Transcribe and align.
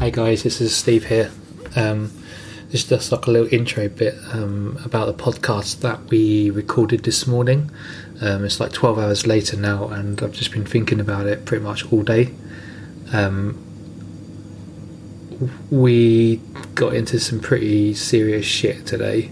Hey 0.00 0.10
guys, 0.10 0.44
this 0.44 0.62
is 0.62 0.74
Steve 0.74 1.08
here. 1.08 1.30
Um, 1.76 2.10
this 2.70 2.84
is 2.84 2.88
just 2.88 3.12
like 3.12 3.26
a 3.26 3.30
little 3.30 3.52
intro 3.52 3.86
bit 3.90 4.14
um, 4.32 4.78
about 4.82 5.14
the 5.14 5.22
podcast 5.22 5.80
that 5.80 6.04
we 6.04 6.48
recorded 6.48 7.04
this 7.04 7.26
morning. 7.26 7.70
Um, 8.22 8.46
it's 8.46 8.60
like 8.60 8.72
12 8.72 8.98
hours 8.98 9.26
later 9.26 9.58
now, 9.58 9.88
and 9.88 10.22
I've 10.22 10.32
just 10.32 10.52
been 10.52 10.64
thinking 10.64 11.00
about 11.00 11.26
it 11.26 11.44
pretty 11.44 11.62
much 11.62 11.92
all 11.92 12.02
day. 12.02 12.32
Um, 13.12 13.62
we 15.70 16.36
got 16.74 16.94
into 16.94 17.20
some 17.20 17.38
pretty 17.38 17.92
serious 17.92 18.46
shit 18.46 18.86
today, 18.86 19.30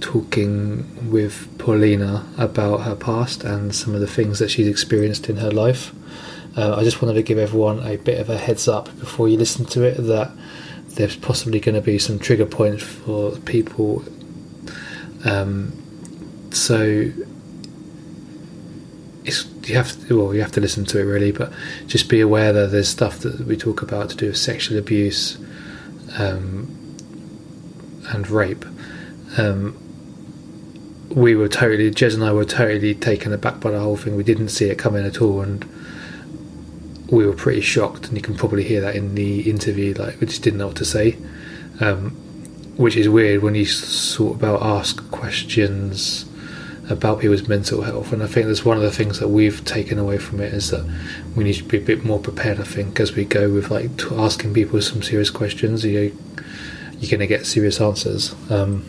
talking 0.00 1.10
with 1.10 1.46
Paulina 1.58 2.26
about 2.38 2.84
her 2.84 2.96
past 2.96 3.44
and 3.44 3.74
some 3.74 3.94
of 3.94 4.00
the 4.00 4.06
things 4.06 4.38
that 4.38 4.50
she's 4.50 4.66
experienced 4.66 5.28
in 5.28 5.36
her 5.36 5.50
life. 5.50 5.92
Uh, 6.58 6.74
I 6.74 6.82
just 6.82 7.00
wanted 7.00 7.14
to 7.14 7.22
give 7.22 7.38
everyone 7.38 7.78
a 7.86 7.96
bit 7.98 8.18
of 8.18 8.28
a 8.30 8.36
heads 8.36 8.66
up 8.66 8.86
before 8.98 9.28
you 9.28 9.36
listen 9.36 9.64
to 9.66 9.84
it 9.84 9.94
that 9.94 10.32
there's 10.88 11.14
possibly 11.14 11.60
going 11.60 11.76
to 11.76 11.80
be 11.80 12.00
some 12.00 12.18
trigger 12.18 12.46
points 12.46 12.82
for 12.82 13.36
people. 13.38 14.02
Um, 15.24 15.72
so 16.50 17.12
it's, 19.24 19.46
you 19.68 19.76
have 19.76 20.08
to 20.08 20.20
well 20.20 20.34
you 20.34 20.40
have 20.40 20.50
to 20.52 20.60
listen 20.60 20.84
to 20.86 20.98
it 20.98 21.04
really, 21.04 21.30
but 21.30 21.52
just 21.86 22.08
be 22.08 22.20
aware 22.20 22.52
that 22.52 22.72
there's 22.72 22.88
stuff 22.88 23.20
that 23.20 23.38
we 23.46 23.56
talk 23.56 23.80
about 23.80 24.10
to 24.10 24.16
do 24.16 24.26
with 24.26 24.36
sexual 24.36 24.78
abuse 24.78 25.38
um, 26.18 26.96
and 28.08 28.28
rape. 28.28 28.64
Um, 29.36 29.78
we 31.08 31.36
were 31.36 31.48
totally 31.48 31.92
Jez 31.92 32.14
and 32.14 32.24
I 32.24 32.32
were 32.32 32.44
totally 32.44 32.96
taken 32.96 33.32
aback 33.32 33.60
by 33.60 33.70
the 33.70 33.78
whole 33.78 33.96
thing. 33.96 34.16
We 34.16 34.24
didn't 34.24 34.48
see 34.48 34.70
it 34.70 34.76
coming 34.76 35.06
at 35.06 35.22
all, 35.22 35.40
and 35.40 35.64
we 37.10 37.26
were 37.26 37.32
pretty 37.32 37.60
shocked, 37.60 38.08
and 38.08 38.16
you 38.16 38.22
can 38.22 38.34
probably 38.34 38.64
hear 38.64 38.80
that 38.80 38.96
in 38.96 39.14
the 39.14 39.48
interview. 39.48 39.94
Like 39.94 40.20
we 40.20 40.26
just 40.26 40.42
didn't 40.42 40.58
know 40.58 40.68
what 40.68 40.76
to 40.76 40.84
say, 40.84 41.16
um, 41.80 42.10
which 42.76 42.96
is 42.96 43.08
weird 43.08 43.42
when 43.42 43.54
you 43.54 43.64
sort 43.64 44.36
of 44.36 44.42
about 44.42 44.62
ask 44.62 45.10
questions 45.10 46.26
about 46.90 47.20
people's 47.20 47.46
mental 47.46 47.82
health. 47.82 48.12
And 48.12 48.22
I 48.22 48.26
think 48.26 48.46
that's 48.46 48.64
one 48.64 48.76
of 48.76 48.82
the 48.82 48.90
things 48.90 49.18
that 49.20 49.28
we've 49.28 49.62
taken 49.64 49.98
away 49.98 50.18
from 50.18 50.40
it 50.40 50.54
is 50.54 50.70
that 50.70 50.88
we 51.36 51.44
need 51.44 51.54
to 51.54 51.64
be 51.64 51.78
a 51.78 51.80
bit 51.80 52.04
more 52.04 52.18
prepared. 52.18 52.60
I 52.60 52.64
think 52.64 52.98
as 53.00 53.14
we 53.14 53.24
go 53.24 53.52
with 53.52 53.70
like 53.70 53.90
asking 54.12 54.54
people 54.54 54.80
some 54.80 55.02
serious 55.02 55.30
questions, 55.30 55.84
you 55.84 56.16
you're 56.98 57.10
going 57.10 57.20
to 57.20 57.26
get 57.26 57.46
serious 57.46 57.80
answers. 57.80 58.34
Um, 58.50 58.84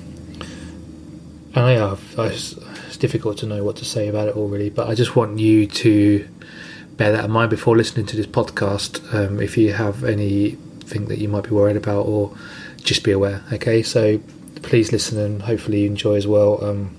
and 1.53 1.65
I 1.65 1.71
have. 1.73 2.01
It's 2.17 2.97
difficult 2.97 3.37
to 3.39 3.45
know 3.45 3.63
what 3.63 3.75
to 3.77 3.85
say 3.85 4.07
about 4.07 4.27
it 4.27 4.35
all, 4.35 4.47
really. 4.47 4.69
But 4.69 4.87
I 4.87 4.95
just 4.95 5.15
want 5.15 5.37
you 5.39 5.67
to 5.67 6.27
bear 6.99 7.13
that 7.13 7.23
in 7.23 7.31
mind 7.31 7.49
before 7.49 7.77
listening 7.77 8.05
to 8.05 8.17
this 8.17 8.25
podcast. 8.27 9.13
Um, 9.13 9.39
if 9.41 9.57
you 9.57 9.71
have 9.73 10.03
anything 10.03 11.05
that 11.05 11.17
you 11.17 11.29
might 11.29 11.45
be 11.45 11.51
worried 11.51 11.77
about, 11.77 12.01
or 12.05 12.35
just 12.83 13.03
be 13.03 13.11
aware. 13.11 13.41
Okay, 13.53 13.81
so 13.83 14.19
please 14.61 14.91
listen 14.91 15.17
and 15.17 15.41
hopefully 15.41 15.81
you 15.81 15.87
enjoy 15.87 16.15
as 16.15 16.27
well. 16.27 16.61
Um, 16.63 16.95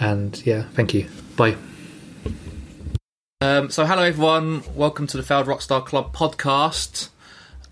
and 0.00 0.44
yeah, 0.46 0.62
thank 0.72 0.94
you. 0.94 1.08
Bye. 1.36 1.56
Um, 3.42 3.70
so 3.70 3.84
hello 3.84 4.02
everyone, 4.02 4.62
welcome 4.74 5.06
to 5.08 5.16
the 5.18 5.22
Failed 5.22 5.46
Rockstar 5.46 5.84
Club 5.84 6.14
podcast. 6.14 7.08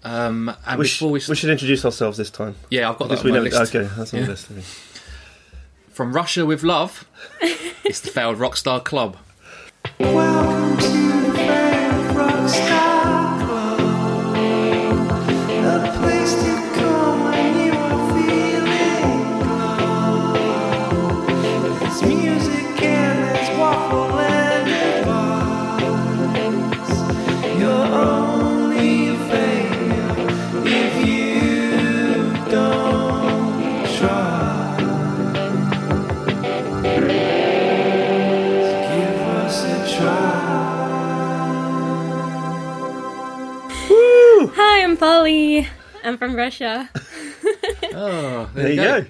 Um, 0.05 0.55
and 0.67 0.79
We, 0.79 0.84
before 0.84 1.11
we, 1.11 1.20
sh- 1.20 1.29
we 1.29 1.36
should 1.36 1.51
introduce 1.51 1.84
ourselves 1.84 2.17
this 2.19 2.31
time. 2.31 2.55
yeah, 2.70 2.89
I've 2.91 2.98
got 2.98 3.09
that 3.09 3.25
we 3.25 3.31
my 3.31 3.39
never, 3.39 3.51
list. 3.51 3.75
okay, 3.75 3.89
that's 3.97 4.12
on 4.14 4.20
Yeah. 4.20 4.27
the 4.27 4.31
list. 4.33 4.47
From 5.91 6.12
Russia 6.12 6.45
with 6.47 6.62
love, 6.62 7.09
it's 7.84 8.01
the 8.01 8.11
Failed 8.11 8.36
Rockstar 8.39 8.84
Club. 8.84 9.17
Welcome 10.00 10.78
to 10.78 11.08
I'm 46.48 46.89
from 46.89 46.89
Russia. 46.89 47.92
Oh, 47.95 48.51
There 48.55 48.69
you 48.70 48.77
go. 48.77 49.07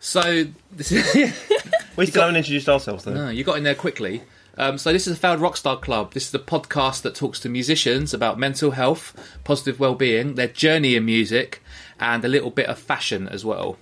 So 0.00 0.44
this 0.72 0.92
is 0.92 1.14
We 1.96 2.06
still 2.06 2.22
haven't 2.22 2.36
introduced 2.36 2.68
ourselves, 2.68 3.04
though. 3.04 3.14
no, 3.14 3.28
you 3.30 3.44
got 3.44 3.56
in 3.56 3.64
there 3.64 3.74
quickly. 3.74 4.22
Um, 4.56 4.78
so 4.78 4.92
this 4.92 5.06
is 5.06 5.14
the 5.14 5.20
Failed 5.20 5.40
Rockstar 5.40 5.80
Club. 5.80 6.12
This 6.12 6.26
is 6.26 6.30
the 6.30 6.38
podcast 6.38 7.02
that 7.02 7.14
talks 7.14 7.40
to 7.40 7.48
musicians 7.48 8.14
about 8.14 8.38
mental 8.38 8.72
health, 8.72 9.38
positive 9.42 9.80
well-being, 9.80 10.34
their 10.36 10.48
journey 10.48 10.94
in 10.94 11.04
music, 11.04 11.62
and 11.98 12.24
a 12.24 12.28
little 12.28 12.50
bit 12.50 12.66
of 12.66 12.78
fashion 12.78 13.28
as 13.28 13.44
well. 13.44 13.78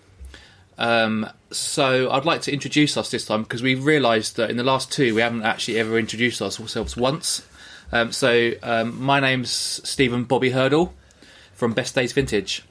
Um, 0.78 1.28
so 1.50 2.10
I'd 2.10 2.24
like 2.24 2.40
to 2.42 2.52
introduce 2.52 2.96
us 2.96 3.10
this 3.10 3.26
time 3.26 3.42
because 3.42 3.62
we 3.62 3.74
realised 3.74 4.36
that 4.36 4.50
in 4.50 4.56
the 4.56 4.64
last 4.64 4.90
two 4.90 5.14
we 5.14 5.20
haven't 5.20 5.42
actually 5.42 5.78
ever 5.78 5.98
introduced 5.98 6.40
ourselves 6.40 6.96
once. 6.96 7.46
Um, 7.92 8.10
so 8.12 8.52
um, 8.62 9.02
my 9.02 9.20
name's 9.20 9.50
Stephen 9.50 10.24
Bobby 10.24 10.50
Hurdle 10.50 10.94
from 11.52 11.74
Best 11.74 11.94
Days 11.94 12.12
Vintage. 12.12 12.64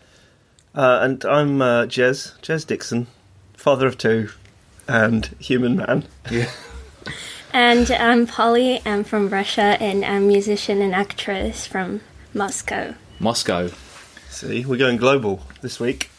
Uh, 0.74 1.00
and 1.02 1.26
I'm 1.26 1.62
uh, 1.62 1.86
Jez, 1.86 2.40
Jez 2.42 2.66
Dixon, 2.66 3.08
father 3.56 3.88
of 3.88 3.98
two, 3.98 4.30
and 4.88 5.26
human 5.40 5.78
man. 5.78 6.06
Yeah. 6.30 6.50
And 7.54 7.92
I'm 7.92 8.28
Polly. 8.28 8.82
I'm 8.86 9.04
from 9.04 9.28
Russia 9.28 9.76
and 9.82 10.06
I'm 10.06 10.24
a 10.24 10.26
musician 10.28 10.82
and 10.82 10.96
actress 10.96 11.68
from 11.68 12.00
Moscow. 12.34 12.94
Moscow. 13.20 13.70
See, 14.30 14.64
we're 14.64 14.78
going 14.78 14.96
global 14.96 15.42
this 15.60 15.78
week. 15.78 16.10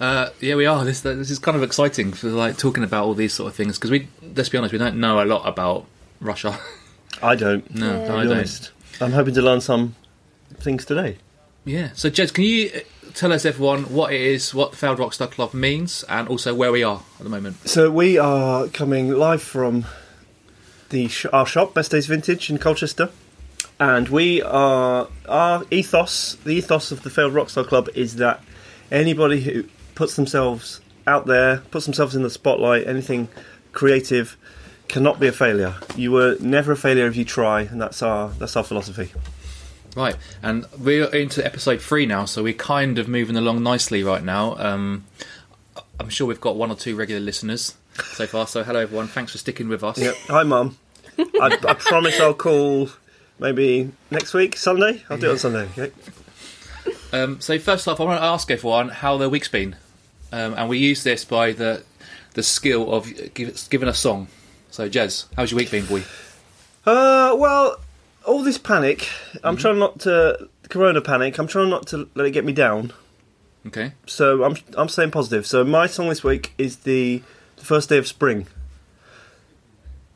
Uh, 0.00 0.30
yeah, 0.40 0.56
we 0.56 0.66
are. 0.66 0.84
This 0.84 1.02
this 1.02 1.30
is 1.30 1.38
kind 1.38 1.56
of 1.56 1.62
exciting 1.62 2.12
for 2.12 2.30
like 2.30 2.58
talking 2.58 2.82
about 2.82 3.04
all 3.04 3.14
these 3.14 3.32
sort 3.32 3.48
of 3.48 3.54
things 3.54 3.78
because 3.78 3.92
we 3.92 4.08
let's 4.34 4.48
be 4.48 4.58
honest, 4.58 4.72
we 4.72 4.78
don't 4.80 4.96
know 4.98 5.22
a 5.22 5.24
lot 5.24 5.46
about 5.46 5.86
Russia. 6.20 6.58
I 7.22 7.36
don't. 7.36 7.72
no, 7.72 8.00
Yeah. 8.00 8.06
to 8.08 8.12
I 8.14 8.22
be 8.22 8.28
don't. 8.28 8.36
honest. 8.38 8.72
I'm 9.00 9.12
hoping 9.12 9.34
to 9.34 9.42
learn 9.42 9.60
some 9.60 9.94
things 10.54 10.84
today. 10.84 11.18
Yeah. 11.64 11.90
So, 11.94 12.10
Jez, 12.10 12.34
can 12.34 12.42
you 12.42 12.72
tell 13.14 13.32
us 13.32 13.44
everyone 13.44 13.84
what 13.84 14.12
it 14.12 14.20
is, 14.20 14.52
what 14.52 14.72
the 14.72 14.76
Failed 14.76 14.98
Rockstar 14.98 15.30
Club 15.30 15.54
means, 15.54 16.04
and 16.08 16.28
also 16.28 16.54
where 16.54 16.72
we 16.72 16.82
are 16.82 17.02
at 17.18 17.24
the 17.24 17.30
moment? 17.30 17.68
So 17.68 17.90
we 17.90 18.18
are 18.18 18.68
coming 18.68 19.10
live 19.10 19.42
from 19.42 19.86
the 20.90 21.08
sh- 21.08 21.26
our 21.32 21.46
shop, 21.46 21.74
Best 21.74 21.92
Days 21.92 22.06
Vintage 22.06 22.50
in 22.50 22.58
Colchester, 22.58 23.10
and 23.80 24.08
we 24.08 24.42
are 24.42 25.08
our 25.28 25.64
ethos. 25.70 26.34
The 26.44 26.54
ethos 26.54 26.92
of 26.92 27.02
the 27.02 27.10
Failed 27.10 27.32
Rockstar 27.32 27.66
Club 27.66 27.88
is 27.94 28.16
that 28.16 28.42
anybody 28.90 29.40
who 29.40 29.64
puts 29.94 30.16
themselves 30.16 30.80
out 31.06 31.26
there, 31.26 31.58
puts 31.70 31.86
themselves 31.86 32.14
in 32.16 32.22
the 32.22 32.30
spotlight, 32.30 32.86
anything 32.86 33.28
creative, 33.72 34.36
cannot 34.88 35.20
be 35.20 35.26
a 35.26 35.32
failure. 35.32 35.74
You 35.96 36.12
were 36.12 36.36
never 36.40 36.72
a 36.72 36.76
failure 36.76 37.06
if 37.06 37.16
you 37.16 37.24
try, 37.24 37.62
and 37.62 37.80
that's 37.80 38.02
our 38.02 38.30
that's 38.30 38.56
our 38.56 38.64
philosophy. 38.64 39.12
Right, 39.94 40.16
and 40.42 40.66
we're 40.76 41.06
into 41.14 41.44
episode 41.44 41.80
three 41.80 42.04
now, 42.04 42.24
so 42.24 42.42
we're 42.42 42.52
kind 42.52 42.98
of 42.98 43.06
moving 43.06 43.36
along 43.36 43.62
nicely 43.62 44.02
right 44.02 44.24
now. 44.24 44.56
Um, 44.58 45.04
I'm 46.00 46.08
sure 46.08 46.26
we've 46.26 46.40
got 46.40 46.56
one 46.56 46.70
or 46.70 46.74
two 46.74 46.96
regular 46.96 47.20
listeners 47.20 47.76
so 48.14 48.26
far. 48.26 48.48
So, 48.48 48.64
hello 48.64 48.80
everyone, 48.80 49.06
thanks 49.06 49.30
for 49.30 49.38
sticking 49.38 49.68
with 49.68 49.84
us. 49.84 49.98
Yep. 49.98 50.16
Hi, 50.26 50.42
Mum. 50.42 50.78
I, 51.16 51.58
I 51.68 51.74
promise 51.78 52.18
I'll 52.18 52.34
call 52.34 52.88
maybe 53.38 53.92
next 54.10 54.34
week, 54.34 54.56
Sunday. 54.56 55.04
I'll 55.08 55.18
do 55.18 55.28
it 55.28 55.32
on 55.32 55.38
Sunday. 55.38 55.68
Okay? 55.78 55.92
Um, 57.12 57.40
so 57.40 57.56
first 57.60 57.86
off, 57.86 58.00
I 58.00 58.04
want 58.04 58.20
to 58.20 58.24
ask 58.24 58.50
everyone 58.50 58.88
how 58.88 59.16
their 59.16 59.28
week's 59.28 59.48
been, 59.48 59.76
um, 60.32 60.54
and 60.54 60.68
we 60.68 60.78
use 60.78 61.04
this 61.04 61.24
by 61.24 61.52
the 61.52 61.84
the 62.32 62.42
skill 62.42 62.92
of 62.92 63.32
give, 63.34 63.68
giving 63.70 63.88
a 63.88 63.94
song. 63.94 64.26
So, 64.72 64.88
Jez, 64.88 65.26
how's 65.36 65.52
your 65.52 65.58
week 65.58 65.70
been, 65.70 65.86
boy? 65.86 66.02
Uh, 66.84 67.36
well, 67.38 67.78
all 68.26 68.42
this 68.42 68.58
panic, 68.58 69.08
I'm 69.42 69.56
trying 69.56 69.78
not 69.78 70.00
to 70.00 70.48
Corona 70.68 71.00
panic. 71.00 71.38
I'm 71.38 71.46
trying 71.46 71.70
not 71.70 71.86
to 71.88 72.08
let 72.14 72.26
it 72.26 72.30
get 72.32 72.44
me 72.44 72.52
down. 72.52 72.92
Okay, 73.66 73.92
So 74.06 74.44
I'm 74.44 74.56
I'm 74.76 74.88
staying 74.90 75.10
positive. 75.10 75.46
So 75.46 75.64
my 75.64 75.86
song 75.86 76.08
this 76.10 76.22
week 76.22 76.52
is 76.58 76.76
the, 76.78 77.22
the 77.56 77.64
first 77.64 77.88
day 77.88 77.96
of 77.96 78.06
spring 78.06 78.46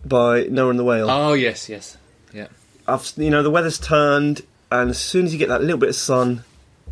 by 0.05 0.45
Noah 0.45 0.71
and 0.71 0.79
the 0.79 0.85
Whale. 0.85 1.11
oh 1.11 1.33
yes, 1.33 1.69
yes, 1.69 1.97
yeah, 2.33 2.49
I've 2.87 3.11
you 3.17 3.31
know 3.31 3.43
the 3.43 3.51
weather's 3.51 3.79
turned, 3.79 4.43
and 4.71 4.91
as 4.91 4.99
soon 4.99 5.25
as 5.25 5.33
you 5.33 5.39
get 5.39 5.49
that 5.49 5.63
little 5.63 5.79
bit 5.79 5.89
of 5.89 5.95
sun, 5.97 6.45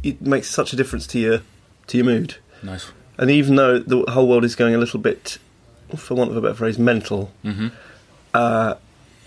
it 0.02 0.22
makes 0.22 0.48
such 0.48 0.72
a 0.72 0.76
difference 0.76 1.06
to 1.08 1.18
your 1.18 1.40
to 1.88 1.98
your 1.98 2.06
mood. 2.06 2.36
nice. 2.62 2.90
And 3.18 3.30
even 3.30 3.56
though 3.56 3.78
the 3.78 4.10
whole 4.10 4.28
world 4.28 4.44
is 4.44 4.54
going 4.54 4.74
a 4.74 4.78
little 4.78 5.00
bit, 5.00 5.38
for 5.96 6.14
want 6.14 6.30
of 6.30 6.36
a 6.36 6.40
better 6.42 6.54
phrase, 6.54 6.78
mental, 6.78 7.32
Mhm. 7.44 7.70
uh, 8.34 8.74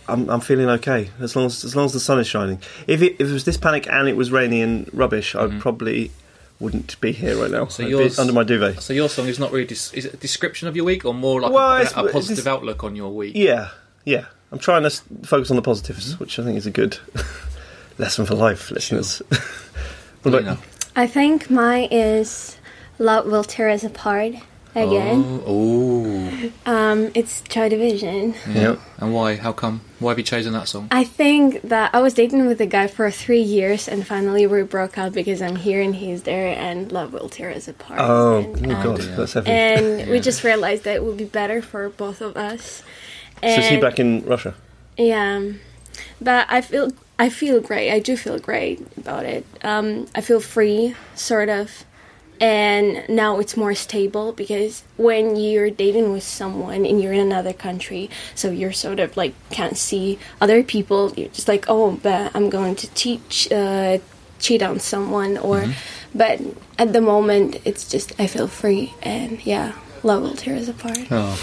I'm, 0.10 0.30
I'm 0.30 0.42
feeling 0.42 0.70
okay 0.70 1.10
as 1.20 1.36
long 1.36 1.46
as 1.46 1.64
as 1.64 1.76
long 1.76 1.86
as 1.86 1.94
the 1.94 2.00
sun 2.00 2.20
is 2.20 2.28
shining. 2.28 2.62
If 2.88 3.02
it, 3.02 3.14
if 3.20 3.28
it 3.30 3.34
was 3.34 3.46
this 3.46 3.58
panic 3.58 3.88
and 3.88 4.08
it 4.08 4.18
was 4.18 4.32
rainy 4.32 4.62
and 4.62 4.90
rubbish, 4.94 5.36
I 5.36 5.48
probably 5.60 6.12
wouldn't 6.60 7.00
be 7.00 7.12
here 7.14 7.38
right 7.42 7.52
now. 7.52 7.68
So 7.68 7.84
I'd 7.84 7.90
yours- 7.90 8.20
under 8.20 8.34
my 8.34 8.44
duvet. 8.44 8.82
So 8.82 8.92
your 8.94 9.08
song 9.10 9.28
is 9.28 9.40
not 9.40 9.52
really 9.52 9.66
dis- 9.66 9.94
is 9.94 10.06
it 10.06 10.14
a 10.14 10.18
description 10.18 10.68
of 10.68 10.76
your 10.76 10.84
week 10.86 11.06
or 11.06 11.14
more 11.14 11.40
like 11.42 11.52
Well, 11.54 11.78
a, 11.78 11.82
it's- 11.82 11.94
a 11.96 12.12
positive 12.12 12.48
outlook 12.48 12.84
on 12.84 12.96
your 12.96 13.12
week? 13.12 13.34
Yeah, 13.36 13.70
yeah. 14.04 14.26
I'm 14.52 14.60
trying 14.60 14.82
to 14.82 14.88
s- 14.88 15.04
focus 15.24 15.50
on 15.52 15.56
the 15.56 15.62
positives, 15.62 16.12
Mm-hmm. 16.14 16.24
which 16.24 16.38
I 16.40 16.44
think 16.44 16.58
is 16.58 16.66
a 16.66 16.72
good 16.72 16.98
lesson 17.98 18.26
for 18.26 18.36
life, 18.36 18.72
listeners. 18.72 19.22
what 19.30 20.34
about 20.34 20.44
Lena? 20.44 20.58
I 20.96 21.08
think 21.08 21.50
mine 21.50 21.88
is 21.92 22.58
Love 22.98 23.26
Will 23.28 23.44
Tear 23.44 23.70
Us 23.70 23.84
Apart 23.84 24.34
again. 24.76 25.42
Oh, 25.46 26.52
Um, 26.66 27.12
it's 27.16 27.42
Joy 27.42 27.70
Division. 27.70 28.34
Yeah. 28.50 28.76
And 28.98 29.14
why? 29.14 29.36
How 29.36 29.52
come? 29.52 29.82
Why 30.00 30.12
have 30.12 30.18
you 30.18 30.24
chosen 30.24 30.54
that 30.54 30.68
song? 30.68 30.88
I 30.92 31.04
think 31.04 31.62
that 31.64 31.94
I 31.94 32.00
was 32.00 32.14
dating 32.14 32.46
with 32.48 32.62
a 32.62 32.66
guy 32.66 32.88
for 32.88 33.10
three 33.12 33.42
years, 33.42 33.88
and 33.88 34.06
finally 34.08 34.48
we 34.48 34.62
broke 34.64 34.98
up 34.98 35.14
because 35.14 35.42
I'm 35.42 35.56
here 35.58 35.82
and 35.82 35.96
he's 35.96 36.24
there, 36.24 36.56
and 36.58 36.92
love 36.92 37.12
will 37.14 37.30
tear 37.30 37.52
us 37.52 37.68
apart. 37.68 38.00
Oh, 38.02 38.38
and, 38.40 38.72
oh 38.72 38.76
um, 38.76 38.84
God, 38.84 38.98
dear. 39.02 39.16
that's 39.16 39.34
heavy. 39.34 39.52
And 39.52 40.10
we 40.10 40.20
just 40.20 40.44
realized 40.44 40.84
that 40.86 40.96
it 40.96 41.04
would 41.04 41.18
be 41.18 41.26
better 41.26 41.62
for 41.62 41.90
both 41.90 42.22
of 42.22 42.38
us. 42.38 42.84
so 43.42 43.48
is 43.50 43.68
he 43.68 43.76
And- 43.76 43.82
back 43.82 44.00
in 44.00 44.24
Russia? 44.26 44.54
Yeah, 44.98 45.42
but 46.22 46.46
I 46.50 46.62
feel 46.62 46.92
I 47.18 47.30
feel 47.30 47.60
great. 47.60 47.92
I 47.92 48.00
do 48.00 48.16
feel 48.16 48.40
great 48.40 48.80
about 48.98 49.26
it. 49.26 49.46
Um, 49.64 50.08
I 50.16 50.22
feel 50.22 50.40
free, 50.40 50.96
sort 51.16 51.50
of, 51.50 51.84
and 52.40 53.08
now 53.10 53.40
it's 53.40 53.56
more 53.58 53.76
stable 53.76 54.32
because 54.32 54.84
when 54.98 55.36
you're 55.36 55.70
dating 55.70 56.12
with 56.14 56.24
someone 56.24 56.86
and 56.86 57.02
you're 57.02 57.14
in 57.14 57.22
another 57.22 57.54
country, 57.54 58.10
so 58.36 58.50
you're 58.52 58.72
sort 58.72 59.00
of 59.00 59.16
like 59.18 59.34
can't 59.50 59.78
see 59.78 60.20
other 60.42 60.64
people. 60.64 61.14
You're 61.16 61.30
just 61.30 61.48
like, 61.48 61.66
oh, 61.68 61.92
but 61.92 62.36
I'm 62.36 62.50
going 62.50 62.76
to 62.76 62.88
teach. 62.94 63.52
Uh, 63.52 64.00
cheat 64.40 64.64
on 64.64 64.80
someone 64.80 65.38
or 65.38 65.66
but 66.16 66.40
at 66.78 66.94
the 66.94 67.02
moment 67.02 67.60
it's 67.66 67.90
just 67.90 68.18
i 68.22 68.26
feel 68.26 68.48
free 68.48 68.94
and 69.04 69.46
yeah 69.46 69.74
love 70.02 70.22
will 70.24 70.34
tear 70.34 70.56
us 70.56 70.70
apart 70.70 70.98
Oh, 71.12 71.36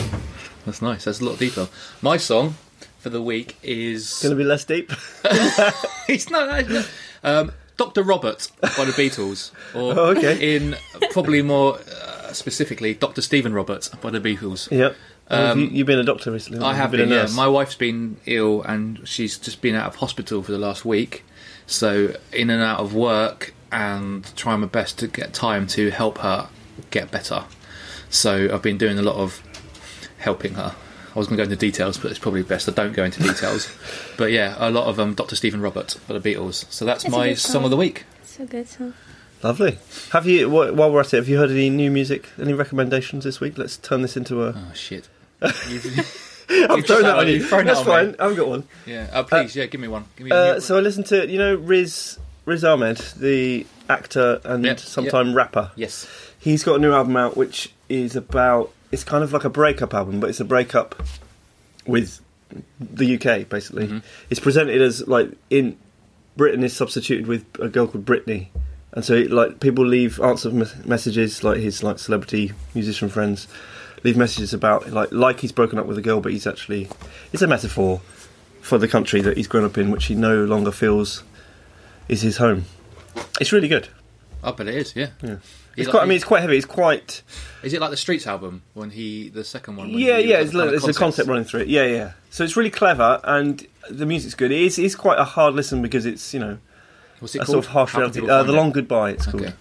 that's 0.67 0.83
nice. 0.83 1.05
That's 1.05 1.21
a 1.21 1.25
lot 1.25 1.39
deeper. 1.39 1.69
My 2.03 2.17
song 2.17 2.57
for 2.99 3.09
the 3.09 3.23
week 3.23 3.57
is 3.63 4.19
Going 4.21 4.31
to 4.33 4.37
be 4.37 4.45
less 4.45 4.65
deep. 4.65 4.91
it's 6.09 6.29
not 6.29 6.69
no, 6.69 6.81
no. 6.81 6.85
Um, 7.23 7.53
Dr. 7.76 8.02
Robert 8.02 8.50
by 8.61 8.84
the 8.84 8.93
Beatles, 8.93 9.50
or 9.75 9.93
Oh, 9.99 10.06
okay. 10.17 10.56
in 10.56 10.76
probably 11.11 11.43
more 11.43 11.78
uh, 11.78 12.32
specifically 12.32 12.94
Dr. 12.94 13.20
Stephen 13.23 13.52
Robert 13.52 13.90
by 14.00 14.11
the 14.11 14.20
Beatles. 14.20 14.70
yep. 14.70 14.96
Um, 15.28 15.58
you, 15.61 15.67
you've 15.69 15.87
been 15.88 15.99
a 15.99 16.05
doctor 16.05 16.31
recently. 16.31 16.64
I 16.64 16.75
have 16.75 16.93
been. 16.93 17.12
a 17.12 17.14
Yeah, 17.17 17.26
my 17.34 17.49
wife's 17.49 17.75
been 17.75 18.17
ill 18.26 18.62
and 18.62 19.06
she's 19.08 19.37
just 19.38 19.61
been 19.61 19.75
out 19.75 19.87
of 19.87 19.96
hospital 19.96 20.43
for 20.43 20.52
the 20.52 20.58
last 20.58 20.84
week, 20.84 21.25
so 21.67 22.14
in 22.32 22.49
and 22.49 22.62
out 22.62 22.78
of 22.78 22.94
work 22.94 23.52
and 23.73 24.25
trying 24.37 24.61
my 24.61 24.69
best 24.69 24.99
to 25.00 25.08
get 25.08 25.32
time 25.32 25.67
to 25.67 25.90
help 25.90 26.19
her 26.19 26.49
get 26.90 27.11
better. 27.11 27.44
So 28.08 28.49
I've 28.55 28.62
been 28.62 28.78
doing 28.78 28.99
a 28.99 29.02
lot 29.02 29.17
of 29.17 29.43
helping 30.19 30.55
her. 30.55 30.76
I 31.17 31.19
was 31.19 31.27
going 31.29 31.39
to 31.39 31.45
go 31.45 31.51
into 31.51 31.57
details, 31.57 31.97
but 31.99 32.11
it's 32.11 32.21
probably 32.21 32.43
best 32.43 32.69
I 32.69 32.73
don't 32.73 32.93
go 32.93 33.03
into 33.03 33.23
details. 33.23 33.69
but 34.19 34.31
yeah, 34.31 34.55
a 34.59 34.71
lot 34.71 34.87
of 34.87 35.01
um, 35.01 35.15
Dr. 35.15 35.35
Stephen 35.35 35.61
Robert 35.63 35.93
for 36.07 36.13
the 36.19 36.21
Beatles. 36.21 36.71
So 36.71 36.85
that's, 36.85 37.05
That's 37.05 37.13
my 37.13 37.33
song 37.35 37.53
song. 37.53 37.65
of 37.65 37.71
the 37.71 37.77
week. 37.79 38.05
it's 38.21 38.39
a 38.39 38.45
good 38.45 38.69
song 38.69 38.93
Lovely. 39.43 39.79
Have 40.13 40.27
you? 40.27 40.49
While 40.51 40.91
we're 40.93 41.01
at 41.01 41.13
it, 41.15 41.17
have 41.19 41.29
you 41.29 41.37
heard 41.39 41.51
any 41.51 41.69
new 41.71 41.91
music? 41.91 42.29
Any 42.41 42.53
recommendations 42.55 43.25
this 43.25 43.41
week? 43.41 43.57
Let's 43.59 43.77
turn 43.77 44.03
this 44.03 44.17
into 44.17 44.43
a. 44.45 44.49
Oh 44.57 44.73
shit! 44.75 45.09
I've 45.43 45.53
you've 45.71 46.87
thrown 46.87 47.03
that 47.03 47.19
on 47.19 47.29
you. 47.29 47.43
thrown 47.45 47.67
That's 47.67 47.81
that 47.83 47.89
on 47.91 48.07
me. 48.09 48.12
fine. 48.15 48.27
I've 48.31 48.37
got 48.37 48.49
one. 48.49 48.65
yeah, 48.87 49.09
uh, 49.12 49.23
please, 49.25 49.55
yeah, 49.57 49.67
give 49.67 49.81
me 49.81 49.89
one. 49.89 50.05
Give 50.17 50.27
me 50.27 50.33
Uh, 50.33 50.55
new- 50.55 50.61
so 50.61 50.77
I 50.77 50.81
listened 50.81 51.07
to 51.07 51.29
you 51.29 51.39
know 51.39 51.55
Riz 51.55 52.19
Riz 52.47 52.65
Ahmed, 52.65 52.97
the 53.17 53.67
actor 53.89 54.41
and 54.45 54.65
Yep, 54.65 54.81
sometime 54.81 55.35
rapper. 55.35 55.71
yes. 55.77 56.07
He's 56.39 56.62
got 56.65 56.77
a 56.77 56.79
new 56.79 56.93
album 56.93 57.17
out, 57.17 57.37
which 57.37 57.73
is 57.89 58.17
about. 58.17 58.73
It's 58.93 59.05
kind 59.05 59.23
of 59.25 59.33
like 59.33 59.44
a 59.44 59.50
breakup 59.50 59.94
album, 59.94 60.21
but 60.21 60.31
it's 60.31 60.41
a 60.41 60.44
breakup 60.44 61.03
with 61.87 62.21
the 62.81 63.15
UK. 63.17 63.49
Basically, 63.49 63.87
Mm-hmm. 63.88 63.99
it's 64.31 64.41
presented 64.41 64.81
as 64.81 65.06
like 65.09 65.31
in 65.50 65.77
Britain 66.37 66.62
is 66.62 66.75
substituted 66.75 67.27
with 67.27 67.44
a 67.61 67.69
girl 67.69 67.87
called 67.87 68.05
Britney, 68.05 68.49
and 68.93 69.05
so 69.05 69.17
like 69.29 69.61
people 69.61 69.85
leave 69.87 70.21
answer 70.21 70.50
messages 70.85 71.43
like 71.43 71.59
his 71.59 71.83
like 71.83 71.99
celebrity 71.99 72.53
musician 72.75 73.09
friends 73.09 73.49
leave 74.05 74.17
messages 74.17 74.53
about 74.55 74.91
like 74.93 75.11
like 75.11 75.41
he's 75.41 75.53
broken 75.53 75.79
up 75.79 75.87
with 75.87 75.99
a 75.99 76.03
girl, 76.03 76.21
but 76.21 76.33
he's 76.33 76.47
actually 76.47 76.88
it's 77.33 77.43
a 77.43 77.47
metaphor 77.47 78.00
for 78.61 78.79
the 78.79 78.88
country 78.88 79.21
that 79.21 79.37
he's 79.37 79.49
grown 79.49 79.65
up 79.65 79.77
in, 79.79 79.91
which 79.91 80.06
he 80.06 80.15
no 80.15 80.44
longer 80.44 80.71
feels 80.71 81.23
is 82.09 82.23
his 82.23 82.37
home. 82.37 82.65
It's 83.41 83.53
really 83.53 83.69
good. 83.69 83.88
I 84.44 84.53
bet 84.53 84.69
it 84.69 84.75
is. 84.75 84.94
Yeah. 84.94 85.09
Yeah. 85.23 85.37
It's 85.76 85.87
like- 85.87 85.90
quite. 85.93 86.02
I 86.02 86.06
mean, 86.06 86.17
it's 86.17 86.25
quite 86.25 86.40
heavy. 86.40 86.56
It's 86.56 86.67
quite. 86.67 87.23
Is 87.62 87.73
it 87.73 87.81
like 87.81 87.90
the 87.90 87.96
Streets 87.96 88.26
album 88.26 88.62
when 88.75 88.90
he 88.90 89.28
the 89.28 89.44
second 89.44 89.76
one? 89.76 89.88
When 89.93 89.99
Yeah, 89.99 90.19
yeah. 90.19 90.38
It's, 90.38 90.55
like 90.55 90.70
it's 90.73 90.87
a 90.87 90.93
concept 90.94 91.28
running 91.28 91.44
through 91.44 91.61
it. 91.62 91.69
Yeah, 91.69 91.84
yeah. 91.84 92.12
So 92.31 92.44
it's 92.44 92.56
really 92.56 92.70
clever, 92.70 93.20
and 93.25 93.67
the 93.90 94.06
music's 94.06 94.34
good. 94.34 94.52
It 94.52 94.61
is. 94.61 94.78
It's 94.78 94.94
quite 94.94 95.19
a 95.19 95.25
hard 95.25 95.55
listen 95.55 95.82
because 95.82 96.06
it's 96.06 96.32
you 96.32 96.40
know 96.40 96.58
What's 97.20 97.34
it 97.34 97.38
a 97.38 97.44
called? 97.44 97.55
sort 97.55 97.64
of 97.67 97.70
harsh 97.73 97.93
How 97.93 97.99
reality. 98.00 98.28
Uh, 98.28 98.43
the? 98.43 98.52
Long 98.52 98.73
Goodbye. 98.73 99.11
It's 99.11 99.26
called. 99.26 99.43
Okay. 99.44 99.55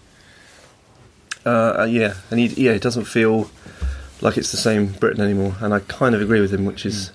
Uh, 1.46 1.76
uh, 1.82 1.88
yeah, 1.90 2.16
and 2.32 2.40
he, 2.40 2.48
yeah, 2.48 2.72
it 2.72 2.82
doesn't 2.82 3.06
feel 3.06 3.52
like 4.22 4.36
it's 4.38 4.52
the 4.52 4.58
same 4.58 4.88
Britain 4.88 5.22
anymore, 5.24 5.56
and 5.62 5.74
I 5.74 5.80
kind 5.80 6.16
of 6.16 6.22
agree 6.22 6.42
with 6.42 6.52
him, 6.52 6.66
which 6.66 6.86
is 6.86 7.12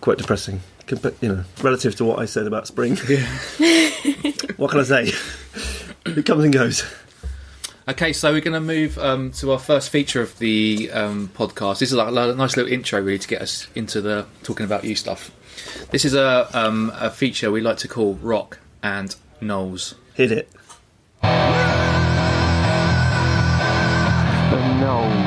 quite 0.00 0.18
depressing. 0.18 0.60
Compa- 0.88 1.14
you 1.20 1.28
know, 1.28 1.44
relative 1.62 1.94
to 1.96 2.04
what 2.04 2.18
I 2.18 2.24
said 2.24 2.46
about 2.46 2.66
spring. 2.66 2.96
Yeah. 3.08 3.24
what 4.56 4.70
can 4.70 4.80
I 4.80 4.84
say? 4.84 5.12
it 6.06 6.26
comes 6.26 6.44
and 6.44 6.52
goes. 6.52 6.84
Okay, 7.88 8.12
so 8.12 8.32
we're 8.32 8.40
going 8.40 8.52
to 8.52 8.60
move 8.60 8.98
um, 8.98 9.30
to 9.34 9.52
our 9.52 9.60
first 9.60 9.90
feature 9.90 10.20
of 10.20 10.36
the 10.40 10.90
um, 10.90 11.28
podcast. 11.36 11.78
This 11.78 11.90
is 11.90 11.94
like 11.94 12.08
a 12.08 12.34
nice 12.34 12.56
little 12.56 12.72
intro, 12.72 13.00
really, 13.00 13.20
to 13.20 13.28
get 13.28 13.40
us 13.40 13.68
into 13.76 14.00
the 14.00 14.26
talking 14.42 14.66
about 14.66 14.82
you 14.82 14.96
stuff. 14.96 15.30
This 15.92 16.04
is 16.04 16.12
a 16.12 16.48
um, 16.52 16.90
a 16.96 17.10
feature 17.10 17.52
we 17.52 17.60
like 17.60 17.76
to 17.78 17.86
call 17.86 18.14
Rock 18.14 18.58
and 18.82 19.14
Knowles. 19.40 19.94
Hit 20.14 20.32
it. 20.32 20.50
The 21.22 21.28
nose. 24.80 25.25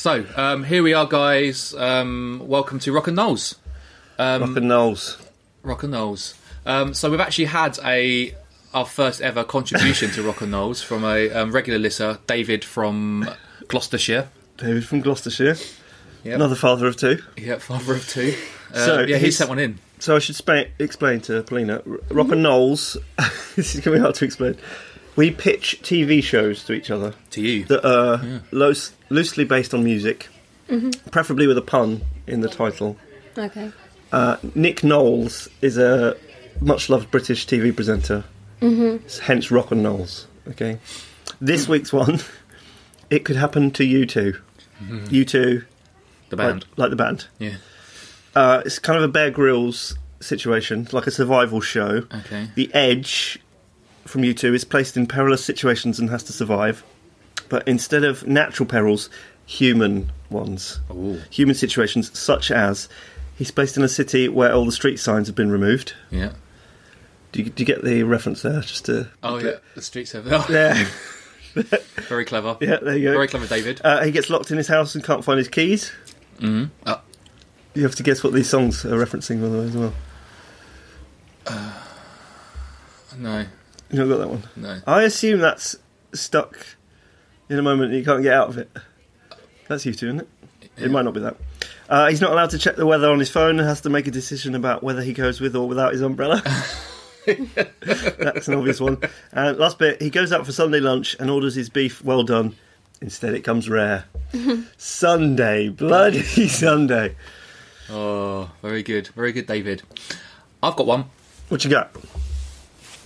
So 0.00 0.24
um, 0.34 0.64
here 0.64 0.82
we 0.82 0.94
are, 0.94 1.04
guys. 1.04 1.74
Um, 1.74 2.40
welcome 2.46 2.78
to 2.78 2.90
Rock 2.90 3.08
and 3.08 3.16
Knowles. 3.16 3.56
Um, 4.18 4.40
Rock 4.40 4.56
and 4.56 4.66
Knowles. 4.66 5.18
Rock 5.62 5.82
and 5.82 5.92
Knowles. 5.92 6.32
Um, 6.64 6.94
so 6.94 7.10
we've 7.10 7.20
actually 7.20 7.44
had 7.44 7.78
a 7.84 8.34
our 8.72 8.86
first 8.86 9.20
ever 9.20 9.44
contribution 9.44 10.10
to 10.12 10.22
Rock 10.22 10.40
and 10.40 10.52
Knowles 10.52 10.80
from 10.80 11.04
a 11.04 11.28
um, 11.32 11.52
regular 11.52 11.78
listener, 11.78 12.18
David 12.26 12.64
from 12.64 13.28
Gloucestershire. 13.68 14.30
David 14.56 14.86
from 14.86 15.02
Gloucestershire. 15.02 15.56
Yep. 16.24 16.34
Another 16.34 16.54
father 16.56 16.86
of 16.86 16.96
two. 16.96 17.22
Yeah, 17.36 17.58
father 17.58 17.92
of 17.96 18.08
two. 18.08 18.34
Uh, 18.72 18.78
So 18.78 19.00
yeah, 19.00 19.18
he 19.18 19.30
sent 19.30 19.50
one 19.50 19.58
in. 19.58 19.80
So 19.98 20.16
I 20.16 20.18
should 20.18 20.34
explain 20.78 21.20
to 21.20 21.42
Paulina. 21.42 21.82
R- 21.86 21.98
Rock 22.10 22.32
and 22.32 22.42
Knowles. 22.42 22.96
this 23.54 23.74
is 23.74 23.82
going 23.82 23.96
to 23.96 23.98
be 23.98 24.00
hard 24.00 24.14
to 24.14 24.24
explain. 24.24 24.56
We 25.16 25.30
pitch 25.30 25.80
TV 25.82 26.22
shows 26.22 26.64
to 26.64 26.72
each 26.72 26.90
other 26.90 27.14
To 27.30 27.40
you. 27.42 27.64
that 27.64 27.84
are 27.86 28.42
loose, 28.52 28.92
loosely 29.08 29.44
based 29.44 29.74
on 29.74 29.84
music, 29.84 30.28
preferably 31.10 31.46
with 31.46 31.58
a 31.58 31.62
pun 31.62 32.02
in 32.26 32.40
the 32.40 32.48
title. 32.48 32.96
okay 33.36 33.72
Uh, 34.12 34.36
Nick 34.54 34.82
Knowles 34.82 35.48
is 35.62 35.76
a 35.78 36.16
much 36.60 36.88
loved 36.88 37.10
British 37.10 37.46
TV 37.46 37.74
presenter, 37.74 38.24
Hmm. 38.60 38.96
hence 39.22 39.50
Rock 39.50 39.70
and 39.70 39.82
Knowles. 39.82 40.26
Okay, 40.48 40.78
this 41.40 41.68
week's 41.68 41.92
one, 41.92 42.20
it 43.10 43.24
could 43.24 43.36
happen 43.36 43.70
to 43.72 43.84
you 43.84 44.06
too. 44.06 44.36
You 45.10 45.24
too, 45.26 45.64
the 46.30 46.36
like, 46.36 46.46
band. 46.48 46.64
like 46.76 46.90
the 46.90 46.96
band. 46.96 47.26
Yeah. 47.38 47.56
Uh, 48.34 48.62
it's 48.64 48.78
kind 48.78 48.96
of 48.96 49.04
a 49.04 49.08
Bear 49.08 49.30
Grylls 49.30 49.96
situation, 50.20 50.88
like 50.92 51.06
a 51.06 51.10
survival 51.10 51.60
show. 51.60 52.04
Okay. 52.14 52.48
The 52.54 52.70
Edge 52.74 53.38
from 54.06 54.22
U2 54.22 54.54
is 54.54 54.64
placed 54.64 54.96
in 54.96 55.06
perilous 55.06 55.44
situations 55.44 55.98
and 55.98 56.10
has 56.10 56.22
to 56.24 56.32
survive, 56.32 56.82
but 57.48 57.66
instead 57.68 58.04
of 58.04 58.26
natural 58.26 58.66
perils, 58.68 59.10
human 59.46 60.10
ones. 60.30 60.80
Ooh. 60.90 61.20
Human 61.30 61.54
situations, 61.54 62.16
such 62.18 62.50
as 62.50 62.88
he's 63.36 63.50
placed 63.50 63.76
in 63.76 63.82
a 63.82 63.88
city 63.88 64.28
where 64.28 64.52
all 64.52 64.64
the 64.64 64.72
street 64.72 64.98
signs 64.98 65.26
have 65.26 65.36
been 65.36 65.50
removed. 65.50 65.94
Yeah. 66.10 66.32
Do 67.32 67.42
you, 67.42 67.50
do 67.50 67.62
you 67.62 67.66
get 67.66 67.84
the 67.84 68.02
reference 68.02 68.42
there? 68.42 68.60
Just 68.60 68.86
to 68.86 69.08
Oh 69.22 69.38
yeah. 69.38 69.56
The 69.76 69.82
streets 69.82 70.12
have. 70.12 70.26
Oh, 70.30 70.44
yeah, 70.50 70.84
very 72.08 72.24
clever. 72.24 72.56
yeah. 72.60 72.78
There 72.82 72.96
you 72.96 73.04
go. 73.08 73.12
Very 73.12 73.28
clever, 73.28 73.46
David. 73.46 73.80
Uh, 73.84 74.02
he 74.04 74.10
gets 74.10 74.30
locked 74.30 74.50
in 74.50 74.56
his 74.56 74.66
house 74.68 74.94
and 74.96 75.04
can't 75.04 75.24
find 75.24 75.38
his 75.38 75.48
keys. 75.48 75.92
Uh, 76.42 76.96
You 77.74 77.82
have 77.84 77.94
to 77.96 78.02
guess 78.02 78.24
what 78.24 78.32
these 78.32 78.48
songs 78.48 78.84
are 78.84 78.98
referencing, 78.98 79.40
by 79.40 79.48
the 79.48 79.58
way, 79.58 79.64
as 79.66 79.76
well. 79.76 79.92
No, 83.18 83.44
You 83.90 83.98
not 83.98 84.08
got 84.08 84.18
that 84.18 84.28
one? 84.28 84.42
no. 84.56 84.80
I 84.86 85.02
assume 85.02 85.40
that's 85.40 85.76
stuck 86.12 86.58
in 87.48 87.58
a 87.58 87.62
moment 87.62 87.90
and 87.90 87.98
you 87.98 88.04
can't 88.04 88.22
get 88.22 88.32
out 88.34 88.48
of 88.48 88.58
it. 88.58 88.70
That's 89.68 89.84
U2, 89.84 89.94
isn't 89.94 90.20
it? 90.20 90.28
It 90.76 90.90
might 90.90 91.04
not 91.04 91.14
be 91.14 91.20
that. 91.20 91.36
Uh, 91.88 92.08
he's 92.08 92.20
not 92.20 92.32
allowed 92.32 92.50
to 92.50 92.58
check 92.58 92.76
the 92.76 92.86
weather 92.86 93.10
on 93.10 93.18
his 93.18 93.30
phone 93.30 93.58
and 93.58 93.68
has 93.68 93.80
to 93.82 93.90
make 93.90 94.06
a 94.06 94.10
decision 94.10 94.54
about 94.54 94.82
whether 94.82 95.02
he 95.02 95.12
goes 95.12 95.40
with 95.40 95.56
or 95.56 95.68
without 95.68 95.92
his 95.92 96.00
umbrella. 96.02 96.42
That's 97.26 98.48
an 98.48 98.54
obvious 98.54 98.80
one. 98.80 98.98
And 99.32 99.58
last 99.58 99.78
bit, 99.78 100.00
he 100.00 100.08
goes 100.10 100.32
out 100.32 100.46
for 100.46 100.52
Sunday 100.52 100.80
lunch 100.80 101.16
and 101.18 101.30
orders 101.30 101.54
his 101.54 101.68
beef 101.68 102.02
well 102.04 102.22
done. 102.22 102.54
Instead, 103.00 103.34
it 103.34 103.42
comes 103.42 103.68
rare. 103.68 104.04
Sunday, 104.76 105.68
bloody 105.68 106.22
Sunday. 106.48 107.16
Oh, 107.90 108.50
very 108.62 108.82
good, 108.82 109.08
very 109.08 109.32
good, 109.32 109.46
David. 109.46 109.82
I've 110.62 110.76
got 110.76 110.86
one. 110.86 111.06
What 111.48 111.64
you 111.64 111.70
got? 111.70 111.94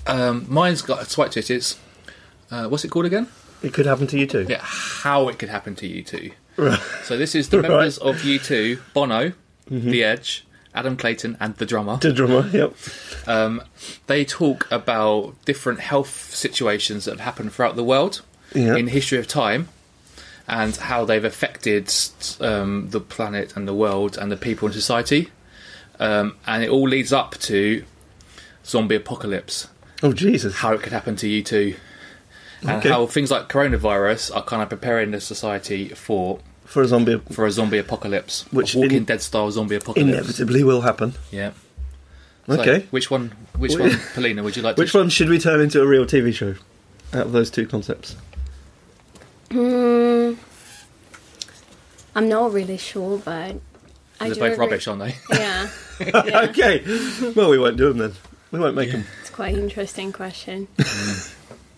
Um, 0.06 0.46
mine's 0.48 0.82
got 0.82 1.02
a 1.02 1.04
swipe 1.06 1.30
twist. 1.32 1.50
It's 1.50 1.78
uh, 2.50 2.68
what's 2.68 2.84
it 2.84 2.88
called 2.90 3.06
again? 3.06 3.28
It 3.62 3.72
could 3.72 3.86
happen 3.86 4.06
to 4.08 4.18
you 4.18 4.26
too. 4.26 4.46
Yeah, 4.48 4.60
how 4.62 5.28
it 5.28 5.38
could 5.38 5.48
happen 5.48 5.74
to 5.76 5.86
you 5.86 6.02
too. 6.02 6.32
Right. 6.56 6.78
So 7.04 7.16
this 7.16 7.34
is 7.34 7.48
the 7.48 7.58
Right. 7.62 7.64
Mm-hmm. 7.64 7.72
members 7.72 7.98
of 7.98 8.16
U2, 8.16 8.78
Bono, 8.92 9.32
The 9.68 10.04
Edge, 10.04 10.44
Adam 10.74 10.96
Clayton, 10.96 11.36
and 11.40 11.56
the 11.56 11.64
drummer. 11.66 11.96
The 11.96 12.12
drummer, 12.12 12.46
yep. 12.52 12.74
Um, 13.26 13.62
they 14.06 14.24
talk 14.24 14.70
about 14.70 15.34
different 15.46 15.80
health 15.80 16.34
situations 16.34 17.06
that 17.06 17.12
have 17.12 17.20
happened 17.20 17.52
throughout 17.54 17.74
the 17.76 17.84
world 17.84 18.20
Yeah. 18.54 18.76
in 18.76 18.88
history 18.88 19.18
of 19.18 19.26
time, 19.26 19.68
and 20.46 20.76
how 20.76 21.06
they've 21.06 21.24
affected 21.24 21.90
um, 22.40 22.90
the 22.90 23.00
planet 23.00 23.56
and 23.56 23.66
the 23.66 23.74
world 23.74 24.18
and 24.18 24.30
the 24.30 24.36
people 24.36 24.68
in 24.68 24.74
society. 24.74 25.30
Um, 25.98 26.36
and 26.46 26.62
it 26.62 26.68
all 26.68 26.86
leads 26.88 27.12
up 27.12 27.38
to 27.38 27.82
zombie 28.66 28.96
apocalypse. 28.96 29.68
Oh, 30.04 30.12
Jesus. 30.12 30.54
How 30.56 30.72
it 30.74 30.82
could 30.82 30.92
happen 30.92 31.16
to 31.16 31.26
you 31.28 31.42
too. 31.42 31.74
And 32.60 32.70
Okay. 32.78 32.88
how 32.90 33.06
things 33.06 33.30
like 33.30 33.48
coronavirus 33.48 34.34
are 34.36 34.42
kind 34.44 34.62
of 34.62 34.68
preparing 34.68 35.10
the 35.10 35.20
society 35.20 35.88
for 35.88 36.38
For 36.66 36.82
a 36.82 36.86
zombie, 36.88 37.20
for 37.32 37.44
a 37.46 37.50
zombie 37.50 37.78
apocalypse, 37.78 38.44
Which 38.52 38.74
a 38.74 38.78
Walking 38.78 38.98
in- 38.98 39.04
Dead 39.04 39.20
style 39.22 39.50
zombie 39.50 39.76
apocalypse. 39.76 40.08
inevitably 40.12 40.62
will 40.62 40.82
happen. 40.82 41.14
Yeah. 41.30 41.50
So, 42.46 42.60
Okay. 42.60 42.86
which 42.90 43.10
one? 43.10 43.32
Which 43.56 43.76
one, 43.78 43.98
Polina? 44.14 44.42
Would 44.42 44.56
you 44.56 44.62
like 44.62 44.76
Which 44.76 44.92
to? 44.92 44.98
one 44.98 45.08
should 45.08 45.28
we 45.30 45.38
turn 45.38 45.60
into 45.60 45.80
a 45.82 45.86
real 45.86 46.04
TV 46.06 46.32
show 46.32 46.54
out 47.12 47.26
of 47.26 47.32
those 47.32 47.50
two 47.50 47.66
concepts? 47.66 48.16
Hmm. 49.50 50.34
I'm 52.14 52.28
not 52.28 52.52
really 52.52 52.76
sure, 52.76 53.18
but 53.18 53.32
I 54.20 54.26
They're 54.26 54.34
do 54.34 54.40
both 54.40 54.52
agree- 54.52 54.56
rubbish, 54.66 54.86
aren't 54.88 55.00
they? 55.02 55.14
Yeah, 55.30 55.68
yeah. 56.00 56.40
okay. 56.50 56.82
Well, 57.34 57.50
we 57.50 57.58
won't 57.58 57.76
do 57.76 57.88
them 57.88 57.98
then. 57.98 58.12
We 58.52 58.58
won't 58.60 58.76
make 58.76 58.92
them. 58.92 59.04
It's 59.34 59.36
quite 59.36 59.54
an 59.56 59.64
interesting 59.64 60.12
question. 60.12 60.68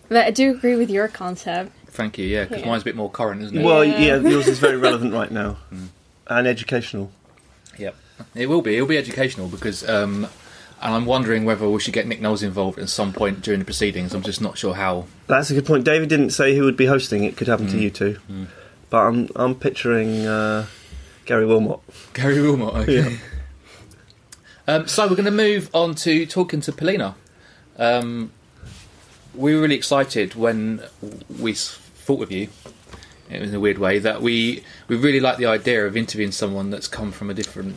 but 0.09 0.25
I 0.27 0.29
do 0.31 0.51
agree 0.51 0.75
with 0.75 0.91
your 0.91 1.07
concept. 1.07 1.71
Thank 1.87 2.19
you. 2.19 2.27
Yeah, 2.27 2.43
because 2.43 2.61
Yeah. 2.61 2.67
mine's 2.67 2.83
a 2.83 2.85
bit 2.85 2.95
more 2.95 3.09
current, 3.09 3.41
isn't 3.41 3.57
it? 3.57 3.63
Well, 3.63 3.83
Yeah. 3.83 3.97
yeah, 3.97 4.29
yours 4.29 4.47
is 4.47 4.59
very 4.59 4.77
relevant 4.77 5.11
right 5.11 5.31
now 5.31 5.57
and 6.27 6.45
educational. 6.47 7.11
Yep. 7.79 7.95
It 8.35 8.47
will 8.47 8.61
be. 8.61 8.75
It'll 8.75 8.87
be 8.87 8.97
educational 8.97 9.47
because, 9.47 9.87
um, 9.89 10.27
and 10.83 10.93
I'm 10.93 11.05
wondering 11.07 11.45
whether 11.45 11.67
we 11.67 11.79
should 11.79 11.93
get 11.95 12.05
Nick 12.05 12.21
Knowles 12.21 12.43
involved 12.43 12.77
at 12.77 12.89
some 12.89 13.11
point 13.11 13.41
during 13.41 13.57
the 13.59 13.65
proceedings. 13.65 14.13
I'm 14.13 14.21
just 14.21 14.39
not 14.41 14.55
sure 14.59 14.75
how. 14.75 15.05
That's 15.25 15.49
a 15.49 15.55
good 15.55 15.65
point. 15.65 15.83
David 15.83 16.09
didn't 16.09 16.29
say 16.31 16.55
who 16.55 16.63
would 16.65 16.77
be 16.77 16.85
hosting. 16.85 17.23
It 17.23 17.37
could 17.37 17.47
happen 17.47 17.67
to 17.69 17.77
you 17.79 17.89
too. 17.89 18.19
But 18.91 18.97
I'm 19.07 19.29
I'm 19.35 19.55
picturing 19.55 20.27
uh, 20.27 20.67
Gary 21.25 21.45
Wilmot. 21.47 21.79
Gary 22.13 22.39
Wilmot. 22.39 22.75
Okay. 22.87 23.17
Um, 24.67 24.87
so 24.87 25.07
we're 25.07 25.15
going 25.15 25.25
to 25.25 25.31
move 25.31 25.69
on 25.73 25.95
to 25.95 26.25
talking 26.27 26.59
to 26.61 26.71
Polina. 26.73 27.15
Um, 27.77 28.31
we 29.35 29.55
were 29.55 29.61
really 29.61 29.75
excited 29.75 30.35
when 30.35 30.81
we 31.39 31.53
thought 31.53 32.23
of 32.23 32.31
you. 32.31 32.49
It 33.29 33.41
was 33.41 33.49
in 33.49 33.55
a 33.55 33.59
weird 33.59 33.77
way, 33.77 33.99
that 33.99 34.21
we 34.21 34.63
we 34.87 34.95
really 34.95 35.19
like 35.19 35.37
the 35.37 35.45
idea 35.45 35.85
of 35.85 35.97
interviewing 35.97 36.31
someone 36.31 36.69
that's 36.69 36.87
come 36.87 37.11
from 37.11 37.29
a 37.29 37.33
different 37.33 37.75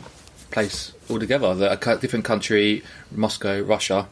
place 0.49 0.93
altogether, 1.09 1.47
a 1.69 1.97
different 1.97 2.25
country, 2.25 2.83
Moscow, 3.11 3.61
Russia, 3.61 4.07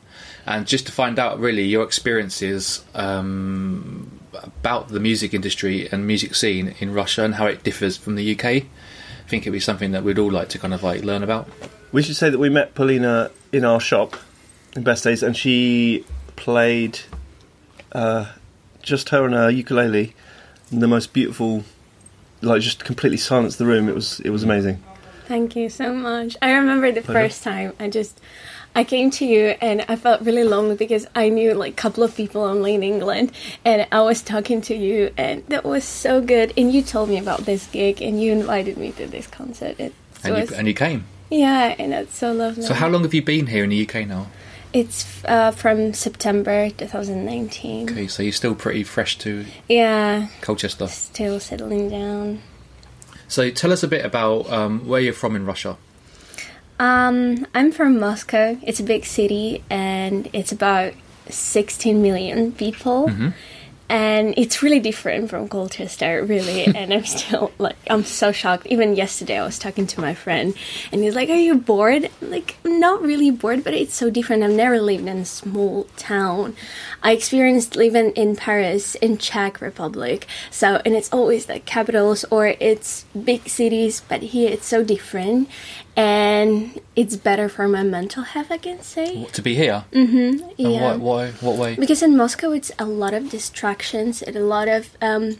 and 0.46 0.68
just 0.68 0.86
to 0.88 0.92
find 0.92 1.18
out 1.18 1.40
really 1.40 1.64
your 1.64 1.84
experiences 1.84 2.84
um, 2.94 4.20
about 4.34 4.90
the 4.90 5.00
music 5.00 5.34
industry 5.34 5.88
and 5.92 6.06
music 6.06 6.36
scene 6.36 6.76
in 6.80 6.94
Russia 6.94 7.24
and 7.24 7.36
how 7.36 7.46
it 7.46 7.64
differs 7.64 7.98
from 7.98 8.16
the 8.16 8.34
UK. 8.34 8.46
I 8.46 8.66
think 9.28 9.44
it'd 9.44 9.54
be 9.54 9.60
something 9.60 9.92
that 9.92 10.04
we'd 10.04 10.20
all 10.20 10.32
like 10.32 10.50
to 10.50 10.60
kind 10.60 10.74
of 10.74 10.84
like 10.84 11.04
learn 11.04 11.24
about. 11.24 11.48
We 11.92 12.04
should 12.04 12.16
say 12.16 12.30
that 12.30 12.38
we 12.38 12.50
met 12.50 12.76
Paulina 12.76 13.32
in 13.52 13.64
our 13.64 13.80
shop 13.80 14.16
Best 14.76 15.04
Days, 15.04 15.24
and 15.24 15.36
she 15.36 16.06
played 16.36 17.00
uh, 17.92 18.32
just 18.82 19.10
her 19.10 19.26
and 19.26 19.34
her 19.34 19.50
ukulele. 19.50 20.14
And 20.72 20.82
the 20.84 20.88
most 20.88 21.14
beautiful, 21.14 21.64
like 22.42 22.62
just 22.62 22.86
completely 22.86 23.18
silenced 23.18 23.58
the 23.58 23.66
room. 23.66 23.90
It 23.90 23.96
was 23.96 24.20
it 24.22 24.30
was 24.30 24.44
amazing. 24.44 24.84
Thank 25.28 25.56
you 25.56 25.70
so 25.70 25.94
much. 25.94 26.38
I 26.42 26.52
remember 26.54 26.92
the 26.92 27.02
Pleasure. 27.02 27.28
first 27.30 27.44
time 27.44 27.74
I 27.80 27.88
just 27.90 28.20
I 28.76 28.84
came 28.84 29.10
to 29.12 29.26
you 29.26 29.56
and 29.62 29.84
I 29.88 29.96
felt 29.96 30.22
really 30.22 30.44
lonely 30.44 30.76
because 30.76 31.06
I 31.16 31.30
knew 31.30 31.54
like 31.54 31.74
a 31.74 31.76
couple 31.76 32.04
of 32.04 32.16
people 32.16 32.42
only 32.44 32.74
in 32.76 32.82
England 32.84 33.32
and 33.66 33.88
I 33.92 34.02
was 34.02 34.22
talking 34.24 34.62
to 34.62 34.76
you 34.76 35.12
and 35.18 35.46
that 35.48 35.64
was 35.66 35.84
so 35.84 36.20
good 36.22 36.54
and 36.58 36.72
you 36.74 36.82
told 36.84 37.10
me 37.10 37.18
about 37.20 37.42
this 37.46 37.68
gig 37.68 38.02
and 38.02 38.20
you 38.22 38.32
invited 38.32 38.78
me 38.78 38.92
to 38.94 39.06
this 39.08 39.28
concert. 39.28 39.80
It 39.80 39.94
And 40.24 40.34
was 40.36 40.50
you, 40.52 40.56
and 40.56 40.68
you 40.68 40.74
came. 40.74 41.06
yeah, 41.30 41.76
and 41.78 41.92
that's 41.94 42.16
so 42.18 42.32
lovely. 42.34 42.64
So 42.64 42.74
how 42.76 42.88
long 42.90 43.04
have 43.04 43.14
you 43.14 43.22
been 43.24 43.48
here 43.48 43.64
in 43.64 43.70
the 43.72 43.88
UK 43.88 44.08
now? 44.08 44.28
It's 44.72 45.24
uh, 45.26 45.52
from 45.52 45.94
September 45.94 46.70
2019. 46.70 47.90
Okay, 47.90 48.08
so 48.08 48.22
you're 48.24 48.32
still 48.32 48.54
pretty 48.56 48.84
fresh 48.84 49.18
to 49.20 49.46
Yeah, 49.68 50.28
Colchester. 50.42 50.88
still 50.88 51.40
settling 51.40 51.90
down. 51.90 52.42
So 53.28 53.50
tell 53.50 53.72
us 53.72 53.82
a 53.84 53.88
bit 53.88 54.06
about 54.06 54.50
um, 54.52 54.88
where 54.88 55.02
you're 55.02 55.14
from 55.14 55.36
in 55.36 55.46
Russia. 55.46 55.78
Um, 56.80 57.46
I'm 57.54 57.72
from 57.72 58.00
Moscow. 58.00 58.58
It's 58.64 58.80
a 58.80 58.84
big 58.84 59.06
city, 59.06 59.64
and 59.70 60.30
it's 60.34 60.52
about 60.52 60.94
16 61.30 62.02
million 62.02 62.52
people. 62.52 63.12
And 63.90 64.36
it's 64.38 64.62
really 64.62 64.80
different 64.80 65.32
from 65.32 65.50
Colchester, 65.50 66.24
really. 66.24 66.66
and 66.76 66.94
I'm 66.94 67.06
still 67.06 67.52
like, 67.58 67.76
I'm 67.90 68.04
so 68.04 68.32
shocked. 68.32 68.68
Even 68.68 68.96
yesterday, 68.96 69.40
I 69.40 69.46
was 69.46 69.58
talking 69.58 69.88
to 69.88 70.02
my 70.02 70.14
friend, 70.14 70.54
and 70.92 71.02
he's 71.02 71.16
like, 71.16 71.30
"Are 71.30 71.36
you 71.36 71.56
bored?" 71.56 72.10
I'm 72.22 72.30
like, 72.30 72.56
I'm 72.64 72.80
not 72.80 73.02
really 73.02 73.32
bored, 73.32 73.64
but 73.64 73.74
it's 73.74 73.96
so 73.96 74.10
different. 74.12 74.44
I've 74.44 74.52
never 74.52 74.80
lived 74.80 75.08
in 75.08 75.18
a 75.18 75.26
small 75.26 75.86
town. 75.98 76.56
I 77.02 77.14
experienced 77.14 77.76
living 77.76 78.12
in 78.12 78.36
Paris, 78.36 78.94
in 78.96 79.18
Czech 79.18 79.60
Republic. 79.60 80.28
So, 80.52 80.82
and 80.86 80.96
it's 80.96 81.12
always 81.12 81.50
like 81.50 81.66
capitals 81.66 82.26
or 82.30 82.54
it's 82.60 83.06
big 83.24 83.50
cities, 83.50 84.02
but 84.08 84.22
here 84.22 84.52
it's 84.52 84.68
so 84.68 84.84
different, 84.84 85.50
and 85.96 86.80
it's 86.96 87.16
better 87.16 87.50
for 87.50 87.68
my 87.68 87.84
mental 87.84 88.24
health, 88.24 88.48
I 88.52 88.58
can 88.58 88.82
say. 88.82 89.26
To 89.26 89.42
be 89.42 89.56
here? 89.56 89.86
Mm-hmm. 89.92 90.44
And 90.44 90.54
Yeah. 90.58 90.82
why, 90.82 90.96
why? 90.96 91.32
What 91.42 91.58
way? 91.58 91.76
Because 91.76 92.02
in 92.04 92.16
Moscow, 92.18 92.52
it's 92.52 92.72
a 92.80 92.86
lot 92.86 93.14
of 93.14 93.30
distractions 93.30 94.22
and 94.22 94.36
a 94.36 94.42
lot 94.44 94.68
of 94.68 94.90
um, 95.02 95.38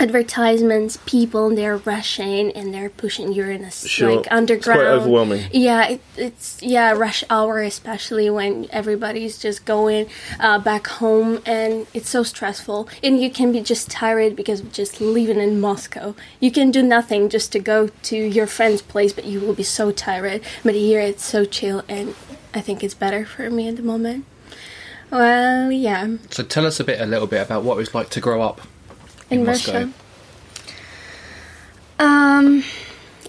advertisements. 0.00 0.98
People 1.06 1.48
and 1.48 1.58
they're 1.58 1.76
rushing 1.76 2.50
and 2.52 2.72
they're 2.74 2.90
pushing 2.90 3.32
you 3.32 3.44
in 3.44 3.64
a 3.64 3.66
s- 3.68 3.86
Sure. 3.86 4.08
like 4.10 4.18
It's 4.20 4.28
quite 4.28 4.36
underground. 4.36 4.80
overwhelming. 5.00 5.48
Yeah, 5.52 5.86
it, 5.88 6.00
it's 6.16 6.62
yeah 6.62 6.92
rush 6.92 7.22
hour, 7.30 7.60
especially 7.60 8.28
when 8.30 8.66
everybody's 8.70 9.38
just 9.38 9.64
going 9.64 10.06
uh, 10.40 10.58
back 10.58 10.86
home, 10.86 11.40
and 11.46 11.86
it's 11.94 12.08
so 12.10 12.22
stressful. 12.22 12.88
And 13.02 13.20
you 13.20 13.30
can 13.30 13.52
be 13.52 13.60
just 13.60 13.90
tired 13.90 14.34
because 14.36 14.60
of 14.60 14.72
just 14.72 15.00
living 15.00 15.38
in 15.40 15.60
Moscow. 15.60 16.14
You 16.40 16.50
can 16.50 16.70
do 16.70 16.82
nothing 16.82 17.28
just 17.28 17.52
to 17.52 17.58
go 17.58 17.88
to 18.04 18.16
your 18.16 18.46
friend's 18.46 18.82
place, 18.82 19.12
but 19.12 19.24
you 19.24 19.40
will 19.40 19.54
be 19.54 19.62
so 19.62 19.90
tired. 19.92 20.42
But 20.64 20.74
here, 20.74 21.00
it's 21.00 21.24
so 21.24 21.44
chill, 21.44 21.82
and 21.88 22.14
I 22.54 22.60
think 22.60 22.82
it's 22.82 22.94
better 22.94 23.24
for 23.26 23.50
me 23.50 23.68
at 23.68 23.76
the 23.76 23.82
moment. 23.82 24.24
Well, 25.10 25.72
yeah, 25.72 26.06
So 26.30 26.44
tell 26.44 26.64
us 26.66 26.78
a 26.78 26.84
bit, 26.84 27.00
a 27.00 27.06
little 27.06 27.26
bit 27.26 27.42
about 27.42 27.64
what 27.64 27.74
it 27.74 27.78
was 27.78 27.94
like 27.96 28.10
to 28.10 28.20
grow 28.20 28.42
up 28.42 28.60
in, 29.30 29.40
in 29.40 29.46
Moscow. 29.46 29.90
Um, 31.98 32.64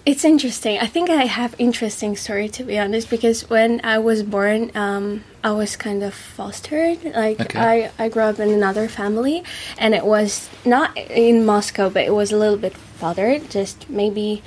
it's 0.05 0.23
interesting. 0.25 0.79
I 0.79 0.87
think 0.87 1.09
I 1.09 1.25
have 1.25 1.53
interesting 1.59 2.15
story 2.15 2.49
to 2.49 2.63
be 2.63 2.79
honest 2.79 3.09
because 3.09 3.49
when 3.49 3.81
I 3.83 3.99
was 3.99 4.23
born, 4.23 4.71
um, 4.75 5.23
I 5.43 5.51
was 5.51 5.75
kind 5.75 6.03
of 6.03 6.13
fostered. 6.13 7.03
Like 7.03 7.41
Okay. 7.41 7.59
I, 7.59 7.91
I 8.03 8.09
grew 8.09 8.23
up 8.23 8.39
in 8.39 8.49
another 8.49 8.87
family, 8.87 9.43
and 9.77 9.93
it 9.93 10.05
was 10.05 10.49
not 10.65 10.97
in 10.97 11.45
Moscow, 11.45 11.89
but 11.89 12.03
it 12.03 12.13
was 12.13 12.31
a 12.31 12.37
little 12.37 12.57
bit 12.57 12.75
farther, 12.75 13.39
just 13.39 13.89
maybe 13.89 14.41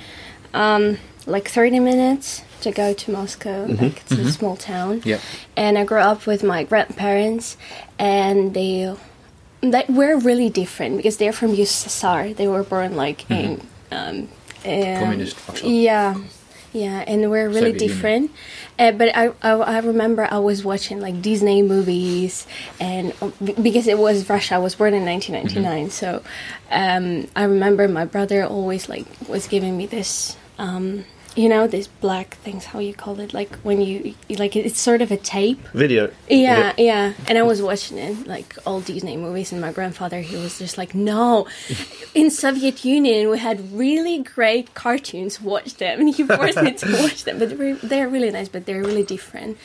um, 0.53 0.97
like 1.25 1.47
thirty 1.49 1.79
minutes 1.79 2.41
to 2.61 2.71
go 2.71 2.93
to 2.93 3.11
Moscow. 3.11 3.65
Like 3.67 4.01
it's 4.01 4.11
a 4.11 4.31
small 4.31 4.55
town. 4.55 5.03
Yep. 5.05 5.21
And 5.55 5.77
I 5.77 5.83
grew 5.85 5.99
up 5.99 6.25
with 6.25 6.43
my 6.43 6.63
grandparents, 6.63 7.57
and 7.99 8.53
they 8.53 8.95
they 9.73 9.85
were 9.89 10.17
really 10.17 10.49
different 10.49 10.97
because 10.97 11.17
they're 11.17 11.33
from 11.33 11.51
USSR. 11.51 12.35
They 12.35 12.47
were 12.47 12.63
born 12.63 12.95
like 12.95 13.29
in 13.29 13.61
um, 13.91 14.17
um, 14.19 14.27
Communist 14.63 15.37
Russia. 15.47 15.67
Yeah, 15.67 16.15
yeah, 16.73 17.03
and 17.07 17.31
we're 17.31 17.47
really 17.47 17.71
Soviet 17.71 17.79
different. 17.79 18.31
Uh, 18.77 18.91
but 18.91 19.15
I, 19.15 19.31
I, 19.41 19.51
I 19.51 19.79
remember 19.79 20.27
I 20.29 20.39
was 20.39 20.63
watching 20.65 20.99
like 20.99 21.21
Disney 21.21 21.61
movies, 21.61 22.45
and 22.79 23.13
because 23.61 23.87
it 23.87 23.97
was 23.97 24.27
Russia, 24.29 24.55
I 24.55 24.57
was 24.57 24.75
born 24.75 24.93
in 24.93 25.05
1999, 25.05 25.89
so 25.91 26.21
um, 26.69 27.27
I 27.35 27.43
remember 27.43 27.87
my 27.87 28.05
brother 28.05 28.43
always 28.43 28.89
like 28.89 29.05
was 29.29 29.47
giving 29.47 29.77
me 29.77 29.85
this. 29.85 30.35
Um, 30.57 31.05
you 31.35 31.49
know, 31.49 31.67
these 31.67 31.87
black 31.87 32.35
things, 32.35 32.65
how 32.65 32.79
you 32.79 32.93
call 32.93 33.19
it, 33.19 33.33
like 33.33 33.53
when 33.57 33.81
you, 33.81 34.15
like 34.29 34.55
it's 34.55 34.79
sort 34.79 35.01
of 35.01 35.11
a 35.11 35.17
tape. 35.17 35.59
Video. 35.73 36.09
Yeah, 36.29 36.73
yeah. 36.77 37.13
And 37.27 37.37
I 37.37 37.43
was 37.43 37.61
watching 37.61 37.97
it, 37.97 38.25
like 38.25 38.55
all 38.65 38.79
Disney 38.79 39.17
movies, 39.17 39.51
and 39.51 39.59
my 39.59 39.71
grandfather, 39.73 40.21
he 40.21 40.37
was 40.37 40.57
just 40.59 40.77
like, 40.77 40.95
"No, 40.95 41.47
in 42.15 42.29
Soviet 42.31 42.85
Union 42.85 43.29
we 43.29 43.39
had 43.39 43.73
really 43.73 44.23
great 44.23 44.73
cartoons. 44.73 45.41
Watch 45.41 45.75
them." 45.75 45.99
And 45.99 46.15
he 46.15 46.23
forced 46.37 46.61
me 46.61 46.71
to 46.73 46.91
watch 47.03 47.25
them, 47.25 47.39
but 47.39 47.57
they're, 47.57 47.75
they're 47.75 48.09
really 48.09 48.31
nice, 48.31 48.47
but 48.49 48.65
they're 48.65 48.81
really 48.81 49.03
different. 49.03 49.57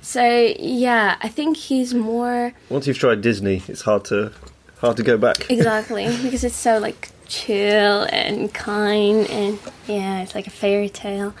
So 0.00 0.24
yeah, 0.58 1.16
I 1.20 1.28
think 1.28 1.56
he's 1.56 1.92
more 1.94 2.52
Once 2.70 2.86
you've 2.86 2.98
tried 2.98 3.20
Disney, 3.20 3.62
it's 3.66 3.82
hard 3.82 4.04
to 4.06 4.32
hard 4.78 4.96
to 4.96 5.02
go 5.02 5.18
back. 5.18 5.50
exactly 5.50 6.06
because 6.22 6.44
it's 6.44 6.54
so 6.54 6.78
like 6.78 7.08
chill 7.28 8.02
and 8.10 8.52
kind, 8.52 9.28
and 9.28 9.58
yeah, 9.86 10.22
it's 10.22 10.34
like 10.34 10.46
a 10.46 10.50
fairy 10.50 10.88
tale. 10.88 11.34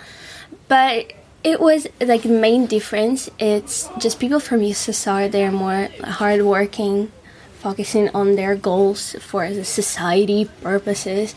But 0.68 1.12
it 1.42 1.60
was 1.60 1.86
like 2.00 2.22
the 2.22 2.28
main 2.28 2.66
difference. 2.66 3.30
It's 3.38 3.88
just 3.98 4.20
people 4.20 4.40
from 4.40 4.60
USSR. 4.60 5.30
They're 5.30 5.52
more 5.52 5.88
hardworking, 6.04 7.10
focusing 7.58 8.08
on 8.10 8.36
their 8.36 8.54
goals 8.54 9.16
for 9.20 9.50
the 9.50 9.64
society 9.64 10.48
purposes. 10.62 11.34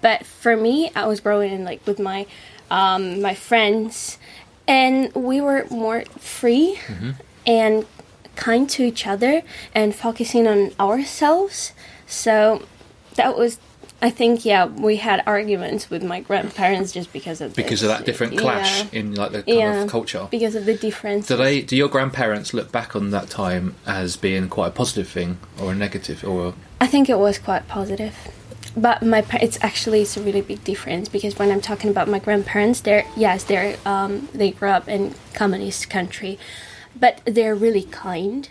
But 0.00 0.24
for 0.24 0.56
me, 0.56 0.90
I 0.94 1.06
was 1.06 1.20
growing 1.20 1.52
in 1.52 1.64
like 1.64 1.86
with 1.86 1.98
my 1.98 2.26
um, 2.70 3.20
my 3.20 3.34
friends, 3.34 4.18
and 4.66 5.12
we 5.14 5.40
were 5.40 5.66
more 5.70 6.04
free 6.18 6.78
and 7.46 7.86
kind 8.36 8.70
to 8.70 8.84
each 8.84 9.06
other 9.06 9.42
and 9.74 9.94
focusing 9.94 10.46
on 10.46 10.72
ourselves. 10.78 11.72
So 12.06 12.62
that 13.16 13.36
was, 13.36 13.58
I 14.00 14.10
think, 14.10 14.44
yeah, 14.44 14.66
we 14.66 14.96
had 14.96 15.22
arguments 15.26 15.90
with 15.90 16.04
my 16.04 16.20
grandparents 16.20 16.92
just 16.92 17.12
because 17.12 17.40
of 17.40 17.54
because 17.56 17.80
this. 17.80 17.82
of 17.82 17.88
that 17.88 18.04
different 18.06 18.38
clash 18.38 18.84
Yeah. 18.92 19.00
in 19.00 19.14
like 19.14 19.32
the 19.32 19.42
kind 19.42 19.58
Yeah, 19.58 19.82
of 19.82 19.90
culture. 19.90 20.28
because 20.30 20.54
of 20.54 20.66
the 20.66 20.74
difference. 20.76 21.26
Do 21.26 21.36
they? 21.36 21.62
Do 21.62 21.76
your 21.76 21.88
grandparents 21.88 22.54
look 22.54 22.70
back 22.70 22.94
on 22.94 23.10
that 23.10 23.28
time 23.28 23.74
as 23.86 24.16
being 24.16 24.48
quite 24.48 24.68
a 24.68 24.70
positive 24.70 25.08
thing 25.08 25.38
or 25.60 25.72
a 25.72 25.74
negative 25.74 26.22
or? 26.24 26.54
I 26.80 26.86
think 26.86 27.08
it 27.08 27.18
was 27.18 27.38
quite 27.38 27.66
positive. 27.66 28.14
But 28.76 29.02
my 29.02 29.24
it's 29.42 29.58
actually 29.62 30.02
it's 30.02 30.16
a 30.16 30.20
really 30.22 30.42
big 30.42 30.62
difference 30.62 31.08
because 31.08 31.36
when 31.36 31.50
I'm 31.50 31.60
talking 31.60 31.90
about 31.90 32.06
my 32.06 32.20
grandparents, 32.20 32.80
they're 32.80 33.04
yes 33.16 33.42
they're 33.42 33.76
um, 33.84 34.28
they 34.32 34.52
grew 34.52 34.68
up 34.70 34.86
in 34.88 35.14
communist 35.34 35.90
country, 35.90 36.38
but 36.94 37.20
they're 37.24 37.56
really 37.56 37.82
kind, 37.82 38.48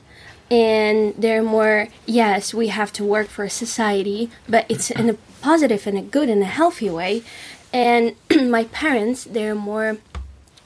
and 0.51 1.13
they're 1.17 1.43
more 1.43 1.87
yes 2.05 2.53
we 2.53 2.67
have 2.67 2.91
to 2.93 3.05
work 3.05 3.27
for 3.27 3.47
society, 3.47 4.29
but 4.49 4.65
it's 4.67 4.91
in 4.91 5.09
a 5.11 5.15
positive 5.41 5.87
and 5.87 5.97
a 5.97 6.01
good 6.01 6.29
and 6.29 6.41
a 6.41 6.45
healthy 6.45 6.89
way, 6.89 7.23
and 7.73 8.15
my 8.49 8.65
parents 8.65 9.23
they're 9.25 9.55
more 9.55 9.97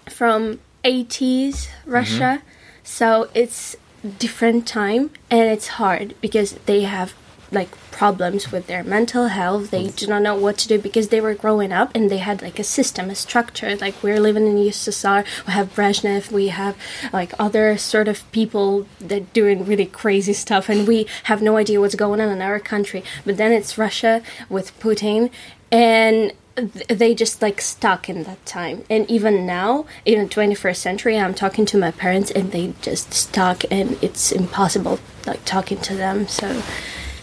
from 0.09 0.59
80s 0.83 1.69
Russia, 1.85 2.41
mm-hmm. 2.41 2.47
so 2.83 3.29
it's 3.33 3.75
different 4.17 4.67
time 4.67 5.11
and 5.29 5.41
it's 5.41 5.67
hard 5.67 6.15
because 6.21 6.53
they 6.65 6.81
have 6.81 7.13
like 7.51 7.69
problems 7.91 8.51
with 8.51 8.67
their 8.67 8.83
mental 8.83 9.27
health. 9.27 9.71
They 9.71 9.89
do 9.89 10.07
not 10.07 10.21
know 10.21 10.35
what 10.35 10.57
to 10.59 10.67
do 10.67 10.79
because 10.79 11.09
they 11.09 11.21
were 11.21 11.33
growing 11.33 11.71
up 11.71 11.91
and 11.93 12.09
they 12.09 12.17
had 12.17 12.41
like 12.41 12.59
a 12.59 12.63
system, 12.63 13.09
a 13.09 13.15
structure. 13.15 13.75
Like 13.75 14.01
we're 14.01 14.19
living 14.19 14.47
in 14.47 14.55
USSR, 14.55 15.25
we 15.45 15.53
have 15.53 15.75
Brezhnev, 15.75 16.31
we 16.31 16.47
have 16.47 16.77
like 17.11 17.33
other 17.37 17.77
sort 17.77 18.07
of 18.07 18.29
people 18.31 18.87
that 18.99 19.33
doing 19.33 19.65
really 19.65 19.85
crazy 19.85 20.33
stuff, 20.33 20.69
and 20.69 20.87
we 20.87 21.07
have 21.23 21.41
no 21.41 21.57
idea 21.57 21.79
what's 21.79 21.95
going 21.95 22.21
on 22.21 22.29
in 22.29 22.41
our 22.41 22.59
country. 22.59 23.03
But 23.25 23.37
then 23.37 23.51
it's 23.51 23.77
Russia 23.77 24.21
with 24.49 24.77
Putin, 24.79 25.29
and 25.71 26.33
they 26.55 27.15
just 27.15 27.41
like 27.41 27.61
stuck 27.61 28.09
in 28.09 28.23
that 28.23 28.45
time 28.45 28.83
and 28.89 29.09
even 29.09 29.45
now 29.45 29.85
in 30.03 30.21
the 30.21 30.29
21st 30.29 30.75
century 30.75 31.17
i'm 31.17 31.33
talking 31.33 31.65
to 31.65 31.77
my 31.77 31.91
parents 31.91 32.29
and 32.31 32.51
they 32.51 32.73
just 32.81 33.13
stuck 33.13 33.63
and 33.71 33.97
it's 34.03 34.33
impossible 34.33 34.99
like 35.25 35.43
talking 35.45 35.77
to 35.79 35.95
them 35.95 36.27
so 36.27 36.61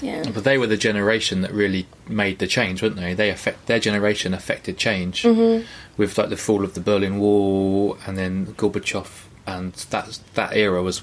yeah 0.02 0.22
But 0.30 0.44
they 0.44 0.58
were 0.58 0.66
the 0.66 0.76
generation 0.76 1.40
that 1.42 1.52
really 1.52 1.86
made 2.08 2.38
the 2.38 2.46
change, 2.46 2.82
weren't 2.82 2.96
they? 2.96 3.14
They 3.14 3.30
affect 3.30 3.66
their 3.66 3.80
generation 3.80 4.34
affected 4.34 4.78
change 4.78 5.22
Mm-hmm. 5.22 5.64
with 5.96 6.16
like 6.18 6.28
the 6.30 6.36
fall 6.36 6.64
of 6.64 6.74
the 6.74 6.80
Berlin 6.80 7.18
Wall 7.18 7.98
and 8.06 8.16
then 8.16 8.46
Gorbachev, 8.56 9.24
and 9.46 9.72
that 9.90 10.18
that 10.34 10.54
era 10.56 10.82
was 10.82 11.02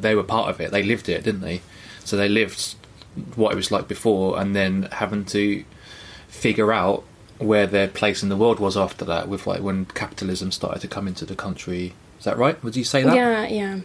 they 0.00 0.14
were 0.14 0.22
part 0.24 0.48
of 0.50 0.60
it. 0.60 0.70
They 0.70 0.82
lived 0.82 1.08
it, 1.08 1.24
didn't 1.24 1.40
they? 1.40 1.60
So 2.04 2.16
they 2.16 2.28
lived 2.28 2.74
what 3.34 3.52
it 3.52 3.56
was 3.56 3.70
like 3.72 3.88
before, 3.88 4.38
and 4.40 4.54
then 4.54 4.88
having 4.92 5.24
to 5.26 5.64
figure 6.28 6.72
out 6.72 7.04
where 7.38 7.66
their 7.66 7.88
place 7.88 8.22
in 8.22 8.28
the 8.28 8.36
world 8.36 8.58
was 8.60 8.76
after 8.76 9.04
that, 9.06 9.28
with 9.28 9.46
like 9.46 9.60
when 9.62 9.84
capitalism 9.86 10.50
started 10.52 10.80
to 10.80 10.88
come 10.88 11.06
into 11.08 11.24
the 11.24 11.34
country. 11.36 11.94
Is 12.18 12.24
that 12.24 12.36
right? 12.36 12.62
Would 12.64 12.76
you 12.76 12.84
say 12.84 13.02
that? 13.04 13.14
yeah 13.14 13.46
yeah 13.46 13.80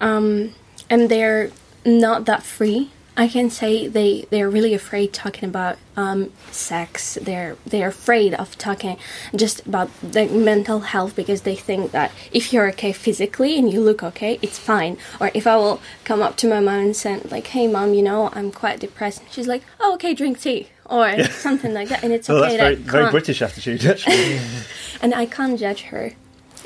um 0.00 0.54
and 0.90 1.08
they're 1.08 1.50
not 1.84 2.24
that 2.26 2.42
free 2.42 2.90
i 3.24 3.26
can 3.34 3.48
say 3.60 3.72
they 3.96 4.10
they're 4.30 4.52
really 4.56 4.74
afraid 4.82 5.08
talking 5.12 5.46
about 5.52 5.76
um 5.96 6.20
sex. 6.50 7.18
They're 7.28 7.54
they're 7.72 7.92
afraid 7.98 8.32
of 8.42 8.48
talking 8.68 8.96
just 9.42 9.58
about 9.70 9.88
the 10.16 10.24
mental 10.50 10.80
health 10.92 11.12
because 11.20 11.40
they 11.48 11.56
think 11.68 11.82
that 11.98 12.10
if 12.38 12.44
you're 12.52 12.68
okay 12.74 12.92
physically 12.92 13.52
and 13.58 13.66
you 13.72 13.80
look 13.88 14.00
okay 14.10 14.32
it's 14.46 14.58
fine. 14.72 14.92
Or 15.20 15.26
if 15.40 15.44
i 15.52 15.56
will 15.62 15.78
come 16.08 16.20
up 16.26 16.34
to 16.40 16.44
my 16.54 16.60
mom 16.68 16.80
and 16.86 16.96
say 16.96 17.12
like 17.36 17.46
hey 17.54 17.66
mom 17.76 17.88
you 17.98 18.02
know 18.08 18.20
i'm 18.36 18.50
quite 18.62 18.78
depressed. 18.86 19.20
She's 19.34 19.48
like 19.54 19.62
oh 19.80 19.94
okay 19.96 20.12
drink 20.20 20.40
tea. 20.40 20.60
Or 20.86 21.06
something 21.46 21.72
like 21.78 21.88
that. 21.92 22.02
And 22.04 22.12
it's 22.16 22.28
Oh, 22.30 22.38
okay 22.38 22.56
that's 22.56 22.80
very, 22.80 23.02
very 23.02 23.10
British 23.16 23.42
attitude, 23.42 23.84
actually. 23.92 24.40
and 25.02 25.10
i 25.14 25.24
can't 25.36 25.56
judge 25.64 25.82
her 25.92 26.06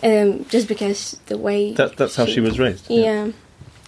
um 0.02 0.28
just 0.54 0.66
because 0.68 1.00
the 1.26 1.38
way 1.46 1.60
that, 1.80 1.96
that's 1.98 2.16
how 2.18 2.26
she 2.26 2.40
was 2.40 2.58
raised. 2.64 2.84
yeah 2.90 3.30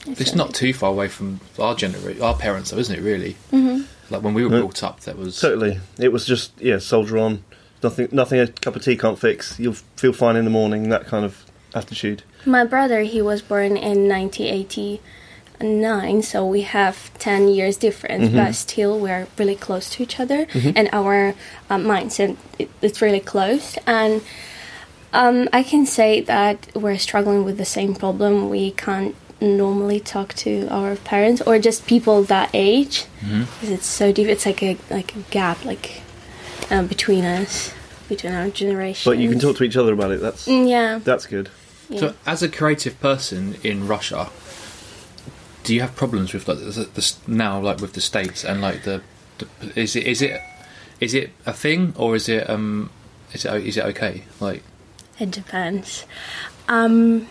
It's 0.06 0.34
not 0.34 0.54
too 0.54 0.72
far 0.72 0.90
away 0.90 1.08
from 1.08 1.40
our 1.58 1.74
generation, 1.74 2.22
our 2.22 2.34
parents, 2.36 2.70
though, 2.70 2.78
isn't 2.78 2.94
it? 2.98 3.02
Really, 3.02 3.36
Mm-hmm. 3.52 3.82
like 4.12 4.22
when 4.22 4.34
we 4.34 4.44
were 4.44 4.50
No. 4.50 4.60
brought 4.62 4.82
up, 4.82 5.00
that 5.00 5.16
was 5.18 5.38
Totally. 5.40 5.80
It 5.98 6.12
was 6.12 6.24
just 6.26 6.52
yeah, 6.60 6.78
soldier 6.78 7.18
on. 7.18 7.44
Nothing, 7.82 8.08
nothing 8.10 8.40
a 8.40 8.46
cup 8.48 8.74
of 8.76 8.82
tea 8.82 8.96
can't 8.96 9.18
fix. 9.18 9.58
You'll 9.60 9.74
feel 9.96 10.12
fine 10.12 10.36
in 10.36 10.44
the 10.44 10.50
morning. 10.50 10.88
That 10.88 11.06
kind 11.06 11.24
of 11.24 11.44
attitude. 11.74 12.22
My 12.46 12.64
brother, 12.64 13.00
he 13.02 13.20
was 13.20 13.42
born 13.42 13.76
in 13.76 14.08
1989, 15.60 16.22
so 16.22 16.46
we 16.46 16.62
have 16.62 17.12
10 17.18 17.48
years 17.48 17.76
difference, 17.76 18.28
but 18.30 18.54
still 18.54 18.98
we're 18.98 19.26
really 19.38 19.56
close 19.56 19.90
to 19.90 20.02
each 20.02 20.18
other, 20.20 20.46
and 20.54 20.88
our 20.92 21.34
uh, 21.70 21.76
mindset 21.76 22.36
it, 22.58 22.70
it's 22.82 23.02
really 23.02 23.20
close. 23.20 23.76
And 23.86 24.22
um, 25.12 25.48
I 25.52 25.62
can 25.62 25.86
say 25.86 26.20
that 26.22 26.68
we're 26.74 26.98
struggling 26.98 27.44
with 27.44 27.58
the 27.58 27.64
same 27.64 27.94
problem. 27.94 28.48
We 28.48 28.70
can't 28.72 29.14
normally 29.40 30.00
talk 30.00 30.32
to 30.34 30.66
our 30.70 30.96
parents 30.96 31.42
or 31.42 31.58
just 31.58 31.86
people 31.86 32.22
that 32.24 32.48
age 32.54 33.06
because 33.20 33.70
it's 33.70 33.86
so 33.86 34.12
deep. 34.12 34.28
It's 34.28 34.46
like 34.46 34.62
a 34.62 34.76
like 34.90 35.14
a 35.14 35.20
gap 35.30 35.64
like 35.64 36.02
um, 36.70 36.86
between 36.86 37.24
us, 37.24 37.72
between 38.08 38.32
our 38.32 38.48
generations. 38.50 39.04
But 39.04 39.18
you 39.18 39.28
can 39.28 39.38
talk 39.38 39.56
to 39.58 39.64
each 39.64 39.76
other 39.76 39.92
about 39.92 40.10
it. 40.12 40.20
That's 40.20 40.46
Mm, 40.46 40.68
yeah. 40.68 40.98
that's 41.02 41.26
good. 41.26 41.50
yeah. 41.88 42.00
So, 42.00 42.14
as 42.26 42.42
a 42.42 42.48
creative 42.48 42.98
person 43.00 43.56
in 43.62 43.86
Russia, 43.86 44.30
do 45.64 45.74
you 45.74 45.80
have 45.80 45.94
problems 45.96 46.32
with 46.32 46.48
like 46.48 46.58
the, 46.58 46.88
the, 46.94 47.14
now, 47.26 47.60
like 47.60 47.80
with 47.80 47.92
the 47.92 48.00
states 48.00 48.44
and 48.44 48.60
like 48.60 48.84
the, 48.84 49.02
the 49.38 49.46
is 49.80 49.94
it 49.96 50.06
is 50.06 50.22
it 50.22 50.40
is 51.00 51.12
it 51.14 51.30
a 51.44 51.52
thing 51.52 51.92
or 51.96 52.16
is 52.16 52.28
it 52.28 52.48
um 52.48 52.90
is 53.32 53.44
it 53.44 53.66
is 53.66 53.76
it 53.76 53.84
okay? 53.84 54.24
Like 54.40 54.62
It 55.18 55.30
depends. 55.30 56.04
Um, 56.68 57.28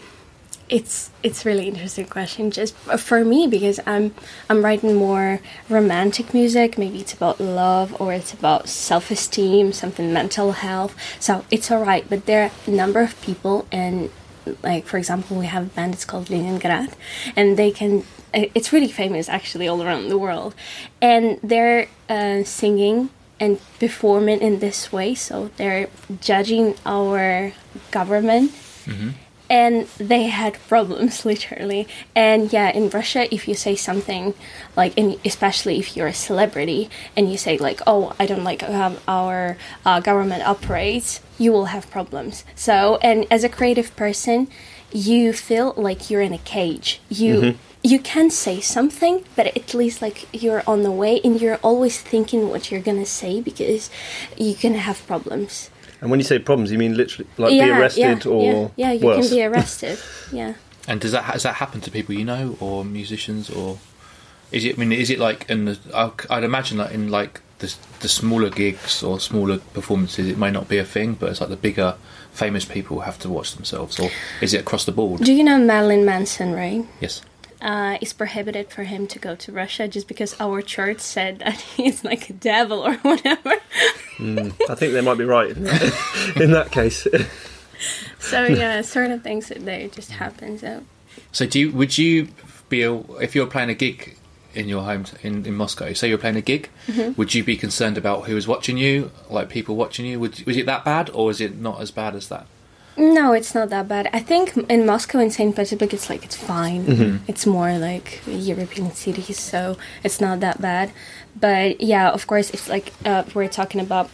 it's 0.67 1.12
it's 1.21 1.45
really 1.45 1.67
interesting 1.67 2.06
question. 2.06 2.51
Just 2.51 2.75
for 2.75 3.23
me 3.23 3.47
because 3.47 3.80
I'm 3.86 4.13
I'm 4.49 4.63
writing 4.63 4.95
more 4.95 5.39
romantic 5.69 6.34
music. 6.34 6.78
Maybe 6.78 6.99
it's 6.99 7.13
about 7.13 7.39
love 7.39 7.99
or 7.99 8.13
it's 8.13 8.34
about 8.34 8.67
self 8.67 9.12
esteem, 9.12 9.73
something 9.73 10.12
mental 10.12 10.54
health. 10.54 10.95
So 11.19 11.45
it's 11.51 11.71
alright. 11.71 12.10
But 12.10 12.25
there 12.25 12.43
are 12.45 12.51
a 12.67 12.71
number 12.71 13.01
of 13.01 13.19
people 13.21 13.67
and 13.71 14.10
like 14.63 14.86
for 14.86 14.97
example 14.97 15.38
we 15.38 15.47
have 15.47 15.63
a 15.63 15.69
band 15.69 15.93
it's 15.93 16.06
called 16.06 16.30
Leningrad 16.30 16.95
and 17.36 17.58
they 17.58 17.71
can 17.71 18.04
it's 18.34 18.71
really 18.71 18.88
famous 18.91 19.30
actually 19.30 19.67
all 19.67 19.82
around 19.82 20.10
the 20.10 20.17
world 20.17 20.54
and 21.01 21.39
they're 21.41 21.88
uh, 22.10 22.43
singing 22.43 23.10
and 23.39 23.60
performing 23.80 24.41
in 24.41 24.60
this 24.60 24.91
way 24.91 25.15
so 25.15 25.49
they're 25.58 25.88
judging 26.21 26.75
our 26.86 27.54
government 27.91 28.51
and 29.49 29.88
they 29.97 30.23
had 30.23 30.53
problems 30.67 31.25
literally. 31.31 31.88
And 32.15 32.51
yeah 32.51 32.69
in 32.71 32.89
russia 32.89 33.34
if 33.34 33.47
you 33.47 33.55
say 33.55 33.75
something 33.75 34.34
like 34.75 34.97
in, 34.97 35.19
especially 35.23 35.79
if 35.79 35.95
you're 35.95 36.08
a 36.08 36.13
celebrity 36.13 36.89
and 37.15 37.31
you 37.31 37.38
say 37.38 37.58
like 37.58 37.81
oh 37.88 38.13
i 38.19 38.25
don't 38.25 38.43
like 38.43 38.62
how 38.62 38.95
our 39.08 39.58
uh, 39.86 39.99
government 39.99 40.47
operates 40.47 41.21
you 41.38 41.51
will 41.51 41.65
have 41.65 41.89
problems. 41.91 42.45
So 42.55 42.97
and 43.01 43.25
as 43.29 43.43
a 43.43 43.49
creative 43.49 43.95
person 43.95 44.47
you 44.91 45.34
feel 45.34 45.73
like 45.75 46.10
you're 46.10 46.21
in 46.21 46.31
a 46.34 46.38
cage. 46.38 47.01
You 47.10 47.58
you 47.84 47.99
can 47.99 48.29
say 48.29 48.60
something 48.62 49.23
but 49.36 49.45
at 49.45 49.73
least 49.73 50.01
like 50.01 50.27
you're 50.34 50.63
on 50.65 50.84
the 50.84 50.91
way 50.91 51.19
and 51.23 51.39
you're 51.39 51.58
always 51.58 52.01
thinking 52.01 52.49
what 52.49 52.71
you're 52.71 52.81
gonna 52.81 53.05
say 53.05 53.41
because 53.41 53.89
you 54.38 54.55
can 54.55 54.73
have 54.73 55.05
problems 55.05 55.69
And 56.05 56.11
when 56.11 56.19
you 56.19 56.23
say 56.23 56.37
problems, 56.37 56.71
you 56.71 56.77
mean 56.77 56.95
literally 56.95 57.27
like 57.37 57.49
be 57.49 57.61
arrested 57.67 58.25
yeah, 58.25 58.31
or 58.31 58.71
yeah, 58.77 58.87
yeah 58.87 58.91
you 58.91 59.05
worse? 59.07 59.27
can 59.27 59.35
be 59.37 59.43
arrested 59.43 59.97
yeah 60.31 60.53
And 60.87 61.01
does 61.01 61.13
that 61.13 61.23
has 61.23 61.41
that 61.41 61.55
happen 61.55 61.81
to 61.81 61.89
people 61.89 62.13
you 62.13 62.23
know, 62.23 62.55
or 62.59 62.85
musicians, 62.85 63.49
or 63.49 63.79
is 64.51 64.63
it? 64.65 64.75
I 64.75 64.79
mean, 64.79 64.91
is 64.91 65.09
it 65.09 65.17
like 65.17 65.49
in 65.49 65.65
the? 65.65 65.79
I- 65.95 66.11
I'd 66.29 66.43
imagine 66.43 66.77
that 66.77 66.91
in 66.91 67.09
like 67.09 67.41
the 67.57 67.73
the 68.01 68.07
smaller 68.07 68.51
gigs 68.51 69.01
or 69.01 69.19
smaller 69.19 69.57
performances, 69.73 70.27
it 70.27 70.37
may 70.37 70.51
not 70.51 70.67
be 70.67 70.77
a 70.77 70.85
thing, 70.85 71.15
but 71.15 71.31
it's 71.31 71.41
like 71.41 71.49
the 71.49 71.55
bigger 71.55 71.95
famous 72.31 72.65
people 72.65 72.99
have 72.99 73.17
to 73.19 73.29
watch 73.29 73.55
themselves, 73.55 73.99
or 73.99 74.11
is 74.41 74.53
it 74.53 74.59
across 74.61 74.85
the 74.85 74.91
board? 74.91 75.21
do 75.23 75.33
you 75.33 75.43
know 75.43 75.57
marilyn 75.57 76.05
manson 76.05 76.53
right 76.53 76.85
yes. 77.01 77.21
Uh, 77.65 77.97
it's 77.99 78.13
prohibited 78.13 78.69
for 78.69 78.84
him 78.84 79.08
to 79.08 79.17
go 79.17 79.36
to 79.36 79.51
Russia 79.51 79.88
just 79.88 80.08
because 80.08 80.39
our 80.39 80.62
church 80.62 80.99
said 80.99 81.39
that 81.39 81.56
he's 81.75 82.04
like 82.04 82.30
a 82.30 82.34
devil 82.34 82.86
or 82.86 82.93
whatever. 82.97 83.54
I 84.69 84.75
think 84.75 84.93
they 84.93 85.01
might 85.01 85.17
be 85.17 85.25
right 85.25 85.49
in 85.58 85.63
that 86.51 86.69
case. 86.71 87.08
So 88.19 88.45
yeah, 88.45 88.82
sort 88.82 89.10
of 89.10 89.23
things 89.23 89.49
that 89.49 89.65
they 89.65 89.89
just 89.91 90.12
happen. 90.12 90.60
So 90.60 90.84
So 91.32 91.47
do 91.47 91.60
you? 91.60 91.71
Would 91.71 91.97
you 91.97 92.30
be 92.69 92.84
a, 92.84 92.93
if 93.19 93.34
you're 93.36 93.47
playing 93.47 93.69
a 93.69 93.73
gig 93.73 94.15
in 94.54 94.69
your 94.69 94.84
home 94.84 95.06
in, 95.23 95.45
in 95.45 95.56
Moscow? 95.56 95.91
Say 95.93 96.08
you're 96.08 96.17
playing 96.19 96.38
a 96.38 96.41
gig, 96.41 96.69
would 97.17 97.34
you 97.34 97.43
be 97.43 97.58
concerned 97.58 97.97
about 97.97 98.25
who 98.25 98.38
is 98.38 98.47
watching 98.47 98.78
you, 98.78 99.12
like 99.30 99.49
people 99.49 99.75
watching 99.75 100.06
you? 100.06 100.19
Would, 100.19 100.45
was 100.45 100.56
it 100.56 100.67
that 100.67 100.86
bad, 100.86 101.10
or 101.10 101.32
is 101.32 101.41
it 101.41 101.58
not 101.58 101.82
as 101.82 101.89
bad 101.91 102.15
as 102.15 102.30
that? 102.30 102.45
No, 102.97 103.34
it's 103.34 103.53
not 103.53 103.69
that 103.69 103.88
bad. 103.88 104.10
I 104.13 104.19
think 104.19 104.55
in 104.69 104.86
Moscow 104.86 105.19
and 105.19 105.31
Saint 105.34 105.55
Petersburg, 105.55 105.93
it's 105.93 106.10
like 106.10 106.23
it's 106.23 106.36
fine. 106.36 107.21
It's 107.27 107.45
more 107.45 107.77
like 107.77 108.21
European 108.27 108.91
cities, 108.91 109.39
so 109.39 109.77
it's 110.03 110.21
not 110.21 110.39
that 110.39 110.62
bad. 110.62 110.91
But 111.39 111.81
yeah, 111.81 112.10
of 112.12 112.25
course, 112.27 112.49
it's 112.51 112.69
like 112.69 112.93
uh, 113.05 113.23
we're 113.34 113.49
talking 113.49 113.81
about 113.81 114.10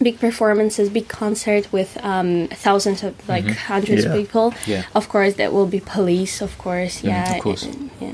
big 0.00 0.18
performances, 0.20 0.88
big 0.88 1.08
concert 1.08 1.70
with 1.72 1.98
um, 2.04 2.48
thousands 2.48 3.02
of 3.02 3.12
like 3.28 3.44
hundreds 3.46 4.04
Yeah. 4.04 4.10
of 4.12 4.16
people, 4.16 4.54
Yeah. 4.66 4.84
of 4.94 5.08
course, 5.08 5.34
there 5.34 5.50
will 5.50 5.66
be 5.66 5.80
police. 5.80 6.40
Of 6.40 6.56
course, 6.56 7.02
yeah, 7.04 7.34
of 7.36 7.42
course. 7.42 7.64
and- 7.64 7.90
yeah. 8.00 8.12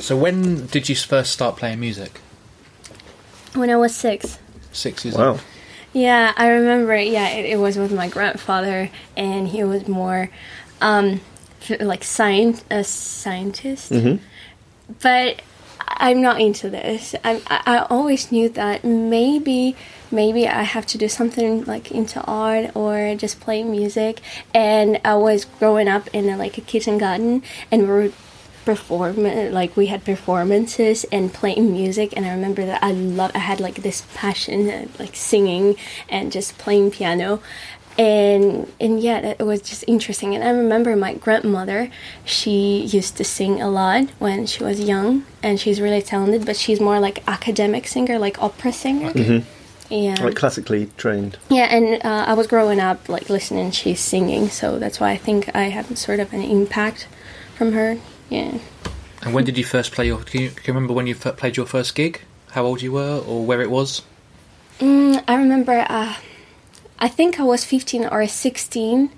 So 0.00 0.16
when 0.16 0.66
did 0.66 0.88
you 0.88 0.94
first 0.94 1.32
start 1.32 1.56
playing 1.56 1.80
music? 1.80 2.20
When 3.54 3.70
I 3.70 3.76
was 3.76 3.94
six. 3.96 4.38
Six 4.72 5.04
years 5.04 5.16
wow. 5.16 5.30
old. 5.30 5.40
Yeah, 5.92 6.32
I 6.36 6.48
remember. 6.48 6.96
Yeah, 6.96 7.28
it, 7.28 7.46
it 7.46 7.56
was 7.58 7.76
with 7.76 7.92
my 7.92 8.08
grandfather, 8.08 8.90
and 9.16 9.48
he 9.48 9.64
was 9.64 9.88
more 9.88 10.30
um, 10.80 11.20
like 11.80 12.04
science 12.04 12.64
a 12.70 12.84
scientist. 12.84 13.90
But 15.02 15.42
I'm 15.86 16.20
not 16.20 16.40
into 16.40 16.70
this. 16.70 17.14
I, 17.24 17.42
I 17.48 17.62
I 17.66 17.78
always 17.90 18.30
knew 18.30 18.48
that 18.50 18.84
maybe 18.84 19.76
maybe 20.10 20.46
I 20.46 20.62
have 20.62 20.86
to 20.86 20.98
do 20.98 21.08
something 21.08 21.64
like 21.64 21.90
into 21.90 22.20
art 22.22 22.74
or 22.76 23.14
just 23.16 23.40
play 23.40 23.62
music. 23.62 24.20
And 24.54 25.00
I 25.04 25.14
was 25.14 25.44
growing 25.44 25.88
up 25.88 26.08
in 26.12 26.28
a, 26.28 26.36
like 26.36 26.58
a 26.58 26.62
kitchen 26.62 26.98
garden, 26.98 27.42
and 27.70 27.82
we 27.82 27.88
were 27.88 28.12
perform 28.68 29.16
like 29.60 29.70
we 29.80 29.86
had 29.92 30.00
performances 30.12 30.96
and 31.16 31.24
playing 31.40 31.66
music 31.80 32.08
and 32.16 32.22
i 32.28 32.30
remember 32.38 32.62
that 32.70 32.80
i 32.88 32.92
love 33.18 33.30
i 33.34 33.42
had 33.50 33.58
like 33.66 33.76
this 33.88 33.98
passion 34.22 34.58
uh, 34.68 34.86
like 35.02 35.14
singing 35.16 35.66
and 36.16 36.24
just 36.36 36.48
playing 36.64 36.86
piano 36.98 37.30
and 37.96 38.70
and 38.78 39.00
yeah 39.00 39.18
it 39.40 39.44
was 39.52 39.60
just 39.70 39.82
interesting 39.94 40.34
and 40.34 40.42
i 40.44 40.50
remember 40.50 40.94
my 40.94 41.12
grandmother 41.14 41.90
she 42.24 42.56
used 42.98 43.16
to 43.16 43.24
sing 43.24 43.54
a 43.60 43.70
lot 43.80 44.04
when 44.18 44.46
she 44.52 44.62
was 44.62 44.78
young 44.92 45.24
and 45.42 45.58
she's 45.62 45.80
really 45.80 46.02
talented 46.02 46.44
but 46.44 46.56
she's 46.62 46.80
more 46.88 47.00
like 47.00 47.18
academic 47.26 47.86
singer 47.94 48.18
like 48.18 48.36
opera 48.48 48.72
singer 48.72 49.10
yeah 49.90 50.16
Like 50.22 50.36
classically 50.36 50.82
trained. 50.98 51.38
yeah, 51.48 51.66
and 51.76 51.86
uh, 52.04 52.24
I 52.30 52.34
was 52.34 52.46
growing 52.46 52.78
up 52.78 53.08
like 53.08 53.30
listening. 53.30 53.70
She's 53.70 54.00
singing, 54.00 54.50
so 54.60 54.78
that's 54.78 55.00
why 55.00 55.10
I 55.12 55.16
think 55.16 55.40
I 55.62 55.70
have 55.76 55.86
sort 55.96 56.20
of 56.20 56.28
an 56.34 56.42
impact 56.58 57.08
from 57.56 57.72
her. 57.72 57.96
Yeah, 58.30 58.58
And 59.22 59.34
when 59.34 59.44
did 59.44 59.56
you 59.58 59.64
first 59.64 59.92
play 59.92 60.06
your? 60.06 60.18
Can 60.18 60.40
you, 60.42 60.50
can 60.50 60.64
you 60.66 60.74
remember 60.74 60.92
when 60.94 61.06
you 61.06 61.14
f- 61.14 61.36
played 61.36 61.56
your 61.56 61.66
first 61.66 61.94
gig? 61.94 62.20
How 62.52 62.64
old 62.64 62.82
you 62.82 62.92
were, 62.92 63.18
or 63.26 63.44
where 63.44 63.60
it 63.62 63.70
was? 63.70 64.02
mm, 64.80 65.22
I 65.26 65.34
remember. 65.34 65.84
Uh, 65.88 66.14
I 66.98 67.08
think 67.08 67.38
I 67.40 67.42
was 67.44 67.64
fifteen 67.64 68.04
or 68.06 68.26
sixteen. 68.26 69.10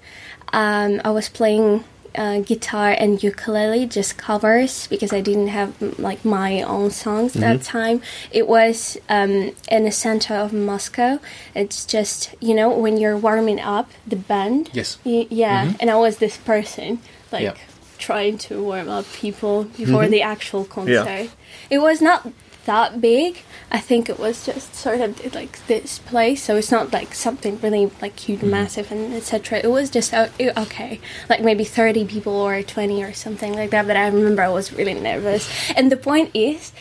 Um, 0.53 1.01
I 1.05 1.11
was 1.11 1.29
playing 1.29 1.85
uh, 2.15 2.41
guitar 2.41 2.91
and 2.91 3.23
ukulele, 3.23 3.87
just 3.87 4.17
covers 4.19 4.87
because 4.89 5.13
I 5.13 5.21
didn't 5.21 5.49
have 5.49 5.75
like 5.99 6.25
my 6.25 6.63
own 6.63 6.91
songs 6.91 7.35
that 7.35 7.63
time. 7.63 8.03
It 8.33 8.49
was 8.49 8.97
um, 9.09 9.53
in 9.71 9.85
the 9.85 9.93
center 9.93 10.35
of 10.35 10.53
Moscow. 10.53 11.19
It's 11.55 11.85
just 11.85 12.35
you 12.41 12.55
know 12.55 12.69
when 12.71 12.97
you're 12.97 13.17
warming 13.17 13.61
up 13.61 13.91
the 14.07 14.17
band. 14.17 14.71
Yes. 14.73 14.99
Y- 15.05 15.27
yeah, 15.31 15.73
and 15.81 15.91
I 15.91 15.97
was 15.97 16.19
this 16.19 16.37
person 16.37 16.99
like 17.33 17.43
Yeah. 17.43 17.55
Trying 18.01 18.39
to 18.39 18.63
warm 18.63 18.89
up 18.89 19.07
people 19.13 19.65
before 19.65 20.09
the 20.09 20.23
actual 20.23 20.65
concert. 20.65 21.05
Yeah. 21.05 21.27
It 21.69 21.79
was 21.79 22.01
not 22.01 22.27
that 22.67 23.01
big. 23.01 23.43
I 23.71 23.79
think 23.79 24.09
it 24.09 24.19
was 24.19 24.45
just 24.45 24.75
sort 24.75 25.01
of 25.01 25.35
like 25.35 25.65
this 25.67 25.99
place, 25.99 26.43
so 26.43 26.57
it's 26.57 26.71
not 26.71 26.93
like 26.93 27.15
something 27.15 27.61
really 27.61 27.91
like 28.03 28.19
huge, 28.19 28.43
and 28.43 28.51
massive, 28.51 28.91
and 28.91 29.15
etc. 29.15 29.61
It 29.63 29.71
was 29.71 29.91
just 29.91 30.13
uh, 30.13 30.29
okay, 30.41 31.01
like 31.29 31.43
maybe 31.43 31.65
thirty 31.65 32.05
people 32.05 32.35
or 32.35 32.63
twenty 32.63 33.03
or 33.03 33.13
something 33.13 33.55
like 33.55 33.71
that. 33.71 33.87
But 33.87 33.97
I 33.97 34.09
remember 34.09 34.43
I 34.43 34.49
was 34.49 34.73
really 34.73 34.95
nervous, 34.95 35.49
and 35.77 35.91
the 35.91 35.97
point 35.97 36.31
is, 36.35 36.73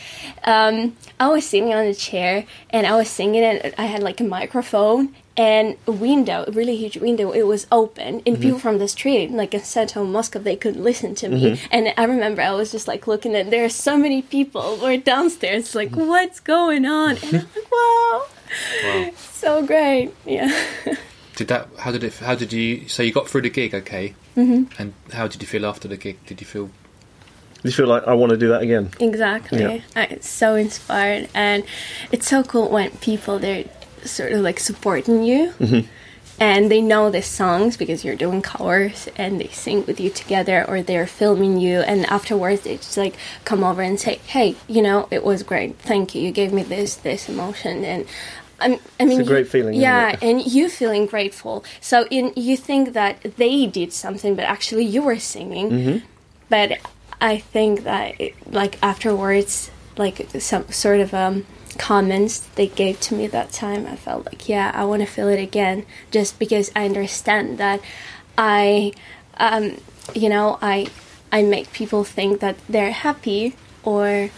um, 0.44 0.96
I 1.18 1.28
was 1.28 1.46
sitting 1.46 1.72
on 1.72 1.84
a 1.84 1.94
chair 1.94 2.44
and 2.70 2.86
I 2.86 2.96
was 2.96 3.08
singing, 3.08 3.44
and 3.44 3.74
I 3.78 3.86
had 3.86 4.02
like 4.02 4.20
a 4.20 4.24
microphone 4.24 5.14
and 5.36 5.76
a 5.86 5.92
window, 5.92 6.44
a 6.46 6.50
really 6.50 6.76
huge 6.76 6.96
window. 6.96 7.32
It 7.32 7.46
was 7.46 7.66
open, 7.70 8.22
and 8.26 8.36
people 8.36 8.50
mm-hmm. 8.50 8.58
from 8.58 8.78
the 8.78 8.88
street, 8.88 9.30
like 9.30 9.54
in 9.54 9.62
Central 9.62 10.04
Moscow, 10.04 10.38
they 10.38 10.56
could 10.56 10.76
listen 10.76 11.14
to 11.16 11.28
me. 11.28 11.52
Mm-hmm. 11.52 11.66
And 11.70 11.94
I 11.96 12.04
remember 12.04 12.42
I 12.42 12.52
was 12.52 12.72
just 12.72 12.88
like 12.88 13.06
looking 13.06 13.34
at 13.34 13.50
there 13.50 13.64
are 13.64 13.68
so 13.68 13.96
many 13.96 14.22
people. 14.22 14.78
We're 14.80 14.98
downstairs, 14.98 15.74
like 15.74 15.90
mm-hmm. 15.90 16.08
what's 16.08 16.40
going 16.40 16.84
on? 16.84 17.16
And 17.18 17.24
I'm 17.24 17.32
like, 17.32 17.72
wow, 17.72 18.26
Wow. 18.84 19.10
so 19.16 19.66
great, 19.66 20.14
yeah. 20.24 20.66
Did 21.36 21.48
that? 21.48 21.68
How 21.78 21.90
did 21.90 22.04
it? 22.04 22.14
How 22.18 22.34
did 22.34 22.52
you? 22.52 22.86
So 22.88 23.02
you 23.02 23.12
got 23.12 23.28
through 23.28 23.42
the 23.42 23.50
gig, 23.50 23.74
okay? 23.74 24.14
Mm-hmm. 24.36 24.64
And 24.78 24.92
how 25.12 25.26
did 25.26 25.40
you 25.40 25.48
feel 25.48 25.64
after 25.64 25.88
the 25.88 25.96
gig? 25.96 26.18
Did 26.26 26.40
you 26.40 26.46
feel? 26.46 26.70
Did 27.62 27.64
you 27.64 27.72
feel 27.72 27.86
like 27.86 28.06
I 28.06 28.12
want 28.12 28.30
to 28.30 28.36
do 28.36 28.48
that 28.48 28.60
again. 28.60 28.90
Exactly. 29.00 29.62
Yeah. 29.62 29.80
I'm 29.96 30.20
so 30.20 30.54
inspired, 30.54 31.30
and 31.32 31.64
it's 32.12 32.28
so 32.28 32.42
cool 32.42 32.68
when 32.68 32.90
people 32.98 33.38
they're 33.38 33.64
sort 34.04 34.32
of 34.32 34.40
like 34.40 34.58
supporting 34.60 35.22
you, 35.22 35.52
and 36.38 36.70
they 36.70 36.80
know 36.80 37.10
the 37.10 37.20
songs 37.22 37.76
because 37.76 38.04
you're 38.04 38.16
doing 38.16 38.40
covers, 38.42 39.08
and 39.16 39.40
they 39.40 39.48
sing 39.48 39.84
with 39.86 40.00
you 40.00 40.10
together, 40.10 40.64
or 40.68 40.82
they're 40.82 41.06
filming 41.06 41.58
you, 41.58 41.80
and 41.80 42.06
afterwards 42.06 42.62
they 42.62 42.76
just 42.76 42.96
like 42.96 43.14
come 43.44 43.62
over 43.62 43.82
and 43.82 44.00
say, 44.00 44.20
"Hey, 44.26 44.56
you 44.68 44.80
know, 44.82 45.06
it 45.10 45.22
was 45.24 45.42
great. 45.42 45.76
Thank 45.78 46.14
you. 46.14 46.22
You 46.22 46.32
gave 46.32 46.52
me 46.52 46.62
this 46.62 46.94
this 46.96 47.28
emotion." 47.28 47.84
And 47.84 48.06
I'm, 48.62 48.78
I 48.98 49.04
mean, 49.06 49.20
It's 49.20 49.28
a 49.28 49.32
great 49.32 49.46
you- 49.46 49.50
feeling, 49.50 49.74
Yeah, 49.80 50.16
and 50.20 50.44
you 50.46 50.68
feeling 50.68 51.06
grateful. 51.06 51.64
So 51.80 52.06
in 52.10 52.32
you 52.36 52.56
think 52.56 52.92
that 52.94 53.22
they 53.36 53.66
did 53.66 53.92
something, 53.92 54.34
but 54.34 54.44
actually 54.44 54.84
you 54.84 55.02
were 55.02 55.18
singing 55.18 55.70
Mm-hmm. 55.70 55.98
but 56.48 56.78
I 57.22 57.36
think 57.38 57.84
that 57.84 58.18
it, 58.20 58.34
like 58.50 58.78
afterwards, 58.82 59.70
like 59.98 60.26
some 60.40 60.70
sort 60.72 61.00
of 61.00 61.12
um, 61.14 61.44
comments 61.78 62.40
they 62.54 62.66
gave 62.68 63.00
to 63.00 63.14
me 63.14 63.26
that 63.28 63.52
time, 63.52 63.86
I 63.86 63.96
felt 63.96 64.26
like 64.26 64.48
yeah, 64.48 64.70
I 64.74 64.84
want 64.84 65.00
to 65.02 65.06
feel 65.06 65.28
it 65.28 65.40
again, 65.40 65.86
just 66.10 66.38
because 66.38 66.70
I 66.74 66.84
understand 66.84 67.58
that 67.58 67.80
I, 68.36 68.92
um, 69.38 69.76
you 70.14 70.28
know, 70.28 70.58
I 70.62 70.88
I 71.32 71.42
make 71.42 71.72
people 71.72 72.04
think 72.04 72.40
that 72.40 72.56
they're 72.68 72.92
happy 72.92 73.56
or 73.82 74.30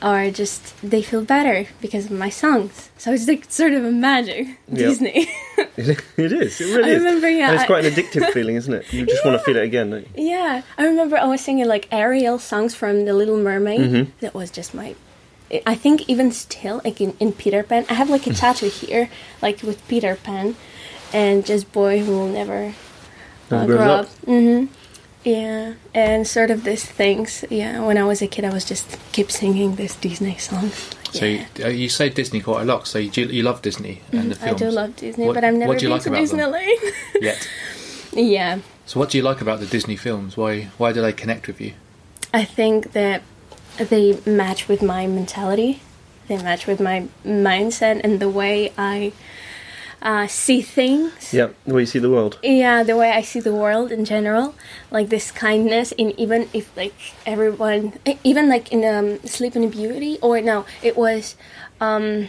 or 0.00 0.30
just 0.30 0.74
they 0.82 1.02
feel 1.02 1.24
better 1.24 1.66
because 1.80 2.06
of 2.06 2.12
my 2.12 2.30
songs. 2.30 2.90
So 2.98 3.12
it's 3.12 3.26
like 3.26 3.50
sort 3.50 3.72
of 3.72 3.84
a 3.84 3.90
magic 3.90 4.58
Disney. 4.72 5.28
it 5.56 6.32
is. 6.32 6.60
It 6.60 6.76
really 6.76 6.90
I 6.90 6.94
is. 6.94 7.02
remember, 7.02 7.28
yeah, 7.28 7.50
And 7.50 7.56
it's 7.56 7.66
quite 7.66 7.84
an 7.84 7.92
addictive 7.92 8.30
feeling, 8.32 8.56
isn't 8.56 8.72
it? 8.72 8.92
You 8.92 9.06
just 9.06 9.24
want 9.24 9.38
to 9.38 9.44
feel 9.44 9.56
it 9.56 9.64
again. 9.64 9.90
Don't 9.90 10.06
you? 10.16 10.30
Yeah, 10.30 10.62
I 10.76 10.84
remember 10.84 11.16
I 11.16 11.24
was 11.24 11.40
singing 11.40 11.66
like 11.66 11.88
Ariel 11.92 12.38
songs 12.38 12.74
from 12.74 13.04
The 13.04 13.12
Little 13.14 13.36
Mermaid. 13.38 14.12
That 14.20 14.34
was 14.34 14.50
just 14.50 14.74
my. 14.74 14.94
I 15.66 15.74
think 15.74 16.08
even 16.08 16.30
still, 16.32 16.80
like 16.84 17.00
in, 17.00 17.16
in 17.20 17.32
Peter 17.32 17.62
Pan, 17.62 17.86
I 17.88 17.94
have 17.94 18.10
like 18.10 18.26
a 18.26 18.32
tattoo 18.42 18.68
here, 18.68 19.08
like 19.42 19.62
with 19.62 19.86
Peter 19.88 20.16
Pan, 20.16 20.56
and 21.12 21.44
just 21.46 21.72
boy 21.72 22.00
who 22.00 22.12
will 22.12 22.28
never 22.28 22.74
Never 23.50 23.62
uh, 23.62 23.76
grow 23.76 23.90
up. 23.92 24.00
up. 24.06 24.08
hmm 24.26 24.66
Yeah, 25.24 25.74
and 25.94 26.26
sort 26.26 26.50
of 26.50 26.64
these 26.64 26.84
things. 26.84 27.44
Yeah, 27.50 27.80
when 27.84 27.96
I 27.98 28.04
was 28.04 28.20
a 28.22 28.26
kid, 28.28 28.44
I 28.44 28.52
was 28.52 28.64
just 28.64 28.98
keep 29.12 29.30
singing 29.30 29.76
this 29.76 29.96
Disney 29.96 30.36
song. 30.38 30.70
So 31.12 31.24
you, 31.24 31.44
uh, 31.64 31.68
you 31.68 31.88
say 31.88 32.10
Disney 32.10 32.40
quite 32.42 32.62
a 32.62 32.64
lot. 32.64 32.86
So 32.86 32.98
you, 32.98 33.10
do, 33.10 33.22
you 33.22 33.42
love 33.42 33.62
Disney 33.62 34.02
and 34.12 34.30
the 34.30 34.34
Mm-hmm. 34.34 34.44
I 34.44 34.48
films. 34.48 34.60
do 34.60 34.70
love 34.70 34.96
Disney, 34.96 35.26
What- 35.26 35.34
but 35.34 35.44
I've 35.44 35.54
never 35.54 35.68
what 35.72 35.78
do 35.78 35.86
you 35.86 35.88
been 35.88 35.96
like 35.96 36.02
to 36.02 36.08
about 36.10 36.28
them? 36.28 36.38
Disneyland. 36.38 37.22
yet. 37.22 37.48
yeah, 38.12 38.58
So 38.86 39.00
what 39.00 39.10
do 39.10 39.16
you 39.18 39.24
like 39.24 39.40
about 39.40 39.60
the 39.60 39.66
Disney 39.66 39.96
films? 39.96 40.36
Why 40.36 40.68
why 40.78 40.92
do 40.92 41.00
they 41.00 41.12
connect 41.14 41.46
with 41.46 41.60
you? 41.60 41.72
I 42.34 42.44
think 42.44 42.92
that 42.92 43.22
they 43.78 44.18
match 44.26 44.68
with 44.68 44.82
my 44.82 45.06
mentality. 45.06 45.80
They 46.28 46.36
match 46.42 46.66
with 46.66 46.80
my 46.80 47.08
mindset 47.24 48.00
and 48.04 48.20
the 48.20 48.28
way 48.28 48.72
I 48.76 49.12
uh, 50.02 50.26
see 50.26 50.62
things. 50.62 51.32
Yeah, 51.32 51.48
the 51.66 51.74
way 51.74 51.82
you 51.82 51.86
see 51.86 51.98
the 51.98 52.10
world. 52.10 52.38
Yeah, 52.42 52.82
the 52.82 52.96
way 52.96 53.10
I 53.10 53.22
see 53.22 53.40
the 53.40 53.54
world 53.54 53.90
in 53.90 54.04
general, 54.04 54.54
like 54.90 55.08
this 55.08 55.30
kindness, 55.30 55.92
in 55.92 56.18
even 56.20 56.48
if 56.52 56.74
like 56.76 56.94
everyone, 57.26 57.94
even 58.22 58.48
like 58.48 58.70
in 58.72 58.84
um, 58.84 59.18
Sleeping 59.26 59.68
Beauty, 59.70 60.18
or 60.20 60.40
no, 60.40 60.66
it 60.82 60.96
was 60.96 61.34
um, 61.80 62.28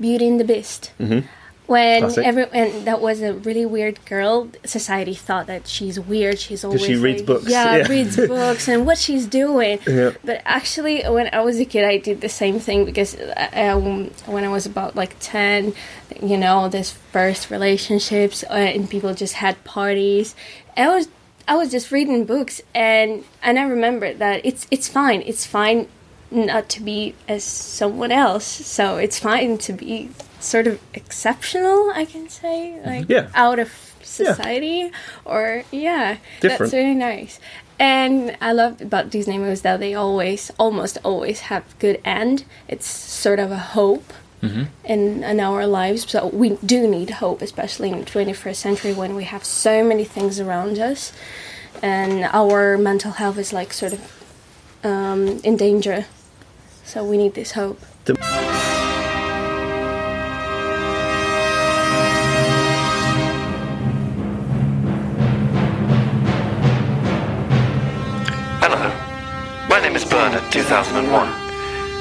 Beauty 0.00 0.28
and 0.28 0.40
the 0.40 0.44
Beast. 0.44 0.92
Mhm. 1.00 1.24
When 1.66 2.00
Classic. 2.02 2.26
every 2.26 2.46
and 2.52 2.86
that 2.86 3.00
was 3.00 3.22
a 3.22 3.32
really 3.32 3.64
weird 3.64 4.04
girl. 4.04 4.50
Society 4.66 5.14
thought 5.14 5.46
that 5.46 5.66
she's 5.66 5.98
weird. 5.98 6.38
She's 6.38 6.62
always 6.62 6.84
she 6.84 6.94
reads 6.96 7.20
like- 7.22 7.26
books, 7.26 7.48
Yeah, 7.48 7.76
yeah. 7.76 7.88
reads 7.88 8.16
books 8.36 8.68
and 8.68 8.84
what 8.84 8.98
she's 8.98 9.24
doing. 9.26 9.78
Yeah. 9.86 10.10
But 10.22 10.42
actually, 10.44 11.02
when 11.04 11.30
I 11.32 11.40
was 11.40 11.58
a 11.58 11.64
kid, 11.64 11.84
I 11.86 11.96
did 11.96 12.20
the 12.20 12.28
same 12.28 12.60
thing 12.60 12.84
because 12.84 13.16
um, 13.54 14.10
when 14.26 14.44
I 14.44 14.48
was 14.48 14.66
about 14.66 14.94
like 14.94 15.16
10, 15.20 15.72
you 16.22 16.36
know, 16.36 16.68
this 16.68 16.90
first 16.92 17.50
relationships 17.50 18.44
uh, 18.50 18.52
and 18.52 18.88
people 18.90 19.14
just 19.14 19.34
had 19.34 19.62
parties. 19.64 20.34
I 20.76 20.88
was 20.88 21.08
I 21.48 21.56
was 21.56 21.70
just 21.70 21.90
reading 21.90 22.26
books 22.26 22.60
and 22.74 23.24
and 23.42 23.58
I 23.58 23.62
remember 23.62 24.12
that 24.12 24.44
it's 24.44 24.66
it's 24.70 24.88
fine. 24.88 25.22
It's 25.24 25.46
fine 25.46 25.88
not 26.30 26.68
to 26.70 26.82
be 26.82 27.14
as 27.26 27.42
someone 27.42 28.12
else. 28.12 28.44
So 28.44 28.98
it's 28.98 29.18
fine 29.18 29.56
to 29.58 29.72
be 29.72 30.10
sort 30.44 30.66
of 30.66 30.78
exceptional, 30.92 31.90
I 31.94 32.04
can 32.04 32.28
say, 32.28 32.78
like 32.84 33.08
Yeah. 33.08 33.28
out 33.34 33.58
of 33.58 33.70
society 34.02 34.90
or 35.24 35.64
yeah, 35.70 36.18
Different. 36.40 36.58
that's 36.58 36.72
really 36.72 36.94
nice. 36.94 37.40
And 37.78 38.36
I 38.40 38.52
love 38.52 38.80
about 38.80 39.10
Disney 39.10 39.38
movies 39.38 39.62
that 39.62 39.80
they 39.80 39.94
always, 39.94 40.50
almost 40.58 40.98
always 41.02 41.40
have 41.50 41.62
good 41.80 42.00
end. 42.04 42.44
It's 42.68 42.86
sort 42.86 43.38
of 43.40 43.50
a 43.50 43.58
hope 43.58 44.12
in 44.84 45.24
in 45.24 45.40
our 45.40 45.66
lives. 45.66 46.04
So 46.10 46.26
we 46.28 46.58
do 46.64 46.86
need 46.86 47.10
hope, 47.10 47.40
especially 47.42 47.88
in 47.90 47.98
the 48.00 48.04
21st 48.04 48.56
century 48.56 48.92
when 48.92 49.16
we 49.16 49.24
have 49.24 49.42
so 49.42 49.82
many 49.82 50.04
things 50.04 50.38
around 50.38 50.78
us, 50.78 51.12
and 51.82 52.24
our 52.32 52.76
mental 52.76 53.12
health 53.12 53.38
is 53.38 53.52
like 53.54 53.72
sort 53.72 53.94
of 53.94 54.00
um, 54.84 55.40
in 55.42 55.56
danger. 55.56 56.04
So 56.84 57.02
we 57.10 57.16
need 57.16 57.32
this 57.34 57.52
hope. 57.52 57.80
Hello, 58.06 58.93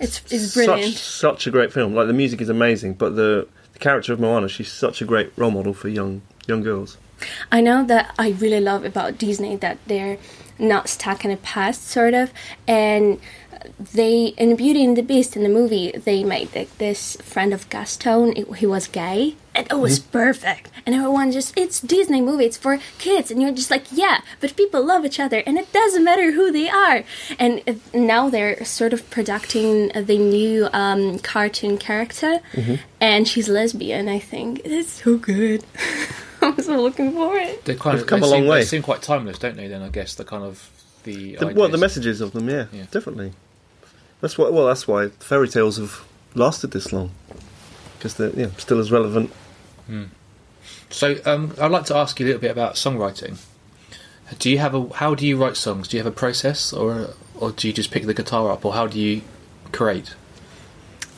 It's 0.00 0.20
it's 0.32 0.54
brilliant. 0.54 0.94
Such 0.94 1.02
such 1.02 1.46
a 1.46 1.50
great 1.50 1.72
film. 1.72 1.94
Like 1.94 2.06
the 2.06 2.12
music 2.12 2.40
is 2.40 2.48
amazing, 2.48 2.94
but 2.94 3.14
the, 3.14 3.46
the 3.72 3.78
character 3.78 4.12
of 4.12 4.20
Moana, 4.20 4.48
she's 4.48 4.70
such 4.70 5.00
a 5.02 5.04
great 5.04 5.32
role 5.36 5.50
model 5.50 5.74
for 5.74 5.88
young 5.88 6.22
young 6.46 6.62
girls. 6.62 6.98
I 7.52 7.60
know 7.60 7.84
that 7.84 8.14
I 8.18 8.30
really 8.30 8.60
love 8.60 8.84
about 8.84 9.18
Disney 9.18 9.54
that 9.56 9.78
they're 9.86 10.18
not 10.58 10.88
stuck 10.88 11.24
in 11.24 11.30
the 11.30 11.36
past, 11.36 11.88
sort 11.88 12.14
of, 12.14 12.32
and 12.66 13.20
they 13.94 14.26
in 14.36 14.56
Beauty 14.56 14.84
and 14.84 14.96
the 14.96 15.02
Beast 15.02 15.36
in 15.36 15.42
the 15.42 15.48
movie 15.48 15.92
they 15.92 16.24
made 16.24 16.54
like, 16.54 16.76
this 16.78 17.16
friend 17.22 17.52
of 17.52 17.68
Gaston. 17.70 18.32
It, 18.36 18.56
he 18.56 18.66
was 18.66 18.88
gay, 18.88 19.36
and 19.54 19.66
it 19.70 19.74
was 19.78 19.98
perfect. 19.98 20.70
And 20.84 20.94
everyone 20.94 21.30
just 21.32 21.56
it's 21.56 21.80
Disney 21.80 22.20
movie, 22.20 22.44
it's 22.46 22.56
for 22.56 22.78
kids, 22.98 23.30
and 23.30 23.40
you're 23.40 23.52
just 23.52 23.70
like 23.70 23.84
yeah, 23.92 24.20
but 24.40 24.56
people 24.56 24.84
love 24.84 25.04
each 25.04 25.20
other, 25.20 25.42
and 25.46 25.58
it 25.58 25.72
doesn't 25.72 26.02
matter 26.04 26.32
who 26.32 26.50
they 26.52 26.68
are. 26.68 27.04
And 27.38 27.62
now 27.94 28.28
they're 28.30 28.64
sort 28.64 28.92
of 28.92 29.08
producing 29.10 29.88
the 29.94 30.18
new 30.18 30.68
um, 30.72 31.18
cartoon 31.20 31.78
character, 31.78 32.40
and 33.00 33.26
she's 33.28 33.48
lesbian. 33.48 34.08
I 34.08 34.18
think 34.18 34.60
it's 34.64 35.02
so 35.02 35.16
good. 35.16 35.64
I'm 36.42 36.60
so 36.60 36.80
looking 36.82 37.12
for 37.12 37.36
it. 37.36 37.64
They 37.64 37.76
kind 37.76 37.96
They've 37.96 38.02
of 38.02 38.08
come 38.08 38.20
they 38.20 38.26
a 38.26 38.30
seem, 38.30 38.40
long 38.40 38.48
way. 38.48 38.58
They 38.60 38.64
seem 38.66 38.82
quite 38.82 39.00
timeless, 39.00 39.38
don't 39.38 39.56
they? 39.56 39.68
Then 39.68 39.80
I 39.82 39.88
guess 39.90 40.16
the 40.16 40.24
kind 40.24 40.42
of 40.42 40.68
the, 41.04 41.36
The, 41.36 41.46
well, 41.54 41.68
the 41.68 41.78
messages 41.78 42.20
of 42.20 42.32
them, 42.32 42.48
yeah, 42.48 42.66
Yeah. 42.72 42.86
definitely. 42.90 43.32
That's 44.22 44.38
why. 44.38 44.48
Well, 44.48 44.66
that's 44.66 44.88
why 44.88 45.08
fairy 45.08 45.48
tales 45.48 45.76
have 45.76 46.06
lasted 46.34 46.70
this 46.70 46.92
long 46.92 47.10
because 47.98 48.14
they're 48.14 48.30
yeah, 48.30 48.48
still 48.56 48.80
as 48.80 48.90
relevant. 48.90 49.30
So 50.90 51.16
um, 51.24 51.54
I'd 51.60 51.70
like 51.70 51.84
to 51.86 51.96
ask 51.96 52.18
you 52.18 52.26
a 52.26 52.28
little 52.28 52.40
bit 52.40 52.50
about 52.50 52.74
songwriting. 52.74 53.38
Do 54.38 54.50
you 54.50 54.58
have 54.58 54.74
a 54.74 54.88
how 54.94 55.14
do 55.14 55.26
you 55.26 55.36
write 55.36 55.56
songs? 55.56 55.88
Do 55.88 55.96
you 55.96 56.02
have 56.02 56.10
a 56.10 56.16
process, 56.16 56.72
or 56.72 57.10
or 57.34 57.52
do 57.52 57.68
you 57.68 57.74
just 57.74 57.90
pick 57.90 58.06
the 58.06 58.14
guitar 58.14 58.50
up, 58.50 58.64
or 58.64 58.72
how 58.72 58.86
do 58.86 58.98
you 58.98 59.22
create? 59.72 60.14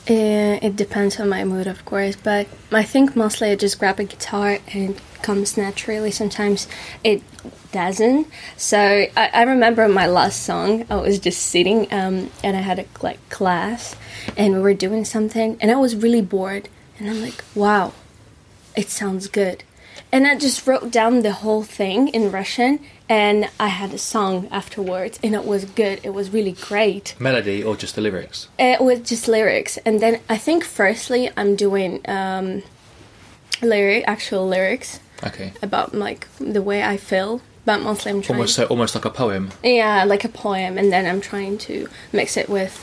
Uh, 0.09 0.59
it 0.61 0.75
depends 0.75 1.19
on 1.19 1.29
my 1.29 1.43
mood, 1.43 1.65
of 1.65 1.83
course, 1.85 2.15
but 2.15 2.47
I 2.71 2.83
think 2.83 3.15
mostly 3.15 3.49
I 3.51 3.55
just 3.55 3.79
grab 3.79 3.99
a 3.99 4.03
guitar 4.03 4.59
and 4.67 4.91
it 4.91 5.01
comes 5.25 5.57
naturally. 5.57 6.11
Sometimes 6.11 6.67
it 7.03 7.23
doesn't. 7.71 8.27
So 8.55 8.77
I, 8.77 9.29
I 9.33 9.43
remember 9.43 9.87
my 9.89 10.05
last 10.05 10.43
song. 10.43 10.85
I 10.89 10.97
was 10.97 11.17
just 11.17 11.41
sitting, 11.41 11.91
um, 11.91 12.29
and 12.43 12.55
I 12.55 12.61
had 12.61 12.77
a 12.77 12.85
like 13.01 13.19
class, 13.29 13.95
and 14.37 14.53
we 14.53 14.59
were 14.59 14.75
doing 14.75 15.03
something, 15.03 15.57
and 15.59 15.71
I 15.71 15.75
was 15.75 15.95
really 15.95 16.21
bored, 16.21 16.69
and 16.99 17.09
I'm 17.09 17.21
like, 17.21 17.43
wow, 17.55 17.93
it 18.77 18.89
sounds 18.89 19.27
good. 19.27 19.63
And 20.11 20.27
I 20.27 20.37
just 20.37 20.67
wrote 20.67 20.91
down 20.91 21.23
the 21.23 21.33
whole 21.43 21.63
thing 21.63 22.09
in 22.09 22.31
Russian, 22.31 22.79
and 23.09 23.49
I 23.59 23.69
had 23.69 23.93
a 23.93 23.97
song 23.97 24.47
afterwards, 24.51 25.19
and 25.23 25.33
it 25.33 25.43
was 25.43 25.65
good. 25.65 25.99
It 26.03 26.13
was 26.13 26.29
really 26.29 26.55
great. 26.69 27.15
Melody 27.19 27.63
or 27.63 27.75
just 27.75 27.95
the 27.95 28.01
lyrics? 28.01 28.47
It 28.59 28.79
was 28.79 28.99
just 28.99 29.27
lyrics, 29.27 29.77
and 29.85 29.99
then 29.99 30.21
I 30.29 30.37
think 30.37 30.63
firstly 30.63 31.31
I'm 31.35 31.55
doing 31.55 32.07
um, 32.07 32.61
lyric, 33.63 34.03
actual 34.05 34.47
lyrics 34.47 34.99
Okay, 35.23 35.53
about 35.61 35.93
like 35.93 36.27
the 36.39 36.61
way 36.61 36.83
I 36.83 36.97
feel, 36.97 37.41
but 37.65 37.81
mostly 37.81 38.11
I'm 38.11 38.21
trying, 38.21 38.37
almost 38.37 38.55
so 38.55 38.65
almost 38.65 38.95
like 38.95 39.05
a 39.05 39.09
poem. 39.09 39.51
yeah, 39.63 40.03
like 40.03 40.23
a 40.23 40.29
poem, 40.29 40.77
and 40.77 40.91
then 40.91 41.05
I'm 41.05 41.21
trying 41.21 41.57
to 41.59 41.87
mix 42.11 42.37
it 42.37 42.49
with 42.49 42.73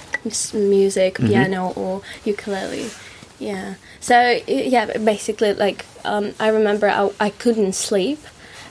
music, 0.54 1.16
piano 1.16 1.72
or 1.76 2.02
ukulele, 2.24 2.90
yeah. 3.38 3.74
So 4.00 4.40
yeah, 4.46 4.96
basically, 4.98 5.52
like 5.54 5.84
um, 6.04 6.34
I 6.40 6.48
remember 6.48 6.88
I, 6.88 7.10
I 7.20 7.30
couldn't 7.30 7.74
sleep 7.74 8.20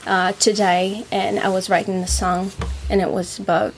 uh, 0.06 0.32
today, 0.32 1.04
and 1.12 1.38
I 1.38 1.48
was 1.48 1.70
writing 1.70 2.00
the 2.00 2.06
song, 2.08 2.52
and 2.90 3.00
it 3.00 3.10
was 3.10 3.38
about 3.38 3.74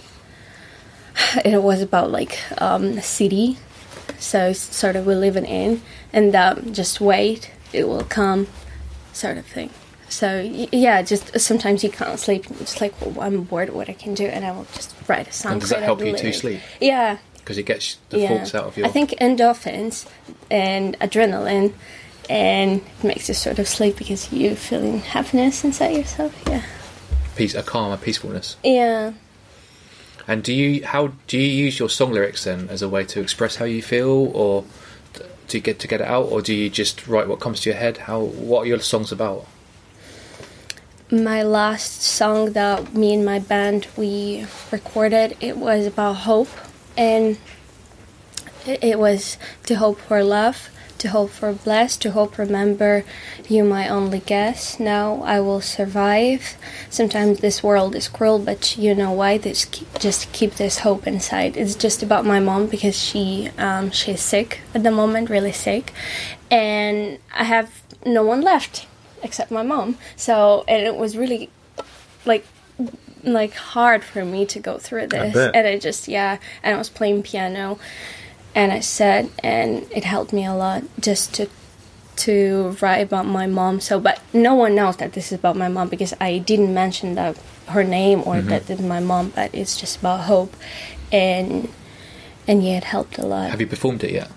it 1.45 1.63
was 1.63 1.83
about 1.83 2.11
like 2.11 2.39
um, 2.61 2.99
a 2.99 3.03
city 3.03 3.59
So 4.19 4.53
sort 4.53 4.97
of 4.97 5.07
we 5.07 5.15
live 5.15 5.37
in 5.37 5.83
and 6.13 6.35
um, 6.35 6.73
just 6.73 7.01
wait, 7.01 7.51
it 7.73 7.89
will 7.89 8.05
come, 8.05 8.47
sort 9.15 9.39
of 9.39 9.47
thing. 9.47 9.71
So 10.09 10.41
yeah, 10.71 11.03
just 11.03 11.41
sometimes 11.41 11.83
you 11.83 11.91
can't 11.91 12.19
sleep. 12.21 12.49
you're 12.49 12.59
just 12.59 12.81
like, 12.81 12.95
well, 13.01 13.21
I'm 13.21 13.45
bored. 13.45 13.71
What 13.71 13.89
I 13.89 13.95
can 13.95 14.15
do, 14.15 14.27
and 14.27 14.45
I 14.45 14.53
will 14.53 14.67
just 14.75 14.95
write 15.09 15.27
a 15.27 15.33
song. 15.33 15.53
And 15.53 15.61
does 15.61 15.71
that 15.71 15.83
help 15.83 16.01
you 16.05 16.17
to 16.17 16.33
sleep? 16.33 16.61
Yeah, 16.81 17.19
Because 17.39 17.59
it 17.59 17.65
gets 17.65 17.97
the 18.11 18.27
thoughts 18.29 18.55
out 18.55 18.65
of 18.67 18.77
your. 18.77 18.87
I 18.87 18.91
think 18.91 19.11
endorphins 19.21 20.07
and 20.51 20.97
adrenaline, 21.01 21.73
and 22.29 22.81
it 22.99 23.05
makes 23.05 23.29
you 23.29 23.35
sort 23.35 23.59
of 23.59 23.67
sleep 23.67 23.97
because 23.97 24.33
you're 24.33 24.55
feeling 24.57 25.01
happiness 25.01 25.65
inside 25.65 25.97
yourself. 25.97 26.33
Yeah. 26.47 26.63
peace, 27.35 27.55
a 27.55 27.63
calm, 27.63 27.91
a 27.91 27.97
peacefulness. 27.97 28.57
Yeah. 28.63 29.15
And 30.29 30.43
do 30.45 30.53
you 30.55 30.85
how 30.87 31.13
do 31.27 31.39
you 31.39 31.49
use 31.65 31.79
your 31.79 31.91
song 31.91 32.13
lyrics 32.13 32.45
then 32.45 32.69
as 32.71 32.83
a 32.83 32.89
way 32.89 33.05
to 33.07 33.21
express 33.21 33.57
how 33.57 33.65
you 33.65 33.83
feel, 33.83 34.31
or 34.35 34.65
to 35.49 35.61
get 35.61 35.79
to 35.81 35.89
get 35.89 36.01
it 36.01 36.07
out, 36.07 36.27
or 36.31 36.43
do 36.43 36.55
you 36.55 36.71
just 36.71 37.07
write 37.07 37.29
what 37.29 37.41
comes 37.41 37.61
to 37.61 37.71
your 37.71 37.79
head? 37.79 37.99
How 37.99 38.21
what 38.21 38.63
are 38.63 38.67
your 38.67 38.81
songs 38.81 39.13
about? 39.13 39.47
My 41.11 41.43
last 41.43 42.03
song 42.03 42.53
that 42.53 42.95
me 42.95 43.15
and 43.15 43.25
my 43.25 43.39
band 43.39 43.87
we 43.97 44.47
recorded, 44.73 45.37
it 45.41 45.57
was 45.57 45.87
about 45.87 46.15
hope, 46.15 46.49
and 46.97 47.39
it 48.67 48.83
it 48.83 48.99
was 48.99 49.39
to 49.67 49.77
hope 49.77 50.01
for 50.01 50.25
love, 50.25 50.71
to 50.99 51.09
hope 51.09 51.31
for 51.31 51.53
blessed, 51.53 52.03
to 52.03 52.11
hope 52.13 52.39
remember 52.39 53.05
you 53.49 53.65
my 53.65 53.89
only 53.89 54.21
guess. 54.21 54.79
Now 54.81 55.23
I 55.23 55.41
will 55.41 55.61
survive. 55.61 56.57
Sometimes 56.91 57.41
this 57.41 57.63
world 57.63 57.95
is 57.95 58.09
cruel, 58.09 58.39
but 58.39 58.77
you 58.77 58.95
know 58.95 59.13
why? 59.13 59.39
This 59.39 59.65
just 59.99 60.33
keep 60.33 60.55
this 60.55 60.79
hope 60.79 61.07
inside. 61.07 61.57
It's 61.57 61.75
just 61.75 62.03
about 62.03 62.25
my 62.25 62.41
mom 62.41 62.67
because 62.67 62.99
she 62.99 63.51
um, 63.59 63.91
she's 63.91 64.21
sick 64.21 64.61
at 64.75 64.83
the 64.83 64.91
moment, 64.91 65.31
really 65.31 65.53
sick, 65.53 65.93
and 66.51 67.19
I 67.35 67.45
have 67.45 67.83
no 68.07 68.23
one 68.23 68.41
left 68.41 68.87
except 69.23 69.51
my 69.51 69.63
mom. 69.63 69.99
So 70.17 70.65
and 70.69 70.83
it 70.83 70.97
was 70.97 71.17
really 71.17 71.51
like 72.27 72.47
like 73.23 73.55
hard 73.55 74.05
for 74.05 74.25
me 74.25 74.45
to 74.47 74.61
go 74.61 74.79
through 74.79 75.07
this 75.07 75.35
and 75.35 75.67
I 75.67 75.79
just 75.79 76.09
yeah 76.09 76.39
and 76.63 76.75
I 76.75 76.79
was 76.79 76.91
playing 76.91 77.23
piano 77.23 77.79
and 78.55 78.73
I 78.73 78.81
said 78.81 79.31
and 79.43 79.87
it 79.91 80.05
helped 80.05 80.33
me 80.33 80.45
a 80.45 80.55
lot 80.55 80.83
just 81.01 81.35
to 81.35 81.49
to 82.17 82.77
write 82.81 83.03
about 83.03 83.27
my 83.27 83.47
mom 83.47 83.81
so 83.81 83.99
but 83.99 84.21
no 84.33 84.55
one 84.55 84.75
knows 84.75 84.97
that 84.99 85.13
this 85.15 85.33
is 85.33 85.39
about 85.39 85.57
my 85.57 85.69
mom 85.69 85.89
because 85.89 86.15
I 86.21 86.39
didn't 86.39 86.73
mention 86.73 87.15
that 87.17 87.37
her 87.69 87.83
name 87.83 88.23
or 88.25 88.41
that 88.41 88.71
it's 88.71 88.81
my 88.81 89.01
mom 89.01 89.33
but 89.35 89.53
it's 89.55 89.79
just 89.81 89.99
about 89.99 90.21
hope 90.25 90.55
and 91.11 91.69
and 92.47 92.63
yeah 92.65 92.77
it 92.77 92.85
helped 92.85 93.19
a 93.19 93.27
lot 93.27 93.51
Have 93.51 93.61
you 93.61 93.67
performed 93.67 94.05
it 94.05 94.13
yet? 94.13 94.31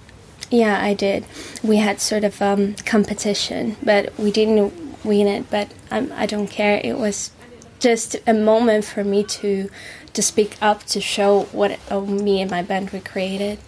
yeah, 0.49 0.82
I 0.82 0.93
did. 0.93 1.25
We 1.62 1.75
had 1.75 1.99
sort 1.99 2.23
of 2.23 2.41
um, 2.41 2.75
competition, 2.86 3.75
but 3.84 4.17
we 4.17 4.32
didn't 4.32 4.71
win 5.03 5.27
it. 5.27 5.49
But 5.49 5.67
um, 5.91 6.10
I 6.15 6.25
don't 6.25 6.47
care. 6.47 6.80
It 6.82 6.97
was 6.97 7.32
just 7.80 8.15
a 8.25 8.34
moment 8.34 8.86
for 8.86 9.03
me 9.03 9.25
to 9.25 9.69
to 10.13 10.21
speak 10.21 10.56
up, 10.62 10.84
to 10.86 11.01
show 11.01 11.43
what 11.51 11.77
uh, 11.91 11.99
me 11.99 12.39
and 12.41 12.49
my 12.49 12.62
band 12.63 12.91
we 12.91 13.01
created. 13.01 13.60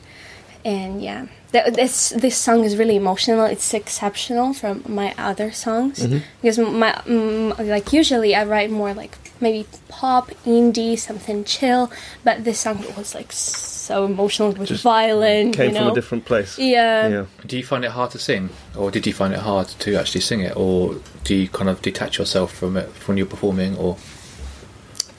And 0.65 1.01
yeah, 1.01 1.27
Th- 1.51 1.73
this 1.73 2.09
this 2.09 2.37
song 2.37 2.63
is 2.63 2.77
really 2.77 2.95
emotional. 2.95 3.45
It's 3.45 3.73
exceptional 3.73 4.53
from 4.53 4.83
my 4.87 5.15
other 5.17 5.51
songs 5.51 6.05
because 6.41 6.59
my 6.59 6.91
mm, 7.05 7.57
like 7.67 7.91
usually 7.91 8.35
I 8.35 8.45
write 8.45 8.69
more 8.69 8.93
like 8.93 9.17
maybe 9.41 9.65
pop, 9.87 10.29
indie, 10.45 10.97
something 10.97 11.43
chill. 11.45 11.91
But 12.23 12.43
this 12.43 12.59
song 12.59 12.85
was 12.95 13.15
like 13.15 13.31
so 13.31 14.05
emotional 14.05 14.51
with 14.51 14.67
Just 14.67 14.83
violin. 14.83 15.51
Came 15.51 15.69
you 15.69 15.73
know? 15.73 15.79
from 15.79 15.91
a 15.91 15.95
different 15.95 16.25
place. 16.25 16.59
Yeah. 16.59 17.07
Yeah. 17.07 17.25
Do 17.47 17.57
you 17.57 17.63
find 17.63 17.83
it 17.83 17.91
hard 17.91 18.11
to 18.11 18.19
sing, 18.19 18.49
or 18.77 18.91
did 18.91 19.07
you 19.07 19.13
find 19.13 19.33
it 19.33 19.39
hard 19.39 19.69
to 19.69 19.95
actually 19.95 20.21
sing 20.21 20.41
it, 20.41 20.55
or 20.55 20.97
do 21.23 21.33
you 21.33 21.47
kind 21.49 21.69
of 21.69 21.81
detach 21.81 22.19
yourself 22.19 22.53
from 22.53 22.77
it 22.77 22.89
when 23.07 23.17
you're 23.17 23.25
performing, 23.25 23.75
or 23.75 23.97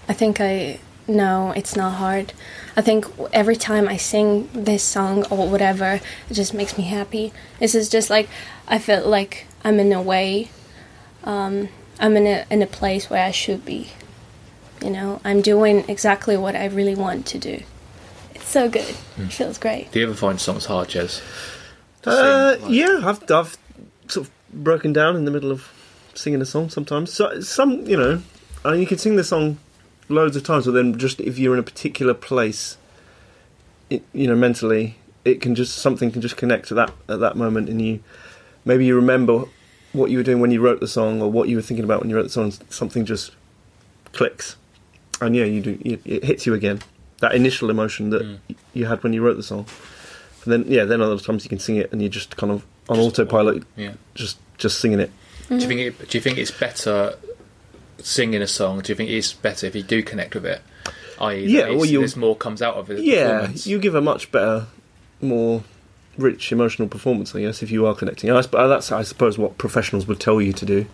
I 0.07 0.13
think 0.13 0.41
I 0.41 0.79
no, 1.17 1.53
it's 1.57 1.77
not 1.77 1.95
hard. 1.95 2.33
I 2.77 2.83
think 2.83 3.07
every 3.33 3.57
time 3.57 3.89
I 3.89 3.97
sing 3.97 4.49
this 4.53 4.83
song 4.83 5.25
or 5.31 5.49
whatever, 5.49 6.01
it 6.29 6.35
just 6.35 6.55
makes 6.55 6.79
me 6.79 6.85
happy. 6.85 7.33
This 7.59 7.75
is 7.75 7.89
just 7.89 8.11
like 8.11 8.29
I 8.69 8.79
feel 8.79 9.07
like 9.09 9.47
I'm 9.65 9.79
in 9.81 9.93
a 9.93 10.01
way, 10.01 10.51
um, 11.25 11.69
I'm 11.99 12.17
in 12.17 12.27
a 12.27 12.45
in 12.51 12.63
a 12.63 12.67
place 12.67 13.11
where 13.11 13.25
I 13.25 13.31
should 13.33 13.65
be. 13.65 13.89
You 14.83 14.91
know, 14.91 15.21
I'm 15.25 15.43
doing 15.43 15.85
exactly 15.89 16.37
what 16.37 16.57
I 16.57 16.67
really 16.67 16.95
want 16.95 17.27
to 17.27 17.39
do. 17.39 17.63
It's 18.35 18.49
so 18.49 18.69
good. 18.71 18.95
It 19.19 19.33
feels 19.33 19.59
great. 19.59 19.93
do 19.93 20.01
you 20.01 20.07
ever 20.07 20.15
find 20.15 20.41
songs 20.41 20.65
hard, 20.65 20.89
Jez? 20.89 21.21
Uh, 22.07 22.57
like- 22.63 22.71
yeah, 22.73 23.01
I've, 23.05 23.31
I've 23.31 23.59
sort 24.09 24.27
of 24.27 24.31
broken 24.53 24.93
down 24.95 25.17
in 25.17 25.25
the 25.27 25.31
middle 25.31 25.51
of 25.53 25.69
singing 26.15 26.41
a 26.41 26.47
song 26.47 26.71
sometimes. 26.71 27.13
So, 27.13 27.41
some, 27.41 27.85
you 27.87 27.97
know, 27.97 28.23
I 28.65 28.73
mean, 28.73 28.81
you 28.81 28.87
can 28.87 28.97
sing 28.99 29.17
the 29.17 29.25
song 29.25 29.59
loads 30.11 30.37
of 30.37 30.43
times, 30.45 30.67
but 30.67 30.73
then 30.73 30.99
just 30.99 31.21
if 31.21 31.39
you're 31.39 31.55
in 31.55 31.61
a 31.61 31.65
particular 31.65 32.15
place, 32.15 32.77
it, 33.89 34.03
you 34.13 34.27
know, 34.27 34.37
mentally, 34.37 34.97
it 35.25 35.41
can 35.41 35.55
just 35.55 35.77
something 35.79 36.11
can 36.11 36.21
just 36.21 36.37
connect 36.37 36.71
at 36.71 36.77
that 36.77 36.93
at 37.09 37.21
that 37.21 37.37
moment, 37.37 37.69
and 37.69 37.81
you 37.83 38.01
maybe 38.65 38.85
you 38.87 38.95
remember 38.97 39.45
what 39.93 40.11
you 40.11 40.19
were 40.19 40.23
doing 40.25 40.41
when 40.41 40.51
you 40.51 40.61
wrote 40.61 40.81
the 40.81 40.89
song, 40.89 41.21
or 41.23 41.31
what 41.31 41.49
you 41.49 41.57
were 41.57 41.63
thinking 41.63 41.85
about 41.85 42.01
when 42.01 42.11
you 42.11 42.17
wrote 42.17 42.23
the 42.25 42.29
song. 42.31 42.53
Something 42.69 43.05
just 43.05 43.33
clicks, 44.13 44.57
and 45.21 45.35
yeah, 45.37 45.45
you 45.45 45.61
do. 45.61 45.79
It, 45.85 46.01
it 46.05 46.25
hits 46.25 46.47
you 46.47 46.55
again. 46.55 46.81
That 47.21 47.35
initial 47.35 47.69
emotion 47.71 48.11
that 48.11 48.23
Mm. 48.23 48.39
you 48.73 48.87
had 48.87 49.03
when 49.03 49.13
you 49.13 49.23
wrote 49.23 49.37
the 49.37 49.43
song. 49.43 49.67
And 50.45 50.53
then 50.53 50.65
yeah, 50.69 50.85
then 50.87 51.03
other 51.03 51.19
times 51.19 51.45
you 51.45 51.51
can 51.51 51.59
sing 51.59 51.77
it 51.77 51.93
and 51.93 52.01
you're 52.01 52.09
just 52.11 52.37
kind 52.39 52.51
of 52.51 52.65
on 52.89 52.97
Just- 52.97 53.19
autopilot, 53.21 53.63
Yeah. 53.77 53.93
just 54.15 54.39
just 54.57 54.81
singing 54.81 55.01
it. 55.01 55.11
Do 55.51 55.57
you 55.57 55.67
think 55.67 55.81
it, 55.81 56.09
do 56.09 56.17
you 56.17 56.23
think 56.23 56.39
it's 56.39 56.51
better 56.51 57.15
singing 58.05 58.43
a 58.43 58.47
song? 58.47 58.81
Do 58.81 58.93
you 58.93 58.97
think 58.97 59.11
it's 59.11 59.33
better 59.33 59.67
if 59.67 59.75
you 59.75 59.83
do 59.83 60.03
connect 60.03 60.35
with 60.35 60.47
it? 60.47 60.61
I.e., 61.21 61.45
Yeah, 61.47 61.71
well, 61.71 61.85
you- 61.85 61.99
there's 61.99 62.17
more 62.17 62.35
comes 62.37 62.63
out 62.63 62.77
of 62.77 62.91
it. 62.91 63.01
Yeah, 63.01 63.49
you 63.55 63.79
give 63.79 63.95
a 63.95 64.01
much 64.01 64.33
better, 64.33 64.67
more 65.21 65.63
rich 66.19 66.51
emotional 66.53 66.89
performance. 66.89 67.35
I 67.35 67.41
guess 67.43 67.63
if 67.63 67.71
you 67.71 67.87
are 67.87 67.95
connecting. 67.95 68.31
I, 68.31 68.39
uh, 68.39 68.67
that's 68.69 68.91
I 68.93 69.03
suppose 69.03 69.37
what 69.39 69.59
professionals 69.59 70.07
would 70.07 70.19
tell 70.21 70.41
you 70.41 70.53
to 70.55 70.65
do 70.67 70.87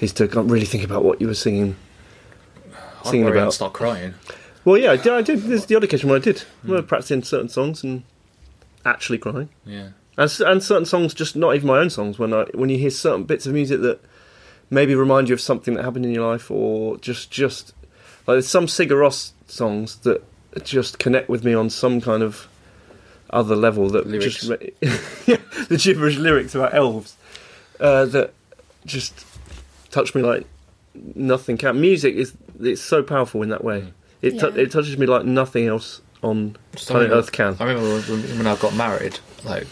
is 0.00 0.12
to 0.14 0.26
really 0.26 0.64
think 0.66 0.84
about 0.84 1.04
what 1.04 1.20
you 1.20 1.26
were 1.26 1.34
singing. 1.34 1.76
I'd 2.72 3.06
singing 3.10 3.26
worry 3.26 3.38
I'd 3.38 3.42
about- 3.42 3.54
start 3.54 3.72
crying. 3.72 4.14
Well, 4.64 4.78
yeah, 4.78 4.92
I 4.92 4.96
did. 4.96 5.12
I 5.12 5.20
did 5.22 5.42
there's 5.42 5.66
the 5.66 5.76
odd 5.76 5.84
occasion 5.84 6.08
when 6.08 6.18
I 6.20 6.24
did. 6.24 6.42
When 6.62 6.72
I 6.78 6.80
was 6.80 6.86
practicing 6.88 7.22
certain 7.22 7.50
songs 7.50 7.84
and 7.84 8.02
actually 8.86 9.18
crying. 9.18 9.50
Yeah. 9.66 9.88
And, 10.16 10.30
and 10.46 10.62
certain 10.62 10.86
songs, 10.86 11.12
just 11.12 11.36
not 11.36 11.54
even 11.54 11.66
my 11.68 11.78
own 11.78 11.90
songs. 11.90 12.18
When 12.18 12.32
I 12.32 12.44
when 12.54 12.70
you 12.70 12.78
hear 12.78 12.88
certain 12.90 13.24
bits 13.24 13.44
of 13.46 13.52
music 13.52 13.82
that 13.82 14.00
maybe 14.70 14.94
remind 14.94 15.28
you 15.28 15.34
of 15.34 15.40
something 15.40 15.74
that 15.74 15.84
happened 15.84 16.04
in 16.06 16.12
your 16.12 16.26
life, 16.30 16.50
or 16.50 16.96
just 16.98 17.30
just 17.30 17.72
like 18.26 18.34
there's 18.36 18.48
some 18.48 18.66
Sigur 18.66 18.96
Rós 18.96 19.32
songs 19.46 19.96
that 19.98 20.22
just 20.64 20.98
connect 20.98 21.28
with 21.28 21.44
me 21.44 21.52
on 21.54 21.68
some 21.70 22.00
kind 22.00 22.22
of 22.22 22.48
other 23.30 23.56
level. 23.56 23.88
That 23.90 24.06
Lyrics. 24.06 24.46
just 24.46 24.48
the 25.68 25.76
gibberish 25.82 26.16
lyrics 26.16 26.54
about 26.54 26.74
elves 26.74 27.16
uh, 27.80 28.04
that 28.06 28.32
just 28.86 29.26
touch 29.90 30.14
me 30.14 30.22
like 30.22 30.46
nothing 31.14 31.56
can. 31.56 31.80
Music 31.80 32.14
is 32.14 32.32
it's 32.60 32.80
so 32.82 33.02
powerful 33.02 33.42
in 33.42 33.48
that 33.48 33.64
way. 33.64 33.92
It 34.22 34.38
tou- 34.38 34.52
Yeah. 34.54 34.62
it 34.62 34.70
touches 34.70 34.96
me 34.96 35.06
like 35.06 35.24
nothing 35.24 35.66
else 35.66 36.00
on 36.22 36.56
planet 36.72 36.90
I 36.90 36.94
remember- 36.94 37.16
Earth 37.16 37.32
can. 37.32 37.56
I 37.60 37.64
remember 37.64 38.00
when, 38.12 38.38
when 38.38 38.46
I 38.46 38.56
got 38.56 38.74
married, 38.74 39.18
like 39.44 39.66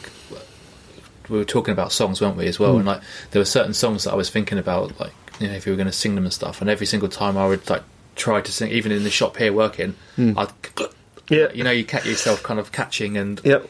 we 1.28 1.38
were 1.38 1.44
talking 1.44 1.72
about 1.72 1.92
songs, 1.92 2.20
weren't 2.20 2.36
we, 2.36 2.46
as 2.46 2.56
Hmm. 2.56 2.62
well? 2.64 2.76
And 2.76 2.86
like 2.86 3.00
there 3.30 3.40
were 3.40 3.44
certain 3.46 3.74
songs 3.74 4.04
that 4.04 4.12
I 4.12 4.16
was 4.16 4.30
thinking 4.30 4.58
about, 4.58 4.98
like 5.00 5.12
you 5.40 5.48
know, 5.48 5.54
if 5.54 5.66
you 5.66 5.72
were 5.72 5.76
going 5.76 5.86
to 5.86 5.92
sing 5.92 6.14
them 6.14 6.24
and 6.24 6.32
stuff. 6.32 6.60
And 6.60 6.68
every 6.70 6.86
single 6.86 7.08
time 7.08 7.36
I 7.36 7.46
would 7.46 7.68
like 7.70 7.82
try 8.16 8.40
to 8.40 8.52
sing, 8.52 8.70
even 8.70 8.92
in 8.92 9.02
the 9.04 9.10
shop 9.10 9.36
here 9.38 9.52
working, 9.52 9.94
I'd 10.18 10.50
Hmm. 10.76 10.84
Yeah. 11.28 11.48
you 11.54 11.64
know, 11.64 11.70
you 11.70 11.84
catch 11.84 12.04
yourself 12.04 12.42
kind 12.42 12.58
of 12.60 12.72
catching, 12.72 13.16
and 13.16 13.40
Yep. 13.44 13.68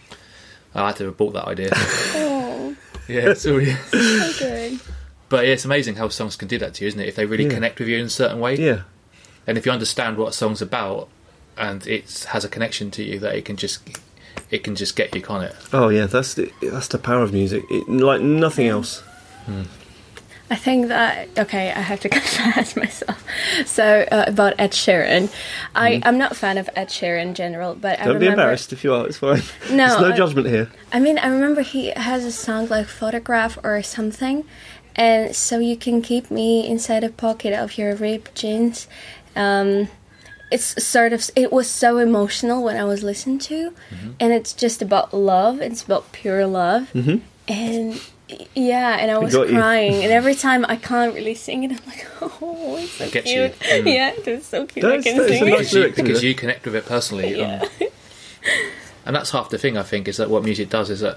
I 0.75 0.87
had 0.89 0.97
to 0.97 1.05
have 1.07 1.17
bought 1.17 1.35
that 1.35 1.47
idea. 1.47 1.71
Oh, 2.15 2.75
yeah, 3.09 3.35
so 3.35 3.59
yeah. 3.59 3.77
so 3.91 4.33
good. 4.39 4.81
But 5.29 5.47
yeah, 5.47 5.53
it's 5.53 5.65
amazing 5.65 5.97
how 5.97 6.09
songs 6.09 6.37
can 6.37 6.49
do 6.49 6.59
that 6.59 6.75
to 6.75 6.85
you, 6.85 6.89
isn't 6.89 7.01
it? 7.01 7.09
If 7.09 7.17
they 7.17 7.27
really 7.27 7.45
Yeah. 7.45 7.51
connect 7.51 7.79
with 7.79 7.89
you 7.89 7.99
in 7.99 8.07
a 8.07 8.11
certain 8.11 8.39
way, 8.41 8.57
Yeah. 8.57 8.81
and 9.47 9.57
if 9.59 9.67
you 9.67 9.73
understand 9.73 10.17
what 10.17 10.29
a 10.29 10.33
song's 10.33 10.63
about, 10.63 11.09
and 11.59 11.87
it 11.87 12.27
has 12.31 12.45
a 12.45 12.49
connection 12.49 12.91
to 12.93 13.03
you, 13.03 13.19
that 13.21 13.35
it 13.35 13.45
can 13.45 13.57
just 13.57 13.81
it 14.53 14.63
can 14.63 14.77
just 14.77 14.95
get 14.95 15.13
you, 15.15 15.23
can't 15.23 15.43
it? 15.45 15.57
Oh 15.73 15.89
yeah, 15.89 16.07
that's 16.07 16.35
the 16.35 16.53
that's 16.63 16.87
the 16.89 16.99
power 16.99 17.23
of 17.23 17.33
music. 17.33 17.65
It, 17.71 17.89
like 17.89 18.21
nothing 18.23 18.69
else. 18.69 19.03
I 20.51 20.57
think 20.57 20.89
that 20.89 21.29
okay, 21.39 21.71
I 21.71 21.81
have 21.81 22.01
to 22.01 22.09
confess 22.19 22.77
myself. 22.77 23.25
So 23.65 24.07
uh, 24.13 24.25
about 24.29 24.53
Ed 24.59 24.73
Sheeran, 24.73 25.33
I 25.75 26.03
I'm 26.05 26.19
not 26.19 26.33
a 26.33 26.35
fan 26.35 26.59
of 26.59 26.69
Ed 26.77 26.89
Sheeran 26.89 27.23
in 27.29 27.35
general, 27.35 27.75
but 27.75 27.99
I 27.99 28.05
Don't 28.05 28.19
be 28.19 28.27
remember. 28.27 28.43
embarrassed 28.43 28.73
if 28.73 28.85
you 28.85 28.93
are. 28.95 29.07
It's 29.07 29.17
fine. 29.19 29.43
No, 29.71 29.89
There's 29.89 30.01
no 30.01 30.13
I- 30.13 30.17
judgment 30.17 30.47
here. 30.49 30.69
I 30.93 31.01
mean, 31.01 31.19
I 31.19 31.29
remember 31.29 31.63
he 31.63 31.91
has 31.97 32.25
a 32.27 32.33
song 32.33 32.69
like 32.69 32.87
"Photograph" 32.87 33.59
or 33.65 33.83
something, 33.83 34.45
and 34.95 35.35
so 35.35 35.59
you 35.59 35.77
can 35.77 36.03
keep 36.03 36.31
me 36.31 36.67
inside 36.69 37.03
a 37.03 37.09
pocket 37.09 37.55
of 37.55 37.79
your 37.79 37.95
ripped 37.97 38.35
jeans. 38.35 38.87
Um, 39.35 39.89
it's 40.53 40.83
sort 40.85 41.13
of 41.13 41.29
it 41.35 41.53
was 41.53 41.69
so 41.69 41.99
emotional 41.99 42.63
when 42.63 42.77
I 42.77 42.85
was 42.85 43.03
listening 43.03 43.39
to, 43.51 43.73
and 44.21 44.33
it's 44.33 44.53
just 44.53 44.83
about 44.83 45.13
love. 45.15 45.61
It's 45.61 45.83
about 45.83 46.13
pure 46.13 46.47
love, 46.47 46.91
Mhm. 46.95 47.21
and 47.49 48.01
yeah, 48.55 48.97
and 49.01 49.11
I 49.11 49.19
was 49.19 49.35
got 49.35 49.49
you. 49.49 49.55
crying, 49.57 50.03
and 50.05 50.13
every 50.13 50.35
time 50.47 50.65
I 50.69 50.77
can't 50.77 51.15
really 51.15 51.35
sing 51.35 51.65
it, 51.65 51.73
I'm 51.73 51.87
like, 51.87 52.07
oh, 52.23 52.77
it's 52.79 52.93
so 52.93 53.11
Gets 53.11 53.31
you. 53.31 53.49
cute. 53.61 53.85
Mm. 53.85 53.95
Yeah, 53.95 54.13
it's 54.27 54.47
so 54.47 54.67
cute. 54.67 54.83
That's- 54.85 55.07
I 55.07 55.11
can 55.11 55.29
sing 55.29 55.29
nice 55.29 55.41
it. 55.41 55.45
because, 55.51 55.73
you, 55.75 55.81
lyric, 55.81 55.97
because 55.97 56.23
you 56.25 56.35
connect 56.35 56.65
with 56.65 56.75
it 56.77 56.87
personally. 56.87 57.37
Yeah. 57.39 57.63
um, 57.81 57.89
and 59.07 59.17
that's 59.17 59.31
half 59.31 59.51
the 59.51 59.59
thing. 59.59 59.77
I 59.77 59.83
think 59.83 60.09
is 60.09 60.17
that 60.19 60.31
what 60.31 60.45
music 60.45 60.71
does 60.71 60.91
is 60.91 61.01
that 61.01 61.17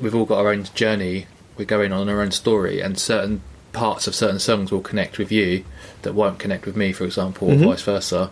we've 0.00 0.14
all 0.14 0.24
got 0.24 0.38
our 0.38 0.50
own 0.52 0.64
journey. 0.74 1.26
We're 1.56 1.64
going 1.64 1.92
on 1.92 2.08
our 2.08 2.20
own 2.22 2.30
story, 2.30 2.80
and 2.80 2.98
certain 2.98 3.40
parts 3.78 4.06
of 4.08 4.14
certain 4.14 4.38
songs 4.40 4.72
will 4.72 4.80
connect 4.80 5.18
with 5.18 5.30
you 5.30 5.64
that 6.02 6.12
won't 6.12 6.38
connect 6.40 6.66
with 6.66 6.76
me, 6.76 6.92
for 6.92 7.04
example, 7.04 7.48
or 7.48 7.54
Mhm. 7.54 7.64
vice 7.66 7.82
versa. 7.82 8.30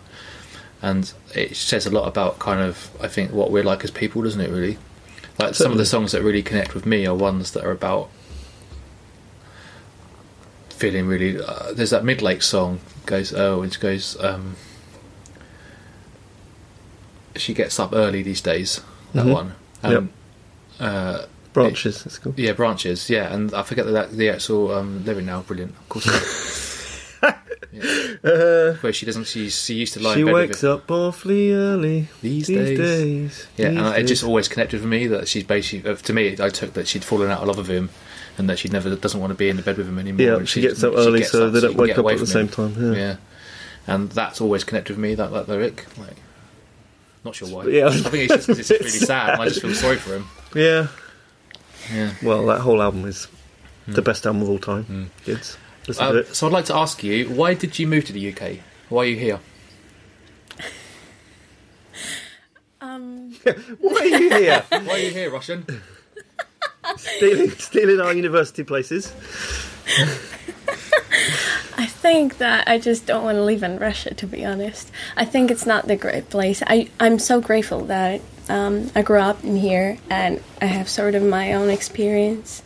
And 0.81 1.11
it 1.33 1.55
says 1.55 1.85
a 1.85 1.89
lot 1.89 2.07
about 2.07 2.37
kind 2.39 2.61
of 2.61 2.89
I 3.01 3.07
think 3.07 3.31
what 3.31 3.49
we're 3.51 3.63
like 3.63 3.83
as 3.83 3.91
people, 3.91 4.21
doesn't 4.23 4.41
it? 4.41 4.51
Really, 4.51 4.77
like 5.39 5.55
some 5.55 5.71
of 5.71 5.77
the 5.77 5.85
songs 5.85 6.11
that 6.11 6.21
really 6.21 6.43
connect 6.43 6.75
with 6.75 6.85
me 6.85 7.05
are 7.07 7.15
ones 7.15 7.51
that 7.51 7.63
are 7.65 7.71
about 7.71 8.09
feeling 10.69 11.07
really. 11.07 11.41
Uh, 11.41 11.71
there's 11.73 11.89
that 11.91 12.03
Midlake 12.03 12.43
song 12.43 12.79
goes 13.05 13.33
oh 13.33 13.63
it 13.63 13.77
goes. 13.79 14.17
Um, 14.19 14.55
she 17.35 17.53
gets 17.53 17.79
up 17.79 17.93
early 17.93 18.21
these 18.21 18.41
days. 18.41 18.81
That 19.13 19.25
Mhm. 19.25 19.33
one. 19.33 19.51
Um, 19.83 20.09
uh, 20.79 21.25
Branches. 21.63 22.03
That's 22.03 22.17
cool. 22.19 22.33
yeah, 22.37 22.53
branches. 22.53 23.09
Yeah, 23.09 23.33
and 23.33 23.53
I 23.53 23.63
forget 23.63 23.85
that 23.85 24.11
the 24.11 24.29
actual 24.29 24.73
um, 24.73 25.03
lyric 25.05 25.25
now. 25.25 25.41
Brilliant. 25.41 25.71
Of 25.77 25.89
course. 25.89 27.13
yeah. 27.71 28.13
Uh, 28.23 28.73
Where 28.81 28.93
she 28.93 29.05
doesn't. 29.05 29.25
She 29.25 29.49
she 29.49 29.73
used 29.75 29.93
to 29.93 29.99
lie 30.01 30.13
she 30.15 30.21
in 30.21 30.25
bed 30.27 30.33
wakes 30.33 30.63
up 30.63 30.89
awfully 30.89 31.51
early 31.53 32.07
these, 32.21 32.47
these 32.47 32.57
days. 32.57 32.77
days. 32.79 33.47
Yeah, 33.57 33.69
these 33.69 33.79
and 33.79 33.95
it 33.97 34.03
just 34.07 34.23
always 34.23 34.47
connected 34.47 34.81
with 34.81 34.89
me 34.89 35.07
that 35.07 35.27
she's 35.27 35.43
basically. 35.43 35.95
To 35.95 36.13
me, 36.13 36.35
I 36.39 36.49
took 36.49 36.73
that 36.73 36.87
she'd 36.87 37.03
fallen 37.03 37.29
out 37.31 37.41
of 37.41 37.47
love 37.47 37.57
with 37.57 37.67
him, 37.67 37.89
and 38.37 38.49
that 38.49 38.59
she 38.59 38.69
never 38.69 38.95
doesn't 38.95 39.19
want 39.19 39.31
to 39.31 39.35
be 39.37 39.49
in 39.49 39.57
the 39.57 39.63
bed 39.63 39.77
with 39.77 39.87
him 39.87 39.99
anymore. 39.99 40.39
Yeah, 40.39 40.45
she 40.45 40.61
gets 40.61 40.83
up 40.83 40.93
early 40.95 41.19
gets 41.19 41.31
so 41.31 41.47
up 41.47 41.53
they 41.53 41.61
don't 41.61 41.75
wake 41.75 41.97
up 41.97 42.05
at 42.05 42.11
the 42.11 42.17
from 42.17 42.25
same 42.27 42.47
him. 42.47 42.73
time. 42.73 42.93
Yeah. 42.93 42.99
Yeah, 42.99 43.15
and 43.87 44.09
that's 44.11 44.41
always 44.41 44.63
connected 44.63 44.93
with 44.93 44.99
me. 44.99 45.15
That 45.15 45.31
that 45.31 45.47
lyric, 45.49 45.85
like, 45.97 46.17
not 47.23 47.35
sure 47.35 47.47
why. 47.49 47.65
Yeah. 47.65 47.87
I 47.87 47.91
think 47.91 48.31
it's 48.31 48.45
just 48.45 48.47
'cause 48.47 48.59
it's 48.59 48.69
really 48.71 48.89
sad, 48.89 49.31
and 49.33 49.41
I 49.41 49.47
just 49.49 49.61
feel 49.61 49.73
sorry 49.73 49.97
for 49.97 50.15
him. 50.15 50.27
yeah. 50.55 50.87
Yeah. 51.93 52.11
Well, 52.21 52.45
that 52.47 52.61
whole 52.61 52.81
album 52.81 53.05
is 53.05 53.27
the 53.87 54.01
best 54.01 54.25
album 54.25 54.41
of 54.41 54.49
all 54.49 54.59
time. 54.59 54.85
Mm. 54.85 55.23
Kids, 55.25 55.57
listen 55.87 56.03
to 56.05 56.09
Um, 56.11 56.17
it. 56.17 56.35
so 56.35 56.47
I'd 56.47 56.53
like 56.53 56.65
to 56.65 56.75
ask 56.75 57.03
you, 57.03 57.29
why 57.29 57.53
did 57.53 57.77
you 57.79 57.87
move 57.87 58.05
to 58.05 58.13
the 58.13 58.33
UK? 58.33 58.59
Why 58.89 59.03
are 59.03 59.05
you 59.05 59.15
here? 59.17 59.39
Um, 62.81 63.35
Why 63.79 63.99
are 64.01 64.05
you 64.05 64.29
here? 64.29 64.63
Why 64.69 64.93
are 64.93 64.97
you 64.99 65.09
here, 65.11 65.31
Russian? 65.31 65.65
stealing, 66.97 67.49
stealing 67.51 67.99
our 67.99 68.13
university 68.13 68.63
places. 68.63 69.11
I 71.79 71.85
think 71.85 72.37
that 72.37 72.67
I 72.67 72.77
just 72.79 73.05
don't 73.05 73.23
want 73.23 73.35
to 73.35 73.43
live 73.43 73.63
in 73.63 73.77
Russia, 73.79 74.13
to 74.13 74.27
be 74.27 74.45
honest. 74.45 74.91
I 75.15 75.25
think 75.25 75.51
it's 75.51 75.65
not 75.65 75.87
the 75.87 75.95
great 75.95 76.29
place. 76.29 76.61
I, 76.67 76.89
I'm 76.99 77.19
so 77.19 77.41
grateful 77.41 77.81
that 77.85 78.21
um, 78.49 78.91
I 78.95 79.01
grew 79.01 79.19
up 79.19 79.43
in 79.43 79.55
here 79.55 79.97
and 80.09 80.41
I 80.61 80.65
have 80.65 80.89
sort 80.89 81.15
of 81.15 81.23
my 81.23 81.53
own 81.53 81.69
experience. 81.69 82.63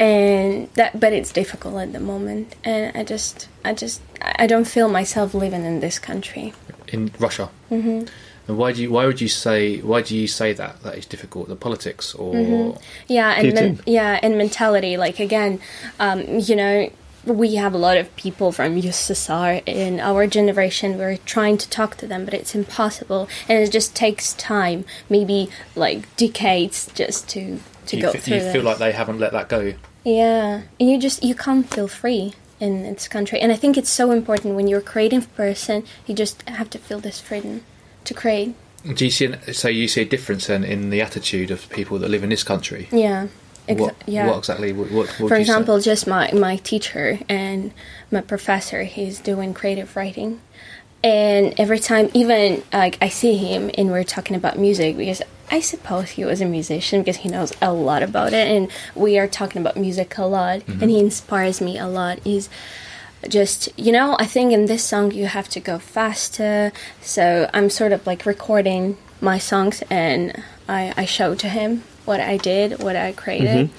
And 0.00 0.68
that, 0.74 0.98
but 0.98 1.12
it's 1.12 1.32
difficult 1.32 1.76
at 1.76 1.92
the 1.92 2.00
moment, 2.00 2.56
and 2.64 2.96
I 2.96 3.04
just, 3.04 3.46
I 3.64 3.72
just, 3.72 4.00
I 4.20 4.48
don't 4.48 4.66
feel 4.66 4.88
myself 4.88 5.32
living 5.32 5.64
in 5.64 5.78
this 5.78 6.00
country. 6.00 6.54
In 6.88 7.12
Russia. 7.20 7.50
Mm-hmm. 7.70 8.08
And 8.48 8.58
why 8.58 8.72
do 8.72 8.82
you? 8.82 8.90
Why 8.90 9.06
would 9.06 9.20
you 9.20 9.28
say? 9.28 9.78
Why 9.78 10.02
do 10.02 10.16
you 10.16 10.26
say 10.26 10.52
that? 10.54 10.82
That 10.82 10.98
is 10.98 11.06
difficult. 11.06 11.48
The 11.48 11.54
politics, 11.54 12.14
or 12.14 12.76
Yeah, 13.06 13.30
and 13.30 13.54
men- 13.54 13.80
yeah, 13.86 14.18
and 14.20 14.36
mentality. 14.36 14.96
Like 14.96 15.20
again, 15.20 15.60
um, 16.00 16.40
you 16.40 16.56
know, 16.56 16.90
we 17.24 17.54
have 17.56 17.72
a 17.74 17.78
lot 17.78 17.96
of 17.96 18.14
people 18.16 18.52
from 18.52 18.80
USSR 18.80 19.62
in 19.66 20.00
our 20.00 20.26
generation. 20.26 20.98
We're 20.98 21.18
trying 21.18 21.56
to 21.58 21.68
talk 21.70 21.96
to 21.98 22.06
them, 22.06 22.24
but 22.24 22.34
it's 22.34 22.54
impossible, 22.54 23.28
and 23.48 23.58
it 23.62 23.70
just 23.70 23.94
takes 23.94 24.32
time, 24.34 24.84
maybe 25.08 25.48
like 25.76 26.14
decades, 26.16 26.90
just 26.94 27.28
to 27.30 27.58
to 27.86 27.96
you, 27.96 28.02
go 28.02 28.12
fe- 28.12 28.18
through. 28.18 28.36
you 28.36 28.52
feel 28.52 28.62
like 28.62 28.78
they 28.78 28.92
haven't 28.92 29.18
let 29.18 29.32
that 29.32 29.48
go. 29.48 29.74
Yeah, 30.04 30.62
and 30.80 30.90
you 30.90 30.98
just 30.98 31.22
you 31.22 31.34
can't 31.34 31.68
feel 31.72 31.88
free 31.88 32.34
in 32.60 32.82
this 32.82 33.08
country, 33.08 33.40
and 33.40 33.52
I 33.52 33.56
think 33.56 33.76
it's 33.76 33.90
so 33.90 34.10
important 34.10 34.54
when 34.56 34.66
you're 34.68 34.80
a 34.80 34.82
creative 34.82 35.32
person. 35.36 35.84
You 36.06 36.14
just 36.14 36.42
have 36.48 36.70
to 36.70 36.78
feel 36.78 36.98
this 37.00 37.20
freedom 37.20 37.62
to 38.04 38.14
create. 38.14 38.54
Do 38.94 39.04
you 39.04 39.10
see? 39.12 39.26
an- 39.26 39.52
So 39.54 39.68
you 39.68 39.86
see 39.86 40.00
a 40.02 40.04
difference 40.04 40.48
then 40.48 40.64
in 40.64 40.90
the 40.90 41.00
attitude 41.00 41.52
of 41.52 41.68
people 41.70 41.98
that 42.00 42.08
live 42.10 42.24
in 42.24 42.30
this 42.30 42.42
country. 42.42 42.88
Yeah, 42.90 43.28
exa- 43.68 43.78
what, 43.80 43.94
yeah. 44.06 44.26
what 44.28 44.38
exactly? 44.38 44.72
What, 44.72 44.90
what, 44.90 45.08
For 45.08 45.22
you 45.24 45.28
say? 45.28 45.40
example, 45.40 45.80
just 45.80 46.06
my, 46.06 46.30
my 46.32 46.56
teacher 46.56 47.18
and 47.28 47.72
my 48.10 48.20
professor, 48.20 48.82
he's 48.84 49.18
doing 49.18 49.54
creative 49.54 49.94
writing. 49.96 50.40
And 51.04 51.54
every 51.58 51.80
time, 51.80 52.10
even 52.14 52.62
like 52.72 52.96
I 53.02 53.08
see 53.08 53.36
him 53.36 53.70
and 53.76 53.90
we're 53.90 54.04
talking 54.04 54.36
about 54.36 54.56
music 54.58 54.96
because 54.96 55.20
I 55.50 55.58
suppose 55.60 56.10
he 56.10 56.24
was 56.24 56.40
a 56.40 56.44
musician 56.46 57.00
because 57.00 57.16
he 57.16 57.28
knows 57.28 57.52
a 57.60 57.72
lot 57.72 58.02
about 58.04 58.32
it, 58.32 58.46
and 58.46 58.70
we 58.94 59.18
are 59.18 59.26
talking 59.26 59.60
about 59.60 59.76
music 59.76 60.16
a 60.16 60.24
lot, 60.24 60.60
Mm-hmm. 60.60 60.80
and 60.80 60.90
he 60.90 61.00
inspires 61.00 61.60
me 61.60 61.76
a 61.76 61.88
lot. 61.88 62.20
He's 62.22 62.48
just 63.28 63.68
you 63.78 63.92
know 63.92 64.16
I 64.18 64.26
think 64.26 64.52
in 64.52 64.66
this 64.66 64.82
song 64.84 65.10
you 65.12 65.26
have 65.26 65.48
to 65.50 65.60
go 65.60 65.78
faster, 65.78 66.72
so 67.00 67.50
I'm 67.52 67.68
sort 67.68 67.92
of 67.92 68.06
like 68.06 68.24
recording 68.24 68.96
my 69.20 69.38
songs 69.38 69.82
and 69.90 70.40
I 70.68 70.92
I 70.96 71.04
show 71.04 71.34
to 71.34 71.48
him 71.48 71.82
what 72.04 72.20
I 72.20 72.36
did, 72.36 72.82
what 72.82 72.96
I 72.96 73.12
created 73.12 73.70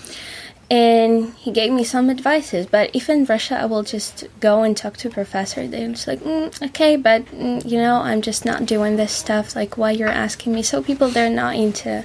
and 0.74 1.34
he 1.36 1.51
gave 1.51 1.71
me 1.71 1.84
some 1.84 2.09
advices. 2.09 2.65
But 2.65 2.89
if 2.95 3.07
in 3.07 3.26
Russia, 3.26 3.59
I 3.59 3.65
will 3.65 3.84
just 3.84 4.26
go 4.39 4.63
and 4.63 4.76
talk 4.76 4.97
to 4.97 5.07
a 5.07 5.11
professor. 5.11 5.67
They're 5.67 5.89
just 5.89 6.07
like, 6.07 6.19
mm, 6.21 6.61
okay, 6.69 6.95
but 6.95 7.26
mm, 7.28 7.63
you 7.69 7.78
know, 7.78 7.97
I'm 7.97 8.24
just 8.24 8.43
not 8.43 8.65
doing 8.65 8.95
this 8.95 9.11
stuff. 9.11 9.55
Like, 9.55 9.78
why 9.78 9.91
you're 9.91 10.07
asking 10.07 10.53
me? 10.53 10.63
So 10.63 10.82
people, 10.82 11.09
they're 11.09 11.30
not 11.30 11.55
into. 11.55 12.03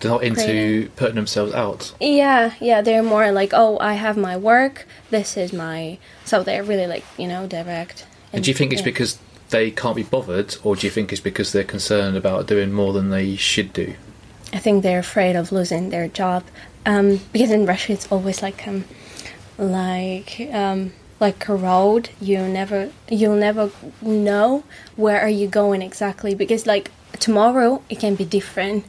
They're 0.00 0.10
not 0.10 0.24
into 0.24 0.42
Creating. 0.42 0.88
putting 0.96 1.16
themselves 1.16 1.52
out. 1.52 1.94
Yeah, 2.00 2.54
yeah, 2.60 2.80
they're 2.80 3.02
more 3.02 3.30
like, 3.30 3.50
oh, 3.52 3.78
I 3.78 3.94
have 3.94 4.16
my 4.16 4.38
work. 4.38 4.86
This 5.10 5.36
is 5.36 5.52
my. 5.52 5.98
So 6.24 6.42
they're 6.42 6.64
really 6.64 6.86
like, 6.86 7.04
you 7.18 7.28
know, 7.28 7.46
direct. 7.46 8.06
And 8.32 8.42
do 8.42 8.50
you 8.50 8.54
think 8.54 8.72
it's 8.72 8.80
yeah. 8.80 8.86
because 8.86 9.18
they 9.50 9.70
can't 9.70 9.96
be 9.96 10.02
bothered, 10.02 10.56
or 10.64 10.76
do 10.76 10.86
you 10.86 10.90
think 10.90 11.12
it's 11.12 11.20
because 11.20 11.52
they're 11.52 11.62
concerned 11.62 12.16
about 12.16 12.46
doing 12.46 12.72
more 12.72 12.94
than 12.94 13.10
they 13.10 13.36
should 13.36 13.74
do? 13.74 13.96
I 14.52 14.58
think 14.58 14.82
they're 14.82 14.98
afraid 14.98 15.34
of 15.36 15.50
losing 15.50 15.90
their 15.90 16.08
job 16.08 16.44
um, 16.84 17.20
because 17.32 17.50
in 17.50 17.66
Russia 17.66 17.92
it's 17.92 18.10
always 18.10 18.42
like 18.42 18.66
um, 18.66 18.84
like 19.58 20.40
um, 20.52 20.92
like 21.20 21.48
a 21.48 21.54
road. 21.54 22.10
You 22.20 22.46
never 22.48 22.90
you'll 23.08 23.36
never 23.36 23.70
know 24.00 24.64
where 24.96 25.20
are 25.20 25.28
you 25.28 25.46
going 25.46 25.82
exactly 25.82 26.34
because 26.34 26.66
like 26.66 26.90
tomorrow 27.18 27.82
it 27.88 27.98
can 28.00 28.14
be 28.14 28.24
different. 28.24 28.84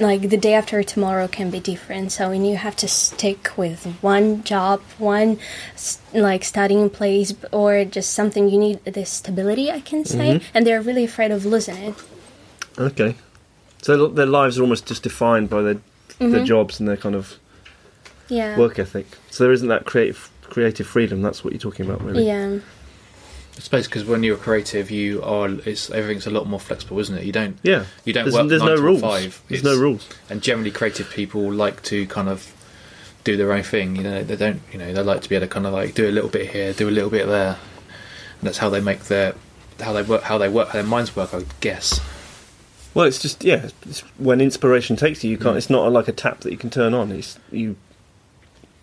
Like 0.00 0.30
the 0.30 0.36
day 0.36 0.54
after 0.54 0.80
tomorrow 0.84 1.26
can 1.26 1.50
be 1.50 1.58
different. 1.58 2.12
So 2.12 2.28
when 2.30 2.44
you 2.44 2.56
have 2.56 2.76
to 2.76 2.86
stick 2.88 3.50
with 3.56 3.84
one 4.00 4.44
job, 4.44 4.80
one 4.96 5.38
like 6.14 6.44
studying 6.44 6.88
place, 6.88 7.34
or 7.50 7.84
just 7.84 8.12
something 8.12 8.48
you 8.48 8.58
need 8.58 8.84
this 8.84 9.10
stability, 9.10 9.72
I 9.72 9.80
can 9.80 10.04
say, 10.04 10.40
and 10.54 10.64
they're 10.64 10.80
really 10.80 11.04
afraid 11.04 11.32
of 11.32 11.44
losing 11.44 11.76
it. 11.78 11.94
Okay. 12.78 13.16
So 13.82 14.08
their 14.08 14.26
lives 14.26 14.58
are 14.58 14.62
almost 14.62 14.86
just 14.86 15.02
defined 15.02 15.48
by 15.50 15.62
their 15.62 15.74
Mm-hmm. 16.20 16.32
their 16.32 16.44
jobs 16.44 16.80
and 16.80 16.88
their 16.88 16.96
kind 16.96 17.14
of 17.14 17.38
Yeah. 18.28 18.56
work 18.58 18.80
ethic. 18.80 19.06
So 19.30 19.44
there 19.44 19.52
isn't 19.52 19.68
that 19.68 19.84
creative 19.84 20.30
creative 20.42 20.84
freedom. 20.86 21.22
That's 21.22 21.44
what 21.44 21.52
you're 21.52 21.60
talking 21.60 21.86
about, 21.86 22.02
really. 22.02 22.26
Yeah. 22.26 22.58
I 23.56 23.60
suppose 23.60 23.86
because 23.86 24.04
when 24.04 24.24
you're 24.24 24.36
creative, 24.36 24.90
you 24.90 25.22
are. 25.22 25.48
It's 25.64 25.90
everything's 25.90 26.26
a 26.26 26.30
lot 26.30 26.48
more 26.48 26.58
flexible, 26.58 26.98
isn't 26.98 27.16
it? 27.16 27.22
You 27.24 27.30
don't. 27.32 27.56
Yeah. 27.62 27.84
You 28.04 28.12
don't 28.12 28.24
There's, 28.24 28.34
work 28.34 28.48
there's 28.48 28.62
nine 28.62 28.70
no 28.70 28.76
till 28.76 28.84
rules. 28.84 29.00
five. 29.00 29.42
There's 29.48 29.60
It's- 29.60 29.76
no 29.76 29.80
rules. 29.80 30.08
And 30.28 30.42
generally, 30.42 30.72
creative 30.72 31.08
people 31.10 31.52
like 31.52 31.82
to 31.84 32.06
kind 32.06 32.28
of 32.28 32.52
do 33.22 33.36
their 33.36 33.52
own 33.52 33.62
thing. 33.62 33.94
You 33.94 34.02
know, 34.02 34.24
they 34.24 34.34
don't. 34.36 34.60
You 34.72 34.78
know, 34.80 34.92
they 34.92 35.02
like 35.02 35.20
to 35.22 35.28
be 35.28 35.36
able 35.36 35.46
to 35.46 35.52
kind 35.52 35.66
of 35.66 35.72
like 35.72 35.94
do 35.94 36.08
a 36.08 36.10
little 36.10 36.30
bit 36.30 36.50
here, 36.50 36.72
do 36.72 36.88
a 36.88 36.90
little 36.90 37.10
bit 37.10 37.26
there. 37.28 37.58
And 38.40 38.42
that's 38.48 38.58
how 38.58 38.70
they 38.70 38.80
make 38.80 39.04
their 39.04 39.34
how 39.80 39.92
they 39.92 40.02
work, 40.02 40.22
how 40.22 40.36
they 40.38 40.48
work, 40.48 40.68
how 40.68 40.74
their 40.74 40.82
minds 40.82 41.14
work. 41.14 41.32
I 41.32 41.36
would 41.38 41.60
guess. 41.60 42.00
Well, 42.98 43.06
it's 43.06 43.20
just 43.20 43.44
yeah. 43.44 43.68
It's 43.86 44.00
when 44.18 44.40
inspiration 44.40 44.96
takes 44.96 45.22
you, 45.22 45.30
you 45.30 45.38
can't. 45.38 45.54
Mm. 45.54 45.58
It's 45.58 45.70
not 45.70 45.92
like 45.92 46.08
a 46.08 46.12
tap 46.12 46.40
that 46.40 46.50
you 46.50 46.58
can 46.58 46.68
turn 46.68 46.94
on. 46.94 47.12
It's 47.12 47.38
you. 47.52 47.76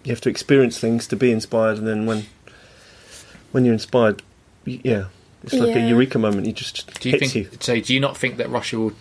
You 0.05 0.11
have 0.11 0.21
to 0.21 0.29
experience 0.29 0.79
things 0.79 1.05
to 1.07 1.17
be 1.17 1.33
inspired, 1.33 1.77
and 1.77 1.85
then 1.85 2.05
when 2.05 2.27
when 3.51 3.65
you're 3.65 3.73
inspired, 3.73 4.21
y- 4.65 4.79
yeah, 4.85 5.07
it's 5.43 5.51
like 5.51 5.75
a 5.75 5.81
eureka 5.85 6.17
moment. 6.17 6.47
You 6.47 6.53
just 6.53 6.97
Do 7.01 7.09
you 7.09 7.17
hits 7.19 7.33
think? 7.33 7.51
you. 7.51 7.57
So, 7.59 7.77
do 7.81 7.93
you 7.93 7.99
not 7.99 8.15
think 8.15 8.37
that 8.37 8.49
Russia 8.49 8.79
will 8.79 8.93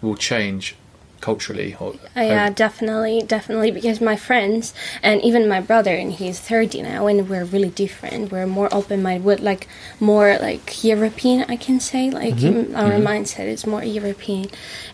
will 0.00 0.16
change 0.16 0.76
culturally? 1.24 1.70
Or 1.80 1.94
yeah, 2.14 2.50
definitely, 2.64 3.16
definitely. 3.36 3.70
Because 3.78 3.98
my 4.10 4.16
friends 4.28 4.74
and 5.02 5.16
even 5.28 5.48
my 5.56 5.60
brother, 5.70 5.94
and 6.02 6.12
he's 6.20 6.38
thirty 6.52 6.80
now, 6.82 7.06
and 7.08 7.18
we're 7.30 7.48
really 7.54 7.72
different. 7.84 8.30
We're 8.32 8.50
more 8.58 8.68
open-minded, 8.78 9.40
like 9.50 9.64
more 10.00 10.28
like 10.48 10.66
European, 10.84 11.38
I 11.54 11.56
can 11.56 11.80
say. 11.80 12.10
Like 12.20 12.36
mm, 12.36 12.76
our 12.76 12.98
mindset 13.10 13.46
is 13.54 13.66
more 13.66 13.84
European, 14.00 14.46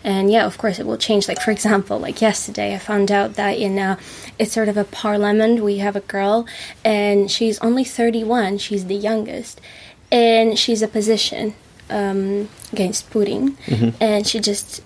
and 0.03 0.31
yeah, 0.35 0.45
of 0.45 0.55
course, 0.57 0.79
it 0.81 0.85
will 0.87 1.01
change. 1.07 1.27
Like 1.27 1.41
for 1.45 1.51
example, 1.51 1.97
like 2.07 2.17
yesterday, 2.29 2.69
I 2.77 2.79
found 2.79 3.11
out 3.11 3.29
that 3.35 3.53
in 3.65 3.73
uh, 3.77 3.95
it's 4.39 4.53
sort 4.53 4.69
of 4.69 4.77
a 4.77 4.87
parliament. 5.03 5.53
We 5.61 5.77
have 5.85 5.95
a 5.97 6.05
girl, 6.15 6.45
and 6.83 7.29
she's 7.35 7.59
only 7.59 7.83
thirty-one. 7.83 8.57
She's 8.65 8.85
the 8.85 8.99
youngest, 9.09 9.59
and 10.11 10.57
she's 10.61 10.81
a 10.81 10.87
position 10.87 11.53
um, 11.89 12.47
against 12.73 13.09
Putin, 13.11 13.55
and 13.99 14.25
she 14.25 14.39
just 14.39 14.81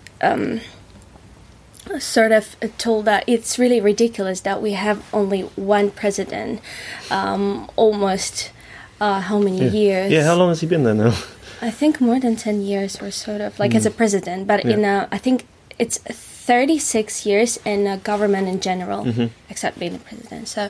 sort 2.00 2.32
of 2.32 2.56
told 2.78 3.06
that 3.06 3.24
it's 3.28 3.58
really 3.60 3.80
ridiculous 3.80 4.42
that 4.42 4.62
we 4.62 4.74
have 4.74 5.04
only 5.14 5.42
one 5.56 5.92
president 5.92 6.62
um, 7.12 7.70
almost 7.76 8.52
uh, 9.00 9.20
how 9.22 9.40
many 9.40 9.68
years? 9.70 10.12
Yeah, 10.12 10.24
how 10.24 10.36
long 10.36 10.50
has 10.50 10.62
he 10.62 10.68
been 10.68 10.84
there 10.84 10.94
now? 10.96 11.14
i 11.62 11.72
think 11.72 12.02
more 12.02 12.20
than 12.20 12.36
10 12.36 12.62
years 12.62 13.02
or 13.02 13.12
sort 13.12 13.42
of 13.42 13.58
like 13.60 13.74
as 13.76 13.86
a 13.86 13.92
president 13.92 14.48
but 14.48 14.64
in 14.66 14.84
a 14.84 15.08
i 15.12 15.18
think 15.18 15.46
it's 15.80 15.98
36 15.98 17.26
years 17.26 17.58
in 17.66 17.88
a 17.88 17.98
government 17.98 18.48
in 18.48 18.60
general 18.60 19.08
except 19.50 19.80
being 19.80 19.94
the 19.94 20.00
president. 20.00 20.48
So 20.48 20.70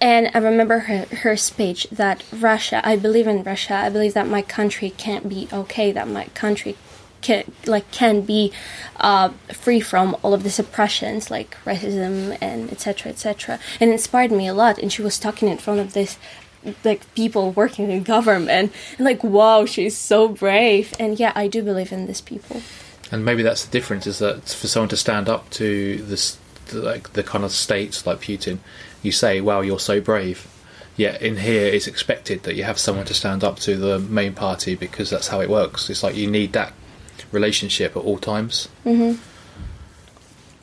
and 0.00 0.30
i 0.34 0.38
remember 0.38 0.80
her, 0.80 1.06
her 1.22 1.36
speech 1.36 1.86
that 1.90 2.22
russia 2.32 2.80
i 2.84 2.96
believe 2.96 3.26
in 3.26 3.42
russia 3.42 3.74
i 3.74 3.88
believe 3.88 4.14
that 4.14 4.26
my 4.28 4.42
country 4.42 4.90
can't 4.90 5.28
be 5.28 5.48
okay 5.52 5.92
that 5.92 6.08
my 6.08 6.24
country 6.34 6.76
can 7.20 7.50
like 7.66 7.90
can 7.90 8.20
be 8.22 8.52
uh, 8.96 9.30
free 9.52 9.80
from 9.80 10.16
all 10.22 10.34
of 10.34 10.42
these 10.42 10.58
oppressions 10.58 11.30
like 11.30 11.56
racism 11.64 12.36
and 12.40 12.70
etc 12.72 13.10
etc 13.12 13.58
and 13.80 13.90
inspired 13.90 14.30
me 14.30 14.46
a 14.46 14.54
lot 14.54 14.78
and 14.78 14.92
she 14.92 15.02
was 15.02 15.18
talking 15.18 15.48
in 15.48 15.58
front 15.58 15.80
of 15.80 15.92
this 15.92 16.18
like 16.84 17.12
people 17.14 17.52
working 17.52 17.90
in 17.90 18.02
government 18.02 18.72
and 18.98 19.06
like 19.06 19.22
wow 19.22 19.64
she's 19.64 19.96
so 19.96 20.28
brave 20.28 20.92
and 20.98 21.20
yeah 21.20 21.32
i 21.34 21.46
do 21.46 21.62
believe 21.62 21.92
in 21.92 22.06
these 22.06 22.20
people 22.20 22.60
And 23.10 23.24
maybe 23.24 23.42
that's 23.42 23.64
the 23.64 23.70
difference 23.70 24.06
is 24.06 24.18
that 24.18 24.48
for 24.48 24.66
someone 24.66 24.88
to 24.90 24.96
stand 24.96 25.28
up 25.28 25.48
to 25.50 25.96
this, 26.02 26.38
like 26.72 27.12
the 27.14 27.22
kind 27.22 27.44
of 27.44 27.52
states 27.52 28.06
like 28.06 28.20
Putin, 28.20 28.58
you 29.02 29.12
say, 29.12 29.40
"Wow, 29.40 29.62
you're 29.62 29.80
so 29.80 30.00
brave." 30.00 30.46
Yet 30.96 31.22
in 31.22 31.38
here, 31.38 31.66
it's 31.66 31.86
expected 31.86 32.42
that 32.42 32.56
you 32.56 32.64
have 32.64 32.78
someone 32.78 33.06
to 33.06 33.14
stand 33.14 33.44
up 33.44 33.60
to 33.60 33.76
the 33.76 33.98
main 33.98 34.34
party 34.34 34.74
because 34.74 35.10
that's 35.10 35.28
how 35.28 35.40
it 35.40 35.48
works. 35.48 35.88
It's 35.88 36.02
like 36.02 36.16
you 36.16 36.28
need 36.28 36.52
that 36.54 36.72
relationship 37.32 37.96
at 37.96 38.02
all 38.02 38.18
times. 38.18 38.68
Mm-hmm. 38.84 39.20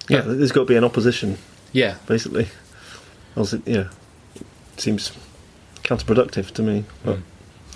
Yeah, 0.07 0.22
there's 0.22 0.51
got 0.51 0.61
to 0.61 0.66
be 0.66 0.76
an 0.76 0.84
opposition, 0.84 1.38
Yeah, 1.74 1.95
basically. 2.05 2.47
Else 3.36 3.53
it, 3.53 3.68
yeah, 3.68 3.89
it 4.36 4.80
seems 4.80 5.11
counterproductive 5.84 6.51
to 6.51 6.61
me. 6.61 6.86
But 7.03 7.18
mm. 7.18 7.22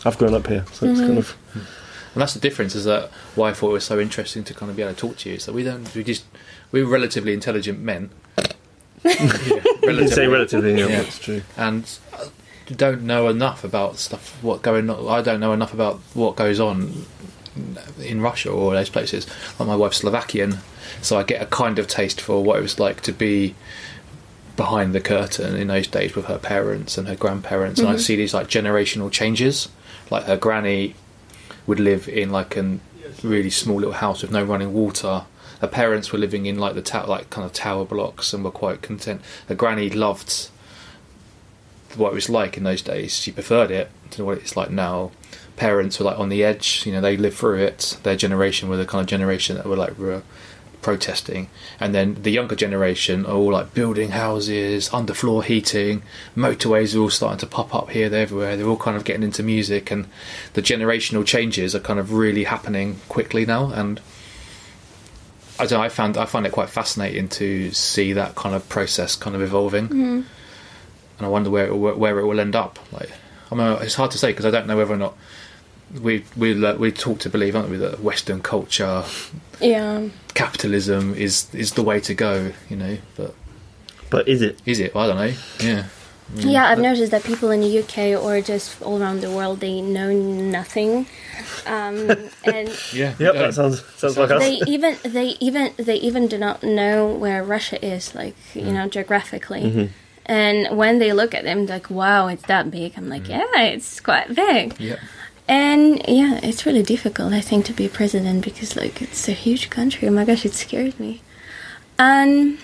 I've 0.05 0.17
grown 0.17 0.33
up 0.33 0.47
here, 0.47 0.65
so 0.71 0.85
it's 0.85 0.99
kind 0.99 1.11
mm-hmm. 1.11 1.17
of 1.17 1.37
mm. 1.53 2.13
and 2.13 2.21
that's 2.21 2.33
the 2.33 2.39
difference. 2.39 2.75
Is 2.75 2.85
that 2.85 3.09
why 3.35 3.49
I 3.49 3.53
thought 3.53 3.71
it 3.71 3.73
was 3.73 3.83
so 3.83 3.99
interesting 3.99 4.43
to 4.45 4.53
kind 4.53 4.69
of 4.69 4.75
be 4.75 4.83
able 4.83 4.93
to 4.93 4.99
talk 4.99 5.17
to 5.17 5.29
you. 5.29 5.39
So 5.39 5.51
we 5.51 5.63
don't, 5.63 5.93
we 5.95 6.03
just, 6.03 6.25
we're 6.71 6.85
relatively 6.85 7.33
intelligent 7.33 7.79
men. 7.79 8.11
yeah, 9.03 9.63
you 9.83 10.07
say 10.07 10.27
relatively. 10.27 10.77
Yeah, 10.77 10.87
Yeah. 10.87 11.01
that's 11.01 11.19
true. 11.19 11.41
and 11.57 11.99
uh, 12.13 12.25
don't 12.75 13.03
know 13.03 13.27
enough 13.27 13.63
about 13.63 13.97
stuff 13.97 14.37
what 14.43 14.61
going 14.61 14.89
on. 14.89 15.07
I 15.07 15.21
don't 15.21 15.39
know 15.39 15.53
enough 15.53 15.73
about 15.73 15.99
what 16.13 16.35
goes 16.35 16.59
on 16.59 17.05
in 17.99 18.21
Russia 18.21 18.49
or 18.49 18.73
those 18.73 18.89
places. 18.89 19.27
Like 19.59 19.67
my 19.67 19.75
wife's 19.75 19.97
Slovakian, 19.97 20.59
so 21.01 21.17
I 21.17 21.23
get 21.23 21.41
a 21.41 21.45
kind 21.45 21.79
of 21.79 21.87
taste 21.87 22.21
for 22.21 22.43
what 22.43 22.59
it 22.59 22.61
was 22.61 22.79
like 22.79 23.01
to 23.01 23.11
be 23.11 23.55
behind 24.55 24.93
the 24.93 24.99
curtain 24.99 25.55
in 25.55 25.67
those 25.67 25.87
days 25.87 26.15
with 26.15 26.25
her 26.25 26.37
parents 26.37 26.97
and 26.97 27.07
her 27.07 27.15
grandparents, 27.15 27.79
and 27.79 27.87
I 27.87 27.93
mm-hmm. 27.93 28.01
see 28.01 28.15
these 28.15 28.33
like 28.33 28.47
generational 28.47 29.11
changes. 29.11 29.69
Like 30.09 30.25
her 30.25 30.37
granny 30.37 30.95
would 31.65 31.79
live 31.79 32.09
in 32.09 32.31
like 32.31 32.57
a 32.57 32.79
really 33.23 33.49
small 33.49 33.77
little 33.77 33.93
house 33.93 34.21
with 34.21 34.31
no 34.31 34.43
running 34.43 34.73
water. 34.73 35.25
Her 35.61 35.67
parents 35.67 36.11
were 36.11 36.19
living 36.19 36.45
in 36.45 36.57
like 36.57 36.75
the 36.75 36.81
tower, 36.81 37.07
like 37.07 37.29
kind 37.29 37.45
of 37.45 37.53
tower 37.53 37.85
blocks, 37.85 38.33
and 38.33 38.43
were 38.43 38.51
quite 38.51 38.81
content. 38.81 39.21
Her 39.47 39.55
granny 39.55 39.89
loved 39.89 40.49
what 41.95 42.11
it 42.11 42.15
was 42.15 42.29
like 42.29 42.57
in 42.57 42.63
those 42.63 42.81
days. 42.81 43.15
She 43.15 43.31
preferred 43.31 43.71
it 43.71 43.89
to 44.11 44.25
what 44.25 44.37
it's 44.37 44.55
like 44.55 44.71
now. 44.71 45.11
Parents 45.59 45.99
were 45.99 46.05
like 46.05 46.17
on 46.17 46.29
the 46.29 46.43
edge, 46.43 46.85
you 46.85 46.93
know, 46.93 47.01
they 47.01 47.17
lived 47.17 47.37
through 47.37 47.59
it. 47.59 47.97
Their 48.03 48.15
generation 48.15 48.69
were 48.69 48.77
the 48.77 48.85
kind 48.85 49.01
of 49.01 49.07
generation 49.07 49.57
that 49.57 49.65
were 49.65 49.75
like 49.75 49.97
were 49.97 50.23
protesting, 50.81 51.49
and 51.79 51.93
then 51.93 52.15
the 52.23 52.31
younger 52.31 52.55
generation 52.55 53.25
are 53.25 53.35
all 53.35 53.51
like 53.51 53.73
building 53.73 54.11
houses, 54.11 54.87
underfloor 54.89 55.43
heating, 55.43 56.01
motorways 56.35 56.95
are 56.95 57.01
all 57.01 57.09
starting 57.09 57.39
to 57.39 57.45
pop 57.45 57.75
up 57.75 57.89
here, 57.89 58.07
there, 58.07 58.21
everywhere. 58.21 58.55
They're 58.55 58.67
all 58.67 58.77
kind 58.77 58.95
of 58.95 59.03
getting 59.03 59.23
into 59.23 59.43
music, 59.43 59.91
and 59.91 60.07
the 60.53 60.61
generational 60.61 61.25
changes 61.25 61.75
are 61.75 61.81
kind 61.81 61.99
of 61.99 62.13
really 62.13 62.45
happening 62.45 63.01
quickly 63.09 63.45
now. 63.45 63.71
And 63.71 63.99
I 65.59 65.65
don't 65.65 65.79
know, 65.79 65.83
I 65.83 65.89
found 65.89 66.15
I 66.15 66.25
find 66.25 66.45
it 66.45 66.53
quite 66.53 66.69
fascinating 66.69 67.27
to 67.29 67.71
see 67.71 68.13
that 68.13 68.35
kind 68.35 68.55
of 68.55 68.67
process 68.69 69.17
kind 69.17 69.35
of 69.35 69.41
evolving 69.41 69.89
mm-hmm. 69.89 70.21
and 71.17 71.21
I 71.21 71.27
wonder 71.27 71.49
where 71.49 71.67
it 71.67 71.75
will, 71.75 71.95
where 71.95 72.17
it 72.17 72.25
will 72.25 72.39
end 72.39 72.55
up. 72.55 72.79
Like, 72.93 73.11
I 73.51 73.55
mean, 73.55 73.67
it's 73.81 73.95
hard 73.95 74.11
to 74.11 74.17
say 74.17 74.31
because 74.31 74.45
I 74.45 74.51
don't 74.51 74.67
know 74.67 74.77
whether 74.77 74.93
or 74.93 74.97
not 74.97 75.17
we 76.01 76.23
we 76.37 76.65
uh, 76.65 76.75
we 76.75 76.91
talk 76.91 77.19
to 77.19 77.29
believe, 77.29 77.55
aren't 77.55 77.69
we, 77.69 77.77
that 77.77 78.01
Western 78.01 78.41
culture, 78.41 79.03
yeah 79.59 80.07
capitalism 80.39 81.13
is 81.15 81.53
is 81.53 81.73
the 81.73 81.83
way 81.83 81.99
to 81.99 82.13
go. 82.13 82.51
You 82.69 82.77
know, 82.77 82.97
but 83.17 83.33
But 84.09 84.27
is 84.27 84.41
it? 84.41 84.59
is 84.65 84.79
it? 84.79 84.95
I 84.95 85.07
don't 85.07 85.17
know. 85.17 85.33
Yeah, 85.59 85.83
Yeah, 86.35 86.65
I've 86.69 86.79
noticed 86.79 87.11
that 87.11 87.23
people 87.23 87.51
in 87.51 87.61
the 87.61 87.79
UK 87.79 88.21
or 88.23 88.41
just 88.41 88.81
all 88.81 89.01
around 89.01 89.21
the 89.21 89.31
world 89.31 89.59
they 89.59 89.81
know 89.81 90.11
nothing, 90.13 91.07
um, 91.65 91.95
and 92.55 92.69
yeah, 92.93 93.13
Yep, 93.19 93.33
that 93.33 93.53
sounds 93.53 93.83
sounds 93.97 94.17
like 94.17 94.31
us. 94.31 94.41
they 94.41 94.55
even 94.67 94.97
they 95.03 95.35
even 95.39 95.73
they 95.77 95.95
even 95.95 96.27
do 96.27 96.37
not 96.37 96.63
know 96.63 97.07
where 97.23 97.43
Russia 97.43 97.77
is, 97.83 98.15
like 98.15 98.35
you 98.55 98.71
know 98.71 98.87
geographically. 98.87 99.89
And 100.25 100.77
when 100.77 100.99
they 100.99 101.11
look 101.11 101.33
at 101.33 101.43
them, 101.43 101.65
like, 101.65 101.89
wow, 101.89 102.27
it's 102.27 102.43
that 102.43 102.69
big. 102.69 102.93
I'm 102.95 103.09
like, 103.09 103.27
yeah, 103.27 103.61
it's 103.73 103.99
quite 103.99 104.27
big. 104.35 104.79
yeah. 104.79 104.97
And 105.49 105.99
yeah, 106.07 106.39
it's 106.43 106.67
really 106.67 106.83
difficult, 106.83 107.33
I 107.33 107.41
think, 107.41 107.65
to 107.65 107.73
be 107.73 107.89
president 107.89 108.45
because 108.45 108.75
like 108.75 109.01
it's 109.01 109.27
a 109.27 109.31
huge 109.31 109.71
country. 109.71 110.07
Oh 110.07 110.11
my 110.11 110.23
gosh, 110.23 110.45
it 110.45 110.53
scares 110.53 110.99
me. 110.99 111.23
And 111.97 112.59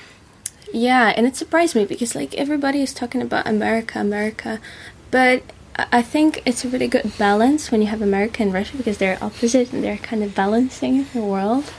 yeah, 0.72 1.12
and 1.18 1.26
it 1.26 1.36
surprised 1.36 1.76
me 1.76 1.86
because 1.86 2.14
like 2.14 2.36
everybody 2.36 2.84
is 2.84 2.94
talking 2.94 3.24
about 3.24 3.48
America, 3.48 4.00
America, 4.00 4.60
but 5.10 5.42
I 5.76 6.04
think 6.04 6.44
it's 6.46 6.64
a 6.64 6.70
really 6.70 6.88
good 6.88 7.12
balance 7.18 7.72
when 7.72 7.82
you 7.82 7.88
have 7.88 8.04
America 8.04 8.44
and 8.44 8.54
Russia 8.54 8.78
because 8.78 9.00
they're 9.00 9.18
opposite 9.20 9.74
and 9.74 9.84
they're 9.84 9.98
kind 9.98 10.24
of 10.24 10.36
balancing 10.36 11.08
the 11.12 11.22
world. 11.22 11.74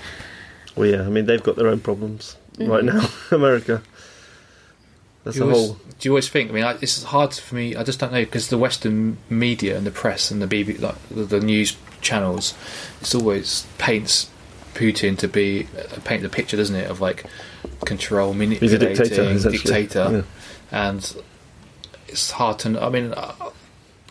Well, 0.74 0.90
yeah, 0.90 1.02
I 1.02 1.08
mean 1.08 1.26
they've 1.26 1.42
got 1.42 1.54
their 1.54 1.68
own 1.68 1.78
problems 1.78 2.36
right 2.58 2.82
mm. 2.82 2.92
now. 2.92 3.08
America. 3.36 3.80
That's 5.26 5.36
You 5.38 5.42
a 5.42 5.46
always, 5.46 5.66
whole. 5.66 5.76
do 5.98 6.08
you 6.08 6.12
always 6.12 6.28
think? 6.28 6.50
I 6.50 6.54
mean, 6.54 6.62
I, 6.64 6.72
it's 6.80 7.02
hard 7.02 7.34
for 7.34 7.54
me. 7.56 7.74
I 7.74 7.82
just 7.82 7.98
don't 7.98 8.12
know 8.12 8.24
because 8.24 8.48
the 8.48 8.56
Western 8.58 9.18
media 9.28 9.76
and 9.76 9.84
the 9.84 9.90
press 9.90 10.30
and 10.30 10.40
the 10.40 10.46
BB, 10.46 10.80
like 10.80 10.94
the, 11.08 11.24
the 11.24 11.40
news 11.40 11.76
channels, 12.00 12.54
it's 13.00 13.12
always 13.14 13.66
paints 13.76 14.30
Putin 14.74 15.18
to 15.18 15.26
be 15.26 15.66
uh, 15.76 15.98
paint 16.04 16.22
the 16.22 16.28
picture, 16.28 16.56
doesn't 16.56 16.76
it, 16.76 16.88
of 16.88 17.00
like 17.00 17.24
control, 17.84 18.32
He's 18.34 18.72
a 18.72 18.78
manipulating, 18.78 18.94
dictator. 18.94 19.50
dictator, 19.50 20.24
Yeah. 20.70 20.86
and 20.88 21.16
it's 22.06 22.30
hard 22.30 22.60
to. 22.60 22.80
I 22.80 22.88
mean, 22.88 23.12
uh, 23.12 23.32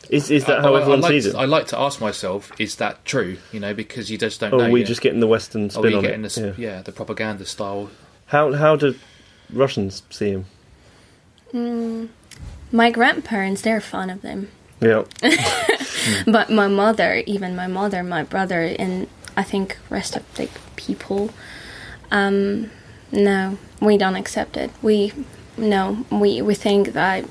Is 0.09 0.29
is 0.29 0.43
that 0.45 0.59
I, 0.59 0.61
how 0.63 0.75
I- 0.75 0.81
everyone 0.81 0.99
I 0.99 1.01
like, 1.03 1.11
sees 1.11 1.25
it? 1.27 1.35
I 1.35 1.45
like 1.45 1.67
to 1.67 1.79
ask 1.79 2.01
myself, 2.01 2.51
is 2.59 2.75
that 2.75 3.05
true? 3.05 3.37
You 3.53 3.61
know, 3.61 3.73
because 3.73 4.11
you 4.11 4.17
just 4.17 4.41
don't 4.41 4.53
Or 4.53 4.57
know. 4.57 4.65
are 4.65 4.69
we 4.69 4.81
yet. 4.81 4.87
just 4.89 4.99
getting 5.01 5.21
the 5.21 5.27
Western 5.27 5.67
Are 5.67 5.69
spin 5.69 5.93
on 5.93 6.03
it? 6.03 6.29
the, 6.33 6.41
yeah. 6.57 6.75
yeah, 6.75 6.81
the 6.81 6.91
propaganda 6.91 7.45
style? 7.45 7.89
How 8.27 8.51
how 8.53 8.75
do 8.75 8.95
Russians 9.53 10.03
see 10.09 10.31
him? 10.31 10.45
My 11.53 12.91
grandparents, 12.91 13.61
they're 13.61 13.81
fond 13.81 14.11
of 14.11 14.21
them. 14.21 14.49
Yeah, 14.81 15.03
But 16.27 16.49
my 16.49 16.67
mother, 16.67 17.23
even 17.25 17.55
my 17.55 17.67
mother, 17.67 18.03
my 18.03 18.23
brother, 18.23 18.61
and 18.61 19.07
I 19.37 19.43
think 19.43 19.77
rest 19.89 20.15
of 20.15 20.33
the 20.35 20.49
people, 20.75 21.31
um, 22.11 22.71
no, 23.11 23.57
we 23.79 23.97
don't 23.97 24.15
accept 24.15 24.57
it. 24.57 24.71
We 24.81 25.13
no, 25.57 26.05
we 26.11 26.41
we 26.41 26.53
think 26.55 26.93
that 26.93 27.25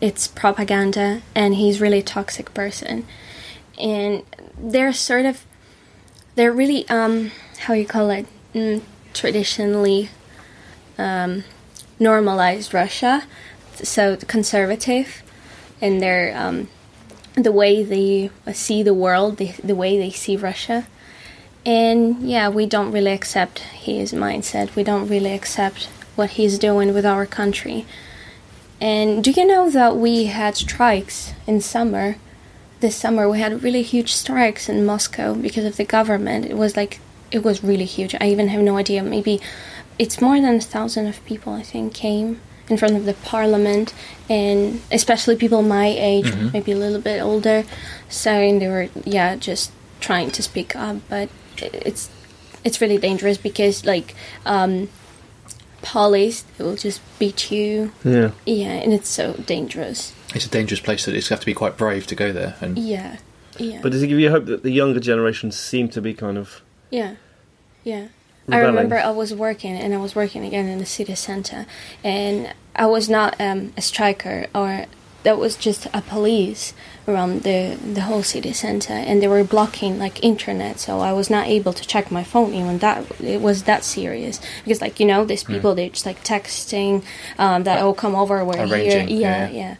it's 0.00 0.26
propaganda, 0.26 1.22
and 1.34 1.54
he's 1.54 1.80
really 1.80 2.00
a 2.00 2.02
toxic 2.02 2.52
person, 2.52 3.06
and 3.78 4.24
they're 4.58 4.92
sort 4.92 5.24
of, 5.24 5.46
they're 6.34 6.52
really 6.52 6.88
um, 6.88 7.30
how 7.60 7.74
you 7.74 7.86
call 7.86 8.10
it, 8.10 8.26
mm, 8.54 8.82
traditionally, 9.14 10.10
um, 10.98 11.44
normalized 12.02 12.74
Russia, 12.74 13.24
so 13.82 14.16
conservative, 14.16 15.22
in 15.80 15.98
they're 15.98 16.36
um, 16.36 16.68
the 17.34 17.52
way 17.52 17.82
they 17.82 18.30
see 18.52 18.82
the 18.82 18.94
world, 18.94 19.36
the, 19.38 19.52
the 19.64 19.74
way 19.74 19.96
they 19.98 20.10
see 20.10 20.36
Russia. 20.36 20.86
and 21.64 22.28
yeah, 22.28 22.48
we 22.48 22.66
don't 22.66 22.92
really 22.92 23.12
accept 23.12 23.60
his 23.60 24.12
mindset. 24.12 24.74
We 24.74 24.82
don't 24.82 25.08
really 25.08 25.32
accept 25.32 25.86
what 26.16 26.30
he's 26.30 26.58
doing 26.58 26.92
with 26.92 27.06
our 27.06 27.24
country. 27.26 27.86
And 28.80 29.22
do 29.22 29.30
you 29.30 29.46
know 29.46 29.70
that 29.70 29.96
we 29.96 30.24
had 30.24 30.56
strikes 30.56 31.32
in 31.46 31.60
summer? 31.60 32.16
This 32.80 32.96
summer 32.96 33.28
we 33.28 33.38
had 33.38 33.62
really 33.62 33.82
huge 33.82 34.12
strikes 34.12 34.68
in 34.68 34.84
Moscow 34.84 35.34
because 35.34 35.64
of 35.64 35.76
the 35.76 35.84
government. 35.84 36.46
It 36.46 36.56
was 36.56 36.76
like 36.76 36.98
it 37.30 37.44
was 37.44 37.62
really 37.62 37.84
huge. 37.86 38.14
I 38.20 38.26
even 38.28 38.48
have 38.48 38.60
no 38.62 38.76
idea. 38.76 39.02
Maybe 39.02 39.40
it's 39.98 40.20
more 40.20 40.40
than 40.40 40.56
a 40.56 40.60
thousand 40.60 41.06
of 41.06 41.24
people. 41.24 41.52
I 41.52 41.62
think 41.62 41.94
came 41.94 42.40
in 42.68 42.76
front 42.76 42.96
of 42.96 43.04
the 43.04 43.14
parliament, 43.14 43.92
and 44.28 44.80
especially 44.90 45.36
people 45.36 45.62
my 45.62 45.86
age, 45.86 46.32
maybe 46.52 46.72
a 46.72 46.76
little 46.76 47.00
bit 47.00 47.20
older, 47.20 47.64
saying 48.08 48.58
they 48.58 48.68
were 48.68 48.88
yeah 49.04 49.36
just 49.36 49.72
trying 50.00 50.30
to 50.32 50.42
speak 50.42 50.74
up. 50.76 50.96
But 51.08 51.28
it's 51.58 52.10
it's 52.64 52.80
really 52.80 52.98
dangerous 52.98 53.38
because 53.38 53.84
like 53.84 54.14
um, 54.46 54.88
police 55.82 56.42
they 56.56 56.64
will 56.64 56.76
just 56.76 57.00
beat 57.18 57.50
you. 57.50 57.92
Yeah. 58.04 58.30
Yeah, 58.46 58.72
and 58.72 58.92
it's 58.92 59.08
so 59.08 59.34
dangerous. 59.34 60.12
It's 60.34 60.46
a 60.46 60.50
dangerous 60.50 60.80
place. 60.80 61.04
That 61.04 61.14
you 61.14 61.22
have 61.28 61.40
to 61.40 61.46
be 61.46 61.54
quite 61.54 61.76
brave 61.76 62.06
to 62.06 62.14
go 62.14 62.32
there. 62.32 62.56
And 62.60 62.78
Yeah, 62.78 63.18
yeah. 63.58 63.80
But 63.82 63.92
does 63.92 64.02
it 64.02 64.06
give 64.06 64.18
you 64.18 64.30
hope 64.30 64.46
that 64.46 64.62
the 64.62 64.70
younger 64.70 65.00
generation 65.00 65.52
seem 65.52 65.88
to 65.90 66.00
be 66.00 66.14
kind 66.14 66.38
of 66.38 66.62
Yeah, 66.90 67.16
yeah. 67.84 68.08
I 68.50 68.58
remember 68.58 68.98
I 68.98 69.10
was 69.10 69.34
working, 69.34 69.76
and 69.76 69.94
I 69.94 69.98
was 69.98 70.14
working 70.14 70.44
again 70.44 70.66
in 70.66 70.78
the 70.78 70.86
city 70.86 71.14
center, 71.14 71.66
and 72.02 72.52
I 72.74 72.86
was 72.86 73.08
not 73.08 73.40
um, 73.40 73.72
a 73.76 73.82
striker, 73.82 74.46
or 74.54 74.86
that 75.22 75.38
was 75.38 75.56
just 75.56 75.86
a 75.94 76.02
police 76.02 76.74
around 77.06 77.42
the 77.42 77.78
the 77.94 78.02
whole 78.02 78.22
city 78.22 78.52
center, 78.52 78.92
and 78.92 79.22
they 79.22 79.28
were 79.28 79.44
blocking 79.44 79.98
like 79.98 80.22
internet, 80.24 80.80
so 80.80 81.00
I 81.00 81.12
was 81.12 81.30
not 81.30 81.46
able 81.46 81.72
to 81.72 81.86
check 81.86 82.10
my 82.10 82.24
phone. 82.24 82.52
Even 82.54 82.78
that 82.78 83.20
it 83.20 83.40
was 83.40 83.64
that 83.64 83.84
serious 83.84 84.40
because, 84.64 84.80
like 84.80 84.98
you 84.98 85.06
know, 85.06 85.24
these 85.24 85.44
people 85.44 85.74
they're 85.74 85.90
just 85.90 86.06
like 86.06 86.24
texting 86.24 87.04
um, 87.38 87.64
that 87.64 87.80
oh 87.80 87.94
come 87.94 88.14
over, 88.14 88.44
we're 88.44 88.66
here, 88.66 89.04
yeah, 89.04 89.48
yeah. 89.48 89.50
yeah. 89.50 89.76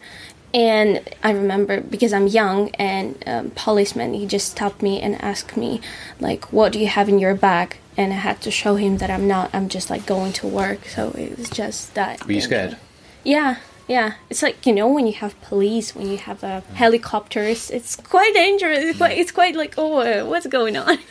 And 0.53 1.01
I 1.23 1.31
remember 1.31 1.81
because 1.81 2.13
I'm 2.13 2.27
young, 2.27 2.69
and 2.75 3.21
um, 3.25 3.49
policeman 3.51 4.13
he 4.13 4.25
just 4.25 4.51
stopped 4.51 4.81
me 4.81 5.01
and 5.01 5.21
asked 5.21 5.57
me 5.57 5.81
like, 6.19 6.53
"What 6.53 6.71
do 6.71 6.79
you 6.79 6.87
have 6.87 7.09
in 7.09 7.19
your 7.19 7.35
bag?" 7.35 7.77
And 7.95 8.11
I 8.11 8.17
had 8.17 8.41
to 8.41 8.51
show 8.51 8.75
him 8.75 8.97
that 8.97 9.09
I'm 9.11 9.27
not. 9.27 9.49
I'm 9.53 9.69
just 9.69 9.89
like 9.89 10.05
going 10.05 10.33
to 10.33 10.47
work. 10.47 10.85
So 10.87 11.09
it 11.11 11.37
was 11.37 11.49
just 11.49 11.93
that. 11.93 12.25
were 12.25 12.31
you 12.33 12.41
scared? 12.41 12.77
Yeah, 13.23 13.57
yeah. 13.87 14.13
It's 14.29 14.41
like 14.41 14.65
you 14.65 14.73
know 14.73 14.87
when 14.87 15.05
you 15.07 15.13
have 15.13 15.39
police, 15.41 15.95
when 15.95 16.09
you 16.09 16.17
have 16.17 16.43
uh, 16.43 16.61
helicopters. 16.73 17.69
It's 17.69 17.95
quite 17.95 18.33
dangerous. 18.33 18.79
It's 18.79 18.97
quite. 18.97 19.17
It's 19.17 19.31
quite 19.31 19.55
like 19.55 19.75
oh, 19.77 19.99
uh, 19.99 20.25
what's 20.25 20.47
going 20.47 20.75
on? 20.75 20.97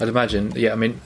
I'd 0.00 0.08
imagine. 0.08 0.52
Yeah, 0.54 0.72
I 0.72 0.76
mean, 0.76 1.00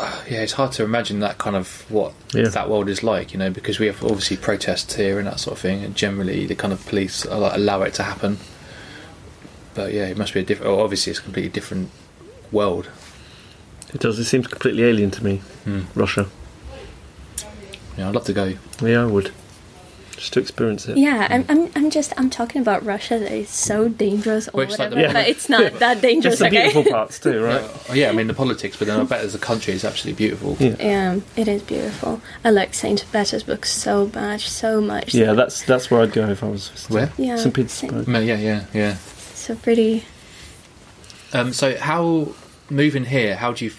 uh, 0.00 0.22
yeah, 0.28 0.40
it's 0.42 0.52
hard 0.54 0.72
to 0.72 0.84
imagine 0.84 1.20
that 1.20 1.38
kind 1.38 1.56
of 1.56 1.84
what 1.90 2.14
Yeah. 2.34 2.48
that 2.48 2.68
world 2.70 2.88
is 2.88 3.02
like, 3.02 3.32
you 3.32 3.38
know, 3.38 3.50
because 3.50 3.78
we 3.78 3.86
have 3.86 4.02
obviously 4.02 4.36
protests 4.38 4.94
here 4.94 5.18
and 5.18 5.26
that 5.26 5.38
sort 5.40 5.56
of 5.56 5.60
thing, 5.60 5.84
and 5.84 5.94
generally 5.94 6.46
the 6.46 6.54
kind 6.54 6.72
of 6.72 6.84
police 6.86 7.24
allow 7.26 7.82
it 7.82 7.94
to 7.94 8.02
happen. 8.02 8.38
But 9.74 9.92
yeah, 9.92 10.06
it 10.06 10.16
must 10.18 10.34
be 10.34 10.40
a 10.40 10.44
different. 10.44 10.70
Oh, 10.70 10.80
obviously, 10.82 11.10
it's 11.12 11.20
a 11.20 11.22
completely 11.22 11.50
different 11.50 11.90
world. 12.50 12.88
it 13.94 14.00
does 14.00 14.18
it 14.18 14.24
seems 14.24 14.46
completely 14.46 14.84
alien 14.84 15.10
to 15.12 15.24
me, 15.24 15.38
Hmm. 15.64 15.82
Russia. 15.94 16.26
Yeah, 17.96 18.08
I'd 18.08 18.14
love 18.14 18.24
to 18.24 18.32
go. 18.32 18.54
Yeah, 18.82 19.02
I 19.02 19.06
would. 19.06 19.30
Just 20.16 20.34
to 20.34 20.40
experience 20.40 20.86
it. 20.86 20.96
yeah, 20.98 21.26
I'm, 21.30 21.44
I'm. 21.48 21.70
I'm 21.74 21.90
just. 21.90 22.12
I'm 22.16 22.30
talking 22.30 22.60
about 22.62 22.84
Russia. 22.84 23.18
That 23.18 23.32
is 23.32 23.48
so 23.48 23.88
dangerous 23.88 24.46
or 24.48 24.52
Well, 24.58 24.66
it's 24.68 24.78
like 24.78 24.90
whatever. 24.90 25.08
the- 25.08 25.14
But 25.14 25.28
it's 25.28 25.48
not 25.48 25.78
that 25.80 26.00
dangerous. 26.00 26.38
Just 26.38 26.40
the 26.40 26.46
okay. 26.46 26.70
beautiful 26.70 26.84
parts 26.92 27.18
too, 27.18 27.42
right? 27.42 27.62
Uh, 27.90 27.94
yeah, 27.94 28.08
I 28.10 28.12
mean 28.12 28.28
the 28.28 28.34
politics, 28.34 28.76
but 28.76 28.86
then 28.86 29.00
I 29.00 29.04
bet 29.04 29.22
as 29.24 29.34
a 29.34 29.38
country, 29.38 29.74
it's 29.74 29.84
absolutely 29.84 30.16
beautiful. 30.24 30.56
Yeah. 30.60 30.76
Yeah, 30.78 31.20
it 31.36 31.48
is 31.48 31.62
beautiful. 31.62 32.20
I 32.44 32.50
like 32.50 32.72
Saint 32.74 33.04
Petersburg 33.12 33.66
so 33.66 34.10
much, 34.14 34.48
so 34.48 34.80
much. 34.80 35.12
Yeah, 35.14 35.32
that's 35.32 35.64
that's 35.64 35.90
where 35.90 36.02
I'd 36.02 36.12
go 36.12 36.28
if 36.28 36.44
I 36.44 36.48
was. 36.48 36.68
Where? 36.88 37.10
yeah, 37.18 37.36
St. 37.36 37.52
Petersburg. 37.54 38.06
No, 38.06 38.20
yeah, 38.20 38.36
yeah, 38.36 38.64
yeah. 38.72 38.96
So 39.42 39.56
pretty. 39.56 40.04
Um, 41.32 41.52
so 41.52 41.76
how 41.76 42.34
moving 42.70 43.04
here? 43.06 43.34
How 43.36 43.52
do 43.52 43.64
you 43.64 43.72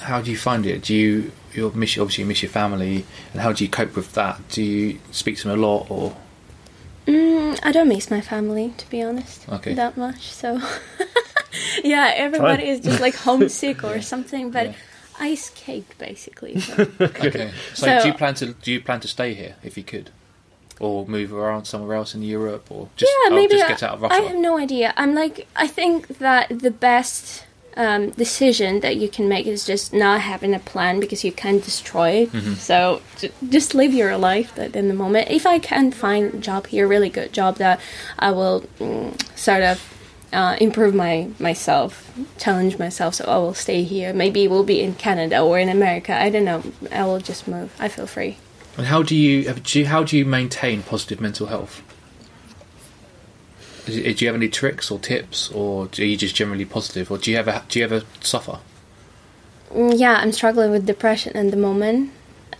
how 0.00 0.20
do 0.20 0.30
you 0.30 0.36
find 0.36 0.66
it? 0.66 0.82
Do 0.82 0.94
you 0.94 1.30
you 1.54 1.70
miss 1.74 1.96
obviously 1.96 2.22
you 2.22 2.28
miss 2.28 2.42
your 2.42 2.50
family, 2.50 3.04
and 3.32 3.40
how 3.40 3.52
do 3.52 3.62
you 3.64 3.70
cope 3.70 3.94
with 3.94 4.12
that? 4.14 4.40
Do 4.48 4.62
you 4.62 4.98
speak 5.12 5.36
to 5.38 5.48
them 5.48 5.58
a 5.58 5.62
lot, 5.66 5.86
or 5.90 6.16
Mm, 7.06 7.60
I 7.62 7.70
don't 7.70 7.86
miss 7.88 8.10
my 8.10 8.20
family, 8.20 8.74
to 8.78 8.90
be 8.90 9.00
honest. 9.00 9.48
Okay. 9.48 9.74
That 9.74 9.96
much. 9.96 10.32
So, 10.32 10.60
yeah, 11.84 12.12
everybody 12.16 12.64
Fine. 12.64 12.72
is 12.72 12.80
just 12.80 13.00
like 13.00 13.14
homesick 13.14 13.84
or 13.84 14.02
something. 14.12 14.50
But 14.50 14.66
Yeah. 14.70 14.74
I 15.20 15.30
escaped 15.30 15.96
basically. 15.98 16.58
So. 16.58 16.82
okay? 17.00 17.52
So, 17.74 17.86
So- 17.86 18.00
do 18.02 18.08
you 18.08 18.14
plan 18.14 18.34
to 18.34 18.46
do 18.54 18.72
you 18.72 18.80
plan 18.80 18.98
to 19.00 19.08
stay 19.08 19.34
here 19.34 19.54
if 19.62 19.76
you 19.78 19.84
could, 19.84 20.10
or 20.80 21.06
move 21.06 21.32
around 21.32 21.64
somewhere 21.64 21.96
else 21.96 22.14
in 22.14 22.22
Europe, 22.22 22.70
or 22.70 22.88
just 22.96 23.10
yeah, 23.10 23.30
oh, 23.32 23.34
maybe 23.34 23.56
just 23.56 23.68
get 23.68 23.82
out 23.82 23.94
of 23.94 24.02
Russia. 24.02 24.14
I 24.14 24.20
have 24.20 24.36
no 24.36 24.58
idea. 24.58 24.92
I'm 24.96 25.14
like, 25.14 25.46
I 25.56 25.66
think 25.66 26.18
that 26.18 26.60
the 26.60 26.70
best 26.70 27.46
um, 27.76 28.10
decision 28.10 28.80
that 28.80 28.96
you 28.96 29.08
can 29.08 29.28
make 29.28 29.46
is 29.46 29.64
just 29.64 29.92
not 29.92 30.22
having 30.22 30.54
a 30.54 30.58
plan 30.58 30.98
because 30.98 31.24
you 31.24 31.32
can 31.32 31.58
destroy. 31.58 32.26
Mm-hmm. 32.26 32.54
So 32.54 33.02
j- 33.18 33.32
just 33.48 33.74
live 33.74 33.92
your 33.92 34.16
life 34.16 34.54
that 34.54 34.74
in 34.74 34.88
the 34.88 34.94
moment. 34.94 35.28
If 35.30 35.46
I 35.46 35.58
can 35.58 35.92
find 35.92 36.34
a 36.34 36.38
job 36.38 36.68
here, 36.68 36.88
really 36.88 37.10
good 37.10 37.32
job 37.32 37.56
that 37.56 37.80
I 38.18 38.30
will 38.30 38.62
mm, 38.78 39.20
sort 39.36 39.62
of 39.62 39.92
uh, 40.32 40.56
improve 40.60 40.94
my 40.94 41.30
myself, 41.38 42.12
challenge 42.38 42.78
myself. 42.78 43.14
So 43.14 43.24
I 43.26 43.36
will 43.36 43.54
stay 43.54 43.82
here. 43.82 44.12
Maybe 44.12 44.48
we'll 44.48 44.64
be 44.64 44.80
in 44.80 44.94
Canada 44.94 45.40
or 45.40 45.58
in 45.58 45.68
America. 45.68 46.18
I 46.18 46.30
don't 46.30 46.44
know. 46.44 46.62
I 46.90 47.04
will 47.04 47.20
just 47.20 47.46
move. 47.46 47.74
I 47.78 47.88
feel 47.88 48.06
free. 48.06 48.38
And 48.76 48.86
how 48.86 49.02
do 49.02 49.16
you, 49.16 49.52
do 49.52 49.78
you 49.80 49.86
how 49.86 50.02
do 50.02 50.16
you 50.18 50.24
maintain 50.24 50.82
positive 50.82 51.20
mental 51.20 51.46
health? 51.46 51.82
Do 53.86 53.92
you 53.92 54.26
have 54.26 54.34
any 54.34 54.48
tricks 54.48 54.90
or 54.90 54.98
tips, 54.98 55.50
or 55.50 55.88
are 55.98 56.04
you 56.04 56.16
just 56.16 56.34
generally 56.34 56.64
positive, 56.64 57.10
or 57.10 57.18
do 57.18 57.30
you 57.30 57.38
ever 57.38 57.62
do 57.68 57.78
you 57.78 57.84
ever 57.84 58.02
suffer? 58.20 58.58
Mm, 59.72 59.98
yeah, 59.98 60.14
I'm 60.14 60.32
struggling 60.32 60.70
with 60.72 60.86
depression 60.86 61.36
at 61.36 61.50
the 61.50 61.56
moment, 61.56 62.10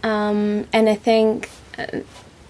um, 0.03 0.67
and 0.73 0.89
I 0.89 0.95
think 0.95 1.51
uh, 1.77 1.87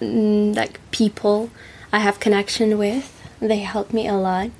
mm, 0.00 0.54
like 0.54 0.78
people 0.90 1.50
I 1.90 2.00
have 2.00 2.20
connection 2.20 2.76
with, 2.76 3.10
they 3.40 3.58
help 3.58 3.92
me 3.92 4.06
a 4.06 4.14
lot, 4.14 4.50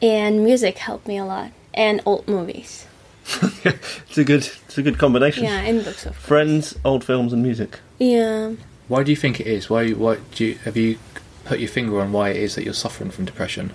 and 0.00 0.42
music 0.42 0.78
helped 0.78 1.06
me 1.06 1.18
a 1.18 1.24
lot, 1.24 1.52
and 1.74 2.00
old 2.06 2.26
movies. 2.26 2.86
It's 3.64 4.18
a 4.18 4.24
good 4.24 4.50
it's 4.66 4.78
a 4.78 4.82
good 4.82 4.98
combination. 4.98 5.44
Yeah, 5.44 5.60
and 5.60 5.84
books 5.84 6.04
of 6.06 6.14
course. 6.14 6.26
Friends, 6.26 6.78
old 6.84 7.04
films, 7.04 7.32
and 7.32 7.42
music. 7.42 7.78
Yeah, 8.00 8.54
Why 8.88 9.02
do 9.04 9.12
you 9.12 9.16
think 9.16 9.38
it 9.40 9.46
is? 9.46 9.70
Why? 9.70 9.90
Why 9.90 10.16
do 10.34 10.44
you 10.46 10.54
have 10.64 10.76
you 10.76 10.98
put 11.44 11.60
your 11.60 11.68
finger 11.68 12.00
on 12.00 12.10
why 12.12 12.30
it 12.30 12.36
is 12.36 12.54
that 12.54 12.64
you're 12.64 12.74
suffering 12.74 13.10
from 13.10 13.24
depression? 13.26 13.72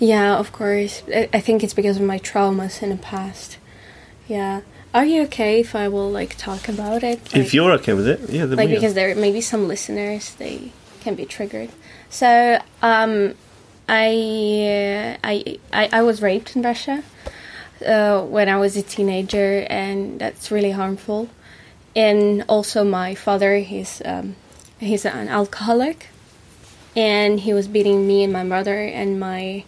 yeah, 0.00 0.36
of 0.36 0.50
course. 0.50 1.02
I, 1.14 1.28
I 1.32 1.40
think 1.40 1.62
it's 1.62 1.74
because 1.74 1.96
of 1.96 2.02
my 2.02 2.18
traumas 2.18 2.82
in 2.82 2.88
the 2.90 2.96
past. 2.96 3.58
Yeah. 4.26 4.62
Are 4.92 5.04
you 5.04 5.22
okay 5.22 5.60
if 5.60 5.74
I 5.76 5.86
will 5.88 6.10
like 6.10 6.36
talk 6.36 6.68
about 6.68 7.04
it? 7.04 7.20
if 7.36 7.54
you're 7.54 7.70
okay 7.72 7.94
with 7.94 8.08
it, 8.08 8.18
yeah. 8.28 8.46
Then 8.46 8.56
like 8.58 8.68
we 8.68 8.72
are. 8.74 8.80
because 8.80 8.94
there 8.94 9.14
may 9.14 9.30
be 9.32 9.40
some 9.40 9.68
listeners 9.68 10.34
they 10.34 10.72
can 11.00 11.14
be 11.16 11.24
triggered 11.24 11.68
so 12.08 12.60
um 12.80 13.34
I, 13.88 14.06
uh, 14.06 15.16
I 15.24 15.58
i 15.72 15.88
i 15.98 16.02
was 16.02 16.22
raped 16.22 16.54
in 16.54 16.62
russia 16.62 17.02
uh, 17.84 18.22
when 18.22 18.48
i 18.48 18.56
was 18.56 18.76
a 18.76 18.82
teenager 18.82 19.66
and 19.68 20.20
that's 20.20 20.50
really 20.52 20.70
harmful 20.70 21.28
and 21.94 22.44
also 22.48 22.84
my 22.84 23.14
father 23.14 23.58
he's 23.58 24.00
um 24.04 24.34
he's 24.78 25.04
an 25.04 25.28
alcoholic 25.28 26.08
and 26.96 27.40
he 27.40 27.52
was 27.52 27.68
beating 27.68 28.06
me 28.06 28.22
and 28.22 28.32
my 28.32 28.42
mother 28.42 28.78
and 28.78 29.18
my 29.18 29.64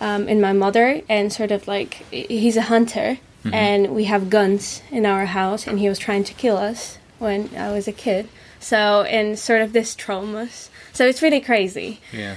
um, 0.00 0.28
and 0.28 0.40
my 0.40 0.52
mother 0.52 1.02
and 1.08 1.32
sort 1.32 1.50
of 1.50 1.66
like 1.66 1.94
he's 2.10 2.56
a 2.56 2.62
hunter 2.62 3.18
and 3.52 3.94
we 3.94 4.04
have 4.04 4.30
guns 4.30 4.82
in 4.90 5.06
our 5.06 5.26
house 5.26 5.66
and 5.66 5.78
he 5.78 5.88
was 5.88 5.98
trying 5.98 6.24
to 6.24 6.34
kill 6.34 6.56
us 6.56 6.98
when 7.18 7.50
I 7.56 7.72
was 7.72 7.88
a 7.88 7.92
kid. 7.92 8.28
So 8.60 9.02
and 9.02 9.38
sort 9.38 9.62
of 9.62 9.72
this 9.72 9.94
traumas. 9.94 10.68
So 10.92 11.06
it's 11.06 11.22
really 11.22 11.40
crazy. 11.40 12.00
Yeah. 12.12 12.36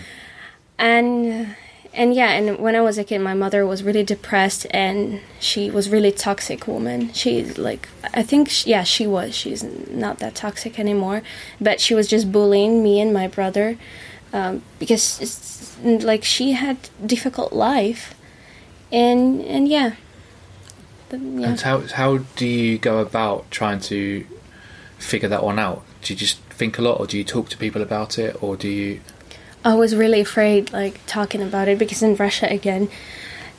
And 0.78 1.56
and 1.94 2.14
yeah, 2.14 2.32
and 2.32 2.58
when 2.60 2.76
I 2.76 2.82
was 2.82 2.98
a 2.98 3.04
kid 3.04 3.20
my 3.20 3.34
mother 3.34 3.66
was 3.66 3.84
really 3.84 4.04
depressed 4.04 4.66
and 4.72 5.22
she 5.40 5.70
was 5.70 5.90
really 5.90 6.12
toxic 6.12 6.68
woman. 6.68 7.12
She's 7.14 7.58
like 7.58 7.90
I 8.14 8.24
think 8.24 8.50
sh 8.50 8.68
yeah, 8.68 8.84
she 8.84 9.08
was. 9.08 9.36
She's 9.36 9.64
not 9.64 10.20
that 10.20 10.36
toxic 10.36 10.80
anymore, 10.80 11.22
but 11.60 11.80
she 11.82 11.94
was 11.94 12.08
just 12.08 12.32
bullying 12.32 12.84
me 12.84 13.00
and 13.00 13.14
my 13.14 13.28
brother 13.28 13.78
um, 14.34 14.62
because 14.80 15.20
it's, 15.22 15.78
like 15.84 16.24
she 16.24 16.54
had 16.54 16.78
difficult 17.06 17.54
life. 17.54 18.14
And 18.92 19.42
and 19.42 19.68
yeah. 19.68 19.96
But, 21.10 21.20
yeah. 21.20 21.50
And 21.50 21.62
how 21.62 21.80
how 21.88 22.18
do 22.36 22.46
you 22.46 22.78
go 22.78 23.00
about 23.00 23.50
trying 23.52 23.80
to 23.82 24.26
figure 24.98 25.30
that 25.30 25.44
one 25.44 25.60
out? 25.60 25.84
Do 26.02 26.14
you 26.14 26.20
just 26.20 26.40
think 26.44 26.78
a 26.78 26.82
lot, 26.82 27.00
or 27.00 27.08
do 27.08 27.18
you 27.18 27.24
talk 27.24 27.50
to 27.50 27.58
people 27.58 27.82
about 27.82 28.18
it, 28.18 28.42
or 28.42 28.56
do 28.56 28.68
you? 28.68 29.02
I 29.64 29.76
was 29.76 29.96
really 29.96 30.22
afraid, 30.22 30.72
like 30.74 31.00
talking 31.06 31.42
about 31.42 31.68
it, 31.68 31.78
because 31.78 32.02
in 32.02 32.16
Russia 32.16 32.48
again, 32.52 32.90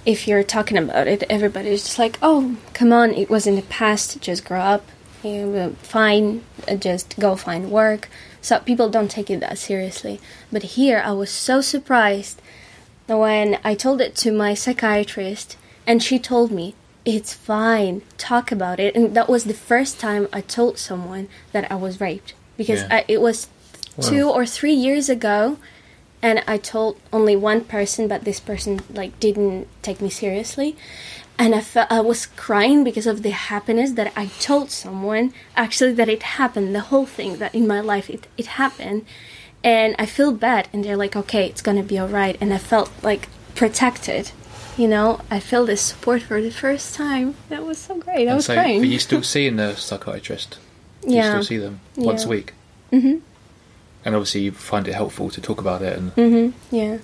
if 0.05 0.27
you're 0.27 0.43
talking 0.43 0.77
about 0.77 1.07
it, 1.07 1.23
everybody's 1.31 1.85
just 1.85 1.99
like, 1.99 2.19
"Oh, 2.23 2.57
come 2.75 2.93
on, 2.93 3.15
it 3.15 3.31
was 3.31 3.47
in 3.47 3.55
the 3.57 3.63
past. 3.63 4.21
Just 4.21 4.45
grow 4.45 4.61
up. 4.61 4.85
You 5.23 5.47
will 5.47 5.71
fine. 5.83 6.43
uh, 6.69 6.75
Just 6.75 7.19
go 7.19 7.37
find 7.37 7.71
work." 7.71 8.09
So 8.41 8.59
people 8.59 8.89
don't 8.91 9.11
take 9.11 9.31
it 9.31 9.39
that 9.41 9.59
seriously. 9.59 10.21
But 10.51 10.63
here, 10.77 11.01
I 11.05 11.13
was 11.13 11.31
so 11.31 11.61
surprised 11.61 12.43
when 13.07 13.59
I 13.63 13.75
told 13.77 14.01
it 14.01 14.17
to 14.17 14.33
my 14.33 14.55
psychiatrist, 14.55 15.57
and 15.87 16.03
she 16.03 16.19
told 16.19 16.51
me 16.51 16.75
it's 17.05 17.33
fine. 17.35 18.03
Talk 18.19 18.51
about 18.51 18.81
it. 18.81 18.95
And 18.97 19.15
that 19.15 19.29
was 19.29 19.45
the 19.45 19.55
first 19.55 20.01
time 20.01 20.27
I 20.33 20.41
told 20.41 20.79
someone 20.79 21.29
that 21.53 21.71
I 21.71 21.75
was 21.77 22.01
raped 22.01 22.35
because 22.57 22.83
Yeah. 22.83 22.89
I, 22.97 23.05
it 23.09 23.21
was 23.21 23.47
two 24.01 24.29
or 24.31 24.47
three 24.47 24.73
years 24.73 25.09
ago 25.09 25.59
and 26.23 26.43
I 26.47 26.57
told 26.57 26.99
only 27.13 27.35
one 27.37 27.63
person, 27.65 28.09
but 28.09 28.25
this 28.25 28.41
person 28.41 28.81
like 28.93 29.19
didn't 29.21 29.67
take 29.83 30.01
me 30.01 30.09
seriously, 30.11 30.77
and 31.39 31.55
I 31.55 31.61
felt 31.61 31.91
I 31.91 32.01
was 32.01 32.27
crying 32.27 32.85
because 32.85 33.07
of 33.07 33.23
the 33.23 33.31
happiness 33.31 33.93
that 33.93 34.13
I 34.17 34.27
told 34.39 34.71
someone 34.71 35.33
actually 35.57 35.93
that 35.95 36.09
it 36.09 36.23
happened, 36.23 36.75
the 36.75 36.81
whole 36.81 37.07
thing 37.07 37.39
that 37.39 37.55
in 37.55 37.67
my 37.67 37.81
life 37.81 38.09
it 38.09 38.27
it 38.39 38.47
happened, 38.47 39.05
and 39.65 39.95
I 39.99 40.07
feel 40.07 40.33
bad, 40.33 40.69
and 40.73 40.85
they're 40.85 40.97
like, 40.97 41.17
okay, 41.17 41.47
it's 41.47 41.63
gonna 41.63 41.83
be 41.83 41.99
alright, 42.01 42.37
and 42.41 42.53
I 42.55 42.59
felt 42.59 42.91
like 43.03 43.29
protected. 43.55 44.31
You 44.79 44.89
know, 44.89 45.21
I 45.31 45.39
feel 45.39 45.67
this 45.67 45.83
support 45.83 46.23
for 46.23 46.41
the 46.41 46.51
first 46.51 46.95
time. 46.95 47.35
That 47.51 47.67
was 47.67 47.77
so 47.77 47.99
great. 47.99 48.27
I 48.27 48.31
And 48.31 48.37
was 48.37 48.47
so, 48.47 48.55
crying. 48.55 48.81
Are 48.81 48.87
you 48.87 48.99
still 48.99 49.23
seeing 49.23 49.57
the 49.57 49.75
psychiatrist? 49.77 50.57
Do 51.03 51.09
yeah. 51.15 51.25
you 51.25 51.31
still 51.31 51.45
see 51.45 51.59
them 51.59 51.81
once 51.95 52.25
a 52.25 52.29
week? 52.29 52.55
Mm-hmm. 52.91 53.19
And 54.05 54.15
obviously, 54.15 54.43
you 54.43 54.53
find 54.53 54.89
it 54.89 54.95
helpful 54.95 55.31
to 55.31 55.41
talk 55.41 55.61
about 55.61 55.83
it. 55.83 55.97
And 55.99 56.15
Mm-hmm. 56.17 56.75
Yeah. 56.75 56.99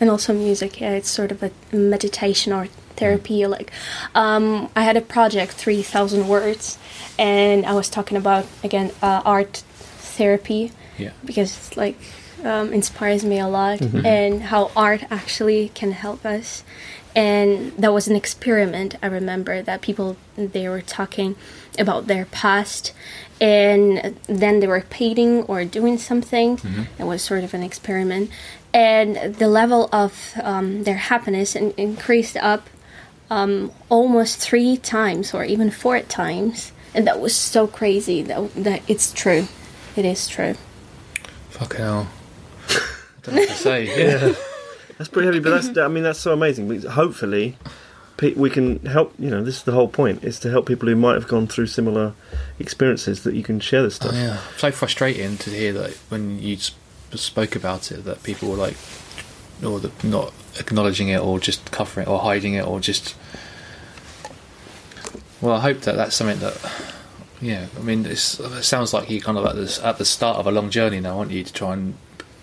And 0.00 0.10
also 0.10 0.32
music. 0.32 0.80
Yeah, 0.80 0.92
it's 0.92 1.10
sort 1.10 1.30
of 1.30 1.42
a 1.42 1.50
meditation 1.72 2.52
or 2.52 2.66
therapy. 2.96 3.46
Like, 3.46 3.70
um, 4.14 4.70
I 4.74 4.82
had 4.82 4.96
a 4.96 5.00
project, 5.00 5.52
three 5.52 5.82
thousand 5.82 6.28
words, 6.28 6.78
and 7.18 7.64
I 7.66 7.74
was 7.74 7.88
talking 7.88 8.16
about 8.16 8.46
again 8.64 8.90
uh, 9.02 9.22
art 9.24 9.62
therapy 10.16 10.72
yeah, 10.98 11.12
because 11.24 11.56
it's 11.56 11.76
like 11.76 11.96
um, 12.44 12.72
inspires 12.72 13.24
me 13.24 13.38
a 13.38 13.48
lot 13.48 13.80
and 13.80 14.42
how 14.42 14.70
art 14.76 15.02
actually 15.10 15.70
can 15.74 15.92
help 15.92 16.24
us. 16.24 16.64
And 17.14 17.72
that 17.76 17.92
was 17.92 18.08
an 18.08 18.16
experiment 18.16 18.96
i 19.02 19.06
remember 19.06 19.60
that 19.60 19.82
people 19.82 20.16
they 20.36 20.66
were 20.66 20.80
talking 20.80 21.36
about 21.78 22.06
their 22.06 22.24
past 22.24 22.94
and 23.42 24.16
then 24.26 24.60
they 24.60 24.66
were 24.68 24.82
painting 24.88 25.42
or 25.42 25.64
doing 25.64 25.98
something. 25.98 26.58
It 26.98 27.04
was 27.04 27.22
sort 27.22 27.42
of 27.42 27.54
an 27.54 27.62
experiment. 27.64 28.30
And 28.72 29.34
the 29.34 29.48
level 29.48 29.88
of 29.92 30.34
um, 30.42 30.84
their 30.84 30.96
happiness 30.96 31.56
in- 31.56 31.74
increased 31.76 32.36
up 32.36 32.68
um, 33.30 33.72
almost 33.88 34.38
three 34.38 34.76
times 34.76 35.34
or 35.34 35.44
even 35.44 35.70
four 35.72 36.00
times. 36.00 36.70
And 36.94 37.04
that 37.06 37.18
was 37.20 37.34
so 37.34 37.66
crazy 37.66 38.22
that, 38.22 38.54
that 38.54 38.82
it's 38.86 39.12
true. 39.12 39.48
It 39.96 40.04
is 40.04 40.28
true. 40.28 40.54
Fuck 41.50 41.74
hell. 41.76 42.08
Don't 43.22 43.34
what 43.36 43.48
to 43.48 43.54
say. 43.54 43.86
Yeah. 44.02 44.34
That's 44.98 45.08
pretty 45.08 45.26
heavy, 45.26 45.40
but 45.40 45.50
that's 45.50 45.76
I 45.78 45.88
mean 45.88 46.04
that's 46.04 46.18
so 46.18 46.32
amazing. 46.32 46.68
Because 46.68 46.84
hopefully, 46.92 47.56
we 48.20 48.50
can 48.50 48.78
help. 48.86 49.12
You 49.18 49.30
know, 49.30 49.42
this 49.42 49.56
is 49.56 49.62
the 49.64 49.72
whole 49.72 49.88
point: 49.88 50.22
is 50.22 50.38
to 50.40 50.50
help 50.50 50.66
people 50.66 50.88
who 50.88 50.94
might 50.94 51.14
have 51.14 51.26
gone 51.26 51.46
through 51.46 51.66
similar 51.66 52.12
experiences 52.58 53.24
that 53.24 53.34
you 53.34 53.42
can 53.42 53.58
share 53.58 53.82
this 53.82 53.96
stuff. 53.96 54.12
Oh, 54.14 54.16
yeah, 54.16 54.38
so 54.58 54.70
frustrating 54.70 55.38
to 55.38 55.50
hear 55.50 55.72
that 55.72 55.90
when 56.08 56.38
you 56.38 56.58
spoke 57.14 57.56
about 57.56 57.90
it, 57.90 58.04
that 58.04 58.22
people 58.22 58.48
were 58.48 58.56
like, 58.56 58.76
or 59.64 59.80
the, 59.80 59.90
not 60.04 60.32
acknowledging 60.58 61.08
it, 61.08 61.20
or 61.20 61.40
just 61.40 61.70
covering 61.72 62.06
it, 62.06 62.10
or 62.10 62.20
hiding 62.20 62.54
it, 62.54 62.66
or 62.66 62.78
just. 62.78 63.16
Well, 65.40 65.56
I 65.56 65.60
hope 65.60 65.80
that 65.80 65.96
that's 65.96 66.14
something 66.14 66.38
that. 66.40 66.56
Yeah, 67.40 67.66
I 67.76 67.80
mean, 67.80 68.06
it's, 68.06 68.38
it 68.38 68.62
sounds 68.62 68.94
like 68.94 69.10
you're 69.10 69.20
kind 69.20 69.36
of 69.36 69.44
at 69.46 69.56
the 69.56 69.80
at 69.84 69.98
the 69.98 70.04
start 70.04 70.36
of 70.36 70.46
a 70.46 70.52
long 70.52 70.70
journey 70.70 71.00
now, 71.00 71.18
aren't 71.18 71.32
you, 71.32 71.42
to 71.42 71.52
try 71.52 71.72
and 71.72 71.94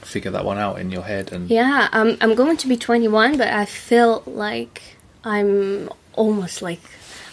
figure 0.10 0.32
that 0.32 0.45
one 0.45 0.57
out 0.57 0.80
in 0.80 0.91
your 0.91 1.03
head 1.03 1.32
and 1.32 1.49
Yeah, 1.49 1.89
um, 1.91 2.18
I'm 2.22 2.36
going 2.36 2.57
to 2.57 2.68
be 2.68 2.78
21, 2.78 3.38
but 3.38 3.47
I 3.47 3.66
feel 3.66 4.24
like 4.26 4.82
I'm 5.24 5.89
almost 6.14 6.62
like 6.62 6.82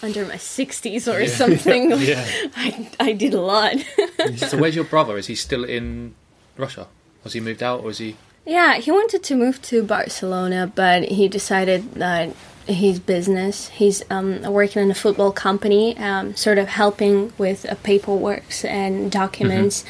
under 0.02 0.24
my 0.24 0.34
60s 0.34 1.12
or 1.12 1.26
something. 1.42 1.92
Yeah. 1.92 2.24
I, 2.56 2.90
I 3.00 3.12
did 3.12 3.34
a 3.34 3.40
lot. 3.40 3.76
so 4.36 4.58
where's 4.58 4.76
your 4.76 4.84
brother 4.84 5.16
is 5.16 5.26
he 5.26 5.34
still 5.34 5.64
in 5.64 6.14
russia 6.56 6.86
has 7.22 7.34
he 7.34 7.40
moved 7.40 7.62
out 7.62 7.82
or 7.82 7.90
is 7.90 7.98
he 7.98 8.16
yeah, 8.46 8.76
he 8.76 8.92
wanted 8.92 9.24
to 9.24 9.34
move 9.34 9.60
to 9.62 9.82
Barcelona, 9.82 10.70
but 10.72 11.02
he 11.02 11.26
decided 11.26 11.94
that 11.94 12.32
his 12.68 13.00
business, 13.00 13.68
he's 13.68 14.04
um, 14.08 14.42
working 14.42 14.82
in 14.82 14.90
a 14.90 14.94
football 14.94 15.32
company, 15.32 15.98
um, 15.98 16.36
sort 16.36 16.58
of 16.58 16.68
helping 16.68 17.32
with 17.38 17.66
uh, 17.66 17.74
paperwork 17.82 18.44
and 18.64 19.10
documents, 19.10 19.84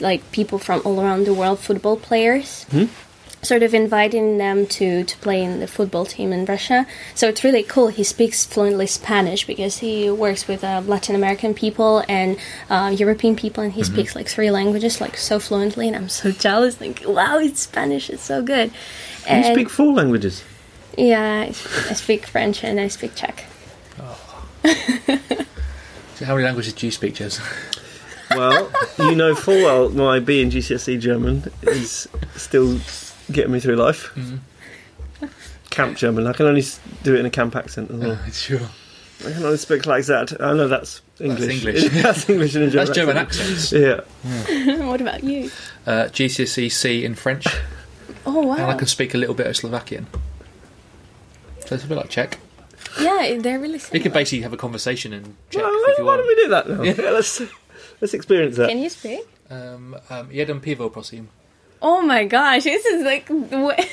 like 0.00 0.30
people 0.32 0.58
from 0.58 0.82
all 0.84 1.00
around 1.00 1.26
the 1.26 1.34
world, 1.34 1.58
football 1.58 1.96
players. 1.96 2.66
sort 3.42 3.62
of 3.62 3.72
inviting 3.74 4.38
them 4.38 4.66
to, 4.66 5.04
to 5.04 5.16
play 5.18 5.42
in 5.42 5.60
the 5.60 5.66
football 5.68 6.04
team 6.04 6.32
in 6.32 6.44
Russia. 6.44 6.86
So 7.14 7.28
it's 7.28 7.44
really 7.44 7.62
cool. 7.62 7.88
He 7.88 8.02
speaks 8.02 8.44
fluently 8.44 8.86
Spanish 8.86 9.46
because 9.46 9.78
he 9.78 10.10
works 10.10 10.48
with 10.48 10.64
uh, 10.64 10.82
Latin 10.84 11.14
American 11.14 11.54
people 11.54 12.02
and 12.08 12.38
uh, 12.68 12.94
European 12.96 13.36
people, 13.36 13.62
and 13.62 13.72
he 13.72 13.84
speaks 13.84 14.16
like 14.16 14.28
three 14.28 14.50
languages 14.50 15.00
like 15.00 15.16
so 15.16 15.38
fluently. 15.38 15.86
And 15.86 15.96
I'm 15.96 16.08
so 16.08 16.30
jealous. 16.46 16.80
Like, 16.80 17.02
wow, 17.06 17.38
it's 17.38 17.60
Spanish. 17.60 18.10
It's 18.10 18.22
so 18.22 18.42
good. 18.42 18.72
You 19.30 19.44
speak 19.44 19.70
four 19.70 19.92
languages. 19.92 20.42
yeah, 20.96 21.42
I, 21.42 21.46
I 21.48 21.94
speak 21.94 22.26
French 22.26 22.64
and 22.64 22.80
I 22.80 22.88
speak 22.88 23.14
Czech. 23.14 23.44
Oh. 24.00 24.18
so 26.16 26.24
how 26.24 26.34
many 26.34 26.44
languages 26.44 26.72
do 26.72 26.86
you 26.86 26.92
speak 26.92 27.14
jez 27.14 27.40
Well, 28.30 28.70
you 28.98 29.14
know 29.14 29.34
full 29.34 29.62
well 29.62 29.88
my 29.90 30.18
B 30.18 30.42
in 30.42 30.50
GCSE 30.50 30.94
E 30.94 30.98
German 30.98 31.50
is 31.62 32.08
still 32.34 32.78
getting 33.30 33.52
me 33.52 33.60
through 33.60 33.76
life. 33.76 34.10
Camp 35.70 35.96
German. 35.96 36.26
I 36.26 36.32
can 36.32 36.46
only 36.46 36.64
do 37.02 37.14
it 37.14 37.20
in 37.20 37.26
a 37.26 37.30
camp 37.30 37.54
accent 37.54 37.90
as 37.90 37.96
well. 38.00 38.18
sure 38.32 38.60
I 39.26 39.32
can 39.32 39.44
only 39.44 39.56
speak 39.58 39.86
like 39.86 40.04
that. 40.06 40.40
I 40.40 40.52
know 40.54 40.68
that's 40.68 41.02
English. 41.20 41.62
That's 41.62 41.64
English. 41.84 42.02
that's 42.02 42.28
English 42.30 42.56
in 42.56 42.62
a 42.62 42.70
German. 42.70 42.86
that's 42.86 42.96
german 42.96 43.16
accent. 43.16 43.50
accents 43.50 43.72
Yeah. 43.72 44.76
what 44.86 45.00
about 45.00 45.22
you? 45.24 45.50
uh, 45.86 46.04
gcse 46.12 46.70
c 46.70 47.04
in 47.04 47.14
french 47.14 47.46
Oh 48.26 48.40
wow! 48.44 48.54
and 48.56 48.64
i 48.70 48.74
can 48.74 48.86
speak 48.88 49.14
a 49.14 49.18
little 49.18 49.34
bit 49.34 49.46
of 49.46 49.56
slovakian 49.56 50.06
so 51.64 51.74
it's 51.76 51.84
a 51.84 51.86
bit 51.86 51.96
like 51.96 52.10
czech 52.10 52.38
yeah, 53.00 53.36
they're 53.40 53.58
really. 53.58 53.74
you 53.74 53.78
Similar. 53.78 54.02
could 54.02 54.12
basically 54.14 54.40
have 54.42 54.52
a 54.54 54.56
conversation 54.56 55.12
in 55.12 55.36
czech 55.50 55.62
Well, 55.62 55.70
if 55.74 55.80
why, 55.82 55.94
you 55.98 56.04
why 56.04 56.16
want 56.16 56.20
don't 56.20 56.28
we 56.28 56.34
do 56.42 56.48
that 56.48 56.68
now? 56.68 56.82
Yeah, 56.82 57.10
let's 57.10 57.42
let's 58.00 58.14
experience 58.14 58.56
that. 58.56 58.68
Can 58.68 58.78
you 58.78 58.90
speak? 58.90 59.20
um, 59.50 59.96
um, 60.10 60.28
jeden 60.30 60.60
pivo 60.60 60.90
prosím 60.90 61.28
Oh 61.80 62.00
my 62.02 62.24
gosh, 62.24 62.64
this 62.64 62.84
is 62.86 63.04
like. 63.04 63.26
the 63.50 63.58
way- 63.58 63.88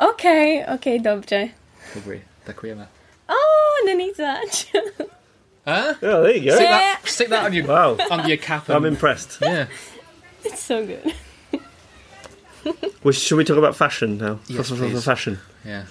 okay, 0.10 0.64
okay, 0.74 0.98
dobrze. 0.98 1.48
Dobry, 1.94 2.22
děkujeme. 2.46 2.88
Oh, 3.28 3.86
není 3.86 4.12
zač. 4.14 4.66
Huh? 5.66 5.94
Oh, 6.02 6.22
there 6.22 6.36
you 6.36 6.50
go. 6.50 6.54
Stick 6.56 6.68
that, 6.68 7.00
stick 7.04 7.28
that 7.28 7.44
on 7.46 7.52
your 7.54 7.66
Wow, 7.66 7.96
under 8.10 8.28
your 8.28 8.36
cap. 8.38 8.68
And, 8.68 8.76
I'm 8.76 8.84
impressed. 8.84 9.38
Yeah. 9.42 9.66
it's 10.44 10.62
so 10.62 10.86
good. 10.86 11.14
Well, 13.04 13.12
should 13.12 13.36
we 13.36 13.44
talk 13.44 13.58
about 13.58 13.76
fashion 13.76 14.16
now? 14.18 14.38
Yes, 14.48 14.68
For- 14.68 14.76
for- 14.76 14.84
for 14.84 14.90
please. 14.90 15.04
fashion. 15.04 15.38
Yeah. 15.64 15.84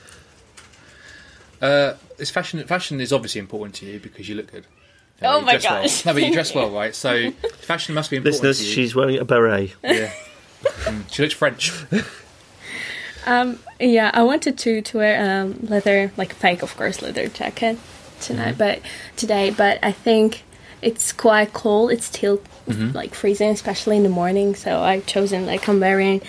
Uh, 1.61 1.93
it's 2.17 2.31
fashion. 2.31 2.63
Fashion 2.67 2.99
is 3.01 3.11
obviously 3.13 3.39
important 3.39 3.75
to 3.75 3.85
you 3.85 3.99
because 3.99 4.27
you 4.29 4.35
look 4.35 4.51
good. 4.51 4.65
You 5.23 5.29
Oh 5.29 5.41
my 5.41 5.51
dress 5.57 5.63
well. 5.65 5.81
gosh. 5.81 6.05
No, 6.05 6.13
but 6.13 6.23
you 6.23 6.33
dress 6.33 6.53
well, 6.55 6.69
right? 6.81 6.93
So 6.95 7.31
fashion 7.61 7.95
must 7.95 8.09
be 8.09 8.17
important 8.17 8.43
Listeners, 8.43 8.59
to 8.59 8.65
you. 8.65 8.71
she's 8.73 8.95
wearing 8.95 9.17
a 9.17 9.25
beret. 9.25 9.73
Yeah. 9.83 10.11
Mm, 10.63 11.11
she 11.11 11.21
looks 11.23 11.33
French. 11.33 11.71
Um, 13.25 13.59
yeah, 13.79 14.11
I 14.13 14.23
wanted 14.23 14.57
to 14.57 14.81
to 14.81 14.97
wear 14.97 15.41
um 15.41 15.57
leather, 15.69 16.11
like 16.17 16.33
fake, 16.33 16.61
of 16.61 16.75
course, 16.75 17.01
leather 17.01 17.27
jacket 17.29 17.79
tonight, 18.19 18.57
but 18.57 18.81
today. 19.15 19.49
But 19.49 19.79
I 19.81 19.93
think 19.93 20.43
it's 20.81 21.13
quite 21.13 21.53
cold. 21.53 21.91
It's 21.91 22.05
still 22.05 22.41
like 22.67 23.13
freezing, 23.15 23.49
especially 23.49 23.95
in 23.95 24.03
the 24.03 24.09
morning. 24.09 24.55
So 24.55 24.81
I've 24.81 25.05
chosen 25.05 25.45
like 25.45 25.69
I'm 25.69 25.79
wearing. 25.79 26.21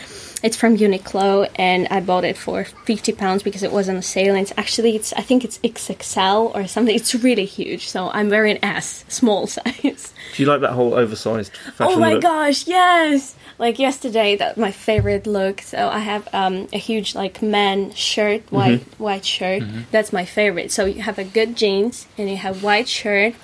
It's 0.44 0.56
from 0.56 0.76
Uniqlo, 0.76 1.48
and 1.56 1.88
I 1.88 2.00
bought 2.00 2.24
it 2.24 2.36
for 2.36 2.64
fifty 2.64 3.12
pounds 3.12 3.42
because 3.42 3.62
it 3.62 3.72
was 3.72 3.88
on 3.88 4.02
sale. 4.02 4.34
And 4.34 4.42
it's 4.42 4.52
actually, 4.58 4.94
it's 4.94 5.12
I 5.14 5.22
think 5.22 5.42
it's 5.42 5.56
XXL 5.58 6.54
or 6.54 6.66
something. 6.66 6.94
It's 6.94 7.14
really 7.14 7.46
huge. 7.46 7.88
So 7.88 8.10
I'm 8.10 8.28
wearing 8.28 8.58
S, 8.62 9.06
small 9.08 9.46
size. 9.56 10.12
Do 10.36 10.42
you 10.42 10.46
like 10.46 10.60
that 10.60 10.72
whole 10.72 10.92
oversized 10.92 11.50
oh 11.54 11.70
fashion 11.70 11.94
Oh 11.96 11.98
my 11.98 12.12
look? 12.14 12.22
gosh, 12.22 12.66
yes! 12.66 13.34
Like 13.58 13.78
yesterday, 13.78 14.36
that's 14.36 14.58
my 14.58 14.70
favorite 14.70 15.26
look. 15.26 15.62
So 15.62 15.88
I 15.88 16.00
have 16.00 16.28
um, 16.34 16.68
a 16.74 16.78
huge 16.78 17.14
like 17.14 17.40
man 17.40 17.92
shirt, 17.94 18.44
mm-hmm. 18.46 18.56
white 18.56 18.82
white 18.98 19.24
shirt. 19.24 19.62
Mm-hmm. 19.62 19.82
That's 19.92 20.12
my 20.12 20.26
favorite. 20.26 20.70
So 20.70 20.84
you 20.84 21.00
have 21.02 21.18
a 21.18 21.24
good 21.24 21.56
jeans 21.56 22.06
and 22.18 22.28
you 22.28 22.36
have 22.36 22.62
white 22.62 22.88
shirt 22.88 23.34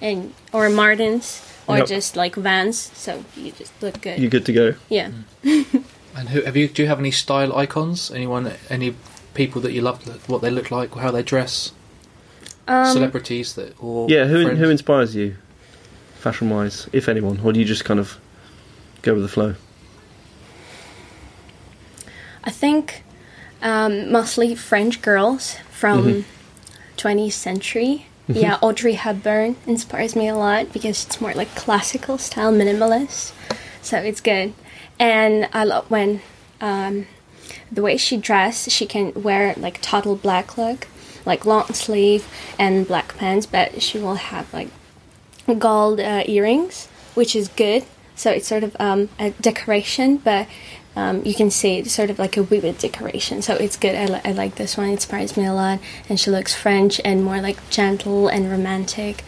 and 0.00 0.32
or 0.52 0.70
Martens 0.70 1.42
or 1.68 1.78
Yep. 1.78 1.86
just 1.86 2.16
like 2.16 2.34
Vans. 2.36 2.78
So 2.78 3.24
you 3.36 3.52
just 3.52 3.72
look 3.82 4.00
good. 4.00 4.18
You're 4.20 4.30
good 4.30 4.46
to 4.46 4.52
go. 4.52 4.74
yeah. 4.88 5.10
Mm. 5.44 5.84
And 6.16 6.30
who 6.30 6.40
have 6.42 6.56
you? 6.56 6.66
Do 6.68 6.82
you 6.82 6.88
have 6.88 6.98
any 6.98 7.10
style 7.10 7.54
icons? 7.54 8.10
Anyone? 8.10 8.52
Any 8.70 8.94
people 9.34 9.60
that 9.62 9.72
you 9.72 9.82
love? 9.82 10.02
What 10.28 10.40
they 10.40 10.50
look 10.50 10.70
like? 10.70 10.94
How 10.94 11.10
they 11.10 11.22
dress? 11.22 11.72
Um, 12.66 12.86
Celebrities 12.86 13.54
that? 13.54 13.74
Or 13.80 14.08
Yeah, 14.08 14.24
who 14.24 14.44
friends? 14.44 14.58
who 14.58 14.70
inspires 14.70 15.14
you, 15.14 15.36
fashion 16.18 16.48
wise, 16.50 16.88
if 16.92 17.08
anyone, 17.08 17.40
or 17.44 17.52
do 17.52 17.60
you 17.60 17.66
just 17.66 17.84
kind 17.84 18.00
of 18.00 18.18
go 19.02 19.12
with 19.14 19.22
the 19.22 19.28
flow? 19.28 19.54
I 22.44 22.50
think 22.50 23.02
um, 23.62 24.10
mostly 24.10 24.54
French 24.54 25.02
girls 25.02 25.56
from 25.70 26.24
20th 26.96 27.32
century. 27.32 28.06
Yeah, 28.28 28.58
Audrey 28.60 28.94
Hepburn 28.94 29.54
inspires 29.68 30.16
me 30.16 30.26
a 30.26 30.34
lot 30.34 30.72
because 30.72 31.06
it's 31.06 31.20
more 31.20 31.32
like 31.34 31.54
classical 31.54 32.18
style, 32.18 32.52
minimalist. 32.52 33.32
So 33.82 33.98
it's 33.98 34.20
good. 34.20 34.52
And 34.98 35.48
I 35.52 35.64
love 35.64 35.90
when 35.90 36.22
um, 36.60 37.06
the 37.70 37.82
way 37.82 37.96
she 37.96 38.16
dressed, 38.16 38.70
she 38.70 38.86
can 38.86 39.12
wear 39.14 39.54
like 39.56 39.80
total 39.82 40.16
black 40.16 40.56
look, 40.56 40.88
like 41.24 41.44
long 41.44 41.72
sleeve 41.74 42.26
and 42.58 42.86
black 42.86 43.16
pants, 43.16 43.46
but 43.46 43.82
she 43.82 43.98
will 43.98 44.14
have 44.14 44.52
like 44.54 44.68
gold 45.58 46.00
uh, 46.00 46.24
earrings, 46.26 46.86
which 47.14 47.36
is 47.36 47.48
good. 47.48 47.84
So 48.14 48.30
it's 48.30 48.48
sort 48.48 48.64
of 48.64 48.74
um, 48.80 49.10
a 49.18 49.30
decoration, 49.32 50.16
but 50.16 50.48
um, 50.96 51.22
you 51.26 51.34
can 51.34 51.50
see 51.50 51.76
it's 51.78 51.92
sort 51.92 52.08
of 52.08 52.18
like 52.18 52.38
a 52.38 52.42
vivid 52.42 52.78
decoration. 52.78 53.42
So 53.42 53.54
it's 53.54 53.76
good. 53.76 53.94
I, 53.94 54.06
li- 54.06 54.20
I 54.24 54.32
like 54.32 54.54
this 54.54 54.78
one. 54.78 54.88
It 54.88 54.92
inspires 54.92 55.36
me 55.36 55.44
a 55.44 55.52
lot. 55.52 55.80
And 56.08 56.18
she 56.18 56.30
looks 56.30 56.54
French 56.54 56.98
and 57.04 57.22
more 57.22 57.42
like 57.42 57.58
gentle 57.68 58.28
and 58.28 58.50
romantic. 58.50 59.22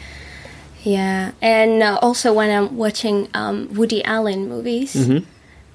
Yeah. 0.82 1.32
And 1.42 1.82
uh, 1.82 1.98
also 2.00 2.32
when 2.32 2.50
I'm 2.50 2.78
watching 2.78 3.28
um, 3.34 3.68
Woody 3.74 4.02
Allen 4.04 4.48
movies, 4.48 4.94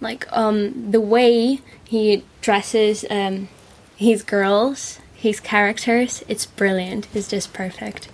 like 0.03 0.25
um, 0.31 0.91
the 0.91 1.01
way 1.01 1.59
he 1.83 2.23
dresses 2.41 3.05
um, 3.09 3.49
his 3.95 4.21
girls, 4.23 4.99
his 5.15 5.39
characters, 5.39 6.23
it's 6.27 6.45
brilliant. 6.45 7.07
It's 7.13 7.29
just 7.29 7.53
perfect. 7.53 8.09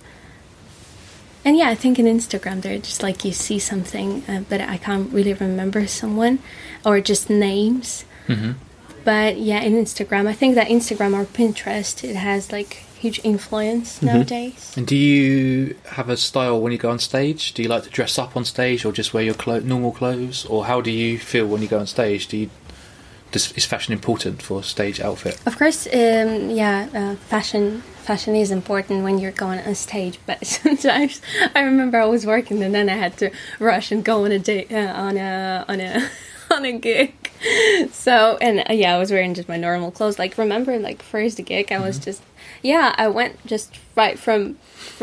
And 1.44 1.56
yeah, 1.56 1.68
I 1.68 1.74
think 1.74 1.98
in 1.98 2.06
Instagram 2.06 2.62
they're 2.62 2.78
just 2.78 3.02
like 3.02 3.24
you 3.24 3.32
see 3.32 3.58
something, 3.58 4.22
uh, 4.28 4.42
but 4.48 4.60
I 4.60 4.76
can't 4.76 5.12
really 5.12 5.32
remember 5.32 5.86
someone 5.86 6.38
or 6.84 7.00
just 7.00 7.30
names. 7.30 8.04
Mhm. 8.28 8.54
But 9.04 9.38
yeah, 9.38 9.60
in 9.60 9.72
Instagram, 9.72 10.26
I 10.26 10.34
think 10.34 10.54
that 10.54 10.68
Instagram 10.68 11.14
or 11.14 11.24
Pinterest 11.24 12.04
it 12.04 12.16
has 12.16 12.52
like 12.52 12.84
huge 13.00 13.20
influence 13.24 14.02
nowadays. 14.02 14.74
And 14.76 14.86
do 14.86 14.94
you 14.94 15.76
have 15.92 16.08
a 16.10 16.16
style 16.16 16.60
when 16.60 16.70
you 16.72 16.78
go 16.78 16.90
on 16.90 16.98
stage? 16.98 17.54
Do 17.54 17.62
you 17.62 17.68
like 17.68 17.84
to 17.84 17.90
dress 17.90 18.18
up 18.18 18.36
on 18.36 18.44
stage, 18.44 18.84
or 18.84 18.92
just 18.92 19.14
wear 19.14 19.24
your 19.24 19.34
clo- 19.34 19.60
normal 19.60 19.92
clothes, 19.92 20.44
or 20.46 20.66
how 20.66 20.80
do 20.80 20.90
you 20.90 21.18
feel 21.18 21.46
when 21.46 21.62
you 21.62 21.68
go 21.68 21.78
on 21.78 21.86
stage? 21.86 22.28
Do 22.28 22.36
you 22.36 22.50
does, 23.32 23.52
is 23.52 23.64
fashion 23.64 23.92
important 23.92 24.42
for 24.42 24.62
stage 24.62 25.00
outfit? 25.00 25.40
Of 25.46 25.56
course, 25.56 25.86
um, 25.86 26.50
yeah, 26.50 26.88
uh, 26.92 27.14
fashion 27.28 27.82
fashion 28.02 28.34
is 28.34 28.50
important 28.50 29.04
when 29.04 29.18
you're 29.18 29.32
going 29.32 29.60
on 29.60 29.74
stage. 29.74 30.18
But 30.26 30.46
sometimes 30.58 31.22
I 31.54 31.60
remember 31.60 31.98
I 32.00 32.06
was 32.06 32.26
working 32.26 32.62
and 32.62 32.74
then 32.74 32.88
I 32.88 32.94
had 32.96 33.16
to 33.18 33.30
rush 33.58 33.92
and 33.92 34.04
go 34.04 34.24
on 34.24 34.32
a 34.32 34.38
date 34.38 34.72
uh, 34.72 34.92
on 34.94 35.16
a 35.16 35.64
on 35.68 35.80
a 35.80 36.08
on 36.50 36.64
a 36.64 36.72
gig. 36.72 37.14
So 37.92 38.36
and 38.42 38.60
uh, 38.68 38.74
yeah, 38.74 38.94
I 38.94 38.98
was 38.98 39.10
wearing 39.10 39.32
just 39.32 39.48
my 39.48 39.56
normal 39.56 39.90
clothes. 39.90 40.18
Like 40.18 40.36
remember, 40.36 40.78
like 40.78 41.02
first 41.02 41.42
gig, 41.46 41.72
I 41.72 41.78
was 41.78 41.98
just 41.98 42.22
yeah, 42.62 42.94
I 42.98 43.08
went 43.08 43.44
just 43.46 43.78
right 43.96 44.18
from 44.18 44.54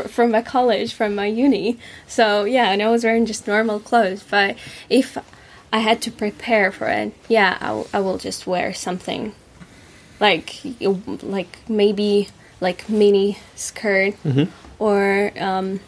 from 0.07 0.31
my 0.31 0.41
college, 0.41 0.93
from 0.93 1.15
my 1.15 1.25
uni. 1.25 1.77
So 2.07 2.43
yeah, 2.45 2.71
and 2.71 2.81
I 2.81 2.89
was 2.89 3.03
wearing 3.03 3.25
just 3.25 3.47
normal 3.47 3.79
clothes. 3.79 4.23
But 4.29 4.55
if 4.89 5.17
I 5.73 5.79
had 5.79 6.01
to 6.03 6.11
prepare 6.11 6.71
for 6.71 6.87
it, 6.87 7.13
yeah, 7.27 7.57
I, 7.61 7.67
w- 7.67 7.87
I 7.93 7.99
will 7.99 8.17
just 8.17 8.47
wear 8.47 8.73
something 8.73 9.33
like 10.19 10.61
like 11.21 11.57
maybe 11.69 12.29
like 12.59 12.89
mini 12.89 13.37
skirt 13.55 14.15
or 14.79 15.31
um, 15.39 15.79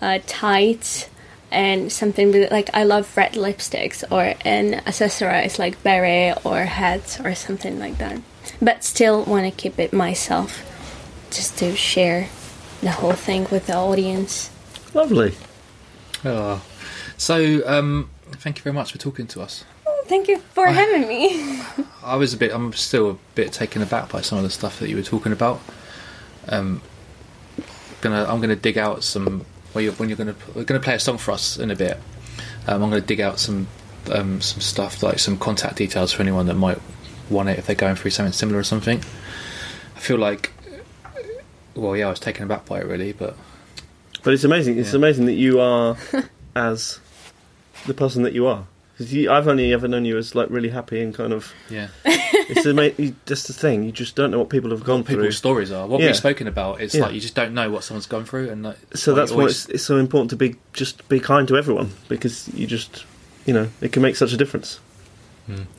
uh, 0.00 0.18
tights 0.26 1.08
and 1.50 1.92
something 1.92 2.32
with 2.32 2.50
like 2.50 2.70
I 2.72 2.84
love 2.84 3.14
red 3.16 3.32
lipsticks 3.32 4.04
or 4.10 4.34
an 4.44 4.80
accessorize 4.86 5.58
like 5.58 5.82
beret 5.82 6.44
or 6.46 6.64
hats 6.64 7.20
or 7.20 7.34
something 7.34 7.78
like 7.78 7.98
that. 7.98 8.20
But 8.60 8.84
still 8.84 9.24
want 9.24 9.44
to 9.44 9.50
keep 9.50 9.78
it 9.78 9.92
myself, 9.92 10.62
just 11.32 11.58
to 11.58 11.74
share 11.74 12.28
the 12.80 12.90
whole 12.90 13.12
thing 13.12 13.46
with 13.50 13.66
the 13.66 13.76
audience. 13.76 14.50
Lovely. 14.94 15.34
Oh. 16.24 16.62
So, 17.16 17.62
um, 17.66 18.10
thank 18.32 18.58
you 18.58 18.62
very 18.62 18.74
much 18.74 18.92
for 18.92 18.98
talking 18.98 19.26
to 19.28 19.42
us. 19.42 19.64
Thank 20.06 20.28
you 20.28 20.38
for 20.38 20.66
having 20.66 21.08
me. 21.08 21.62
I 22.04 22.16
was 22.16 22.34
a 22.34 22.36
bit. 22.36 22.52
I'm 22.52 22.72
still 22.72 23.10
a 23.10 23.16
bit 23.34 23.52
taken 23.52 23.82
aback 23.82 24.10
by 24.10 24.20
some 24.20 24.36
of 24.36 24.44
the 24.44 24.50
stuff 24.50 24.80
that 24.80 24.90
you 24.90 24.96
were 24.96 25.02
talking 25.02 25.32
about. 25.32 25.60
Um, 26.48 26.82
gonna. 28.00 28.24
I'm 28.24 28.40
gonna 28.40 28.56
dig 28.56 28.76
out 28.76 29.04
some. 29.04 29.46
Well, 29.72 29.82
you're, 29.82 29.92
when 29.94 30.08
you're 30.08 30.18
gonna 30.18 30.34
we're 30.54 30.64
gonna 30.64 30.80
play 30.80 30.96
a 30.96 30.98
song 30.98 31.18
for 31.18 31.30
us 31.30 31.56
in 31.56 31.70
a 31.70 31.76
bit. 31.76 31.98
Um, 32.66 32.82
I'm 32.82 32.90
gonna 32.90 33.00
dig 33.00 33.20
out 33.20 33.38
some 33.38 33.68
um, 34.10 34.40
some 34.40 34.60
stuff 34.60 35.02
like 35.02 35.18
some 35.18 35.38
contact 35.38 35.76
details 35.76 36.12
for 36.12 36.22
anyone 36.22 36.46
that 36.46 36.54
might 36.54 36.80
want 37.30 37.48
it 37.48 37.58
if 37.58 37.66
they're 37.66 37.76
going 37.76 37.94
through 37.96 38.10
something 38.10 38.32
similar 38.32 38.58
or 38.58 38.64
something. 38.64 38.98
I 39.96 40.00
feel 40.00 40.18
like. 40.18 40.52
Well, 41.74 41.96
yeah, 41.96 42.06
I 42.06 42.10
was 42.10 42.20
taken 42.20 42.44
aback 42.44 42.66
by 42.66 42.80
it 42.80 42.86
really, 42.86 43.12
but 43.12 43.36
But 44.22 44.34
it's 44.34 44.44
amazing. 44.44 44.78
It's 44.78 44.90
Yeah. 44.92 44.96
amazing 44.98 45.26
that 45.26 45.32
you 45.34 45.60
are 45.60 45.96
as 46.56 47.00
the 47.86 47.94
person 47.94 48.22
that 48.22 48.32
you 48.34 48.46
are. 48.46 48.66
Because 48.98 49.26
I've 49.26 49.48
only 49.48 49.72
ever 49.72 49.88
known 49.88 50.04
you 50.04 50.18
as 50.18 50.34
like 50.34 50.48
really 50.50 50.68
happy 50.68 51.00
and 51.00 51.14
kind 51.14 51.32
of. 51.32 51.52
yeah. 51.70 51.88
It's 52.54 52.66
ama- 52.66 52.90
you- 52.98 53.14
just 53.24 53.46
the 53.46 53.52
thing. 53.52 53.84
You 53.84 53.92
just 53.92 54.14
don't 54.16 54.30
know 54.30 54.38
what 54.38 54.50
people 54.50 54.70
have 54.70 54.84
gone 54.84 55.04
through. 55.04 55.16
People's 55.16 55.36
stories 55.38 55.70
are 55.72 55.86
what 55.86 56.00
Yeah. 56.00 56.08
we've 56.08 56.16
spoken 56.16 56.46
about. 56.48 56.80
It's 56.80 56.94
Yeah. 56.94 57.02
like 57.02 57.14
you 57.14 57.20
just 57.20 57.34
don't 57.34 57.54
know 57.54 57.70
what 57.70 57.82
someone's 57.84 58.06
gone 58.06 58.24
through, 58.24 58.50
and 58.50 58.62
like, 58.62 58.76
So 58.94 59.14
that's 59.14 59.30
why 59.30 59.38
always- 59.38 59.64
it's, 59.64 59.68
it's 59.76 59.84
so 59.84 59.96
important 59.96 60.30
to 60.30 60.36
be 60.36 60.56
just 60.74 61.08
be 61.08 61.18
kind 61.20 61.48
to 61.48 61.56
everyone 61.56 61.92
because 62.08 62.48
you 62.52 62.66
just 62.66 63.04
you 63.46 63.54
know 63.54 63.68
it 63.80 63.92
can 63.92 64.02
make 64.02 64.16
such 64.16 64.32
a 64.32 64.36
difference. 64.36 64.80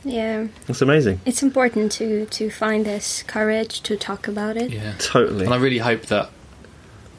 Yeah, 0.04 0.48
It's 0.68 0.82
amazing. 0.82 1.20
it's 1.26 1.42
important 1.42 1.92
to 1.94 2.26
to 2.28 2.50
find 2.50 2.86
this 2.86 3.24
courage 3.24 3.82
to 3.84 3.96
talk 3.98 4.28
about 4.28 4.58
it. 4.58 4.72
yeah. 4.72 4.94
Totally. 5.00 5.46
And 5.46 5.54
I 5.54 5.58
really 5.58 5.80
hope 5.80 6.04
that 6.08 6.30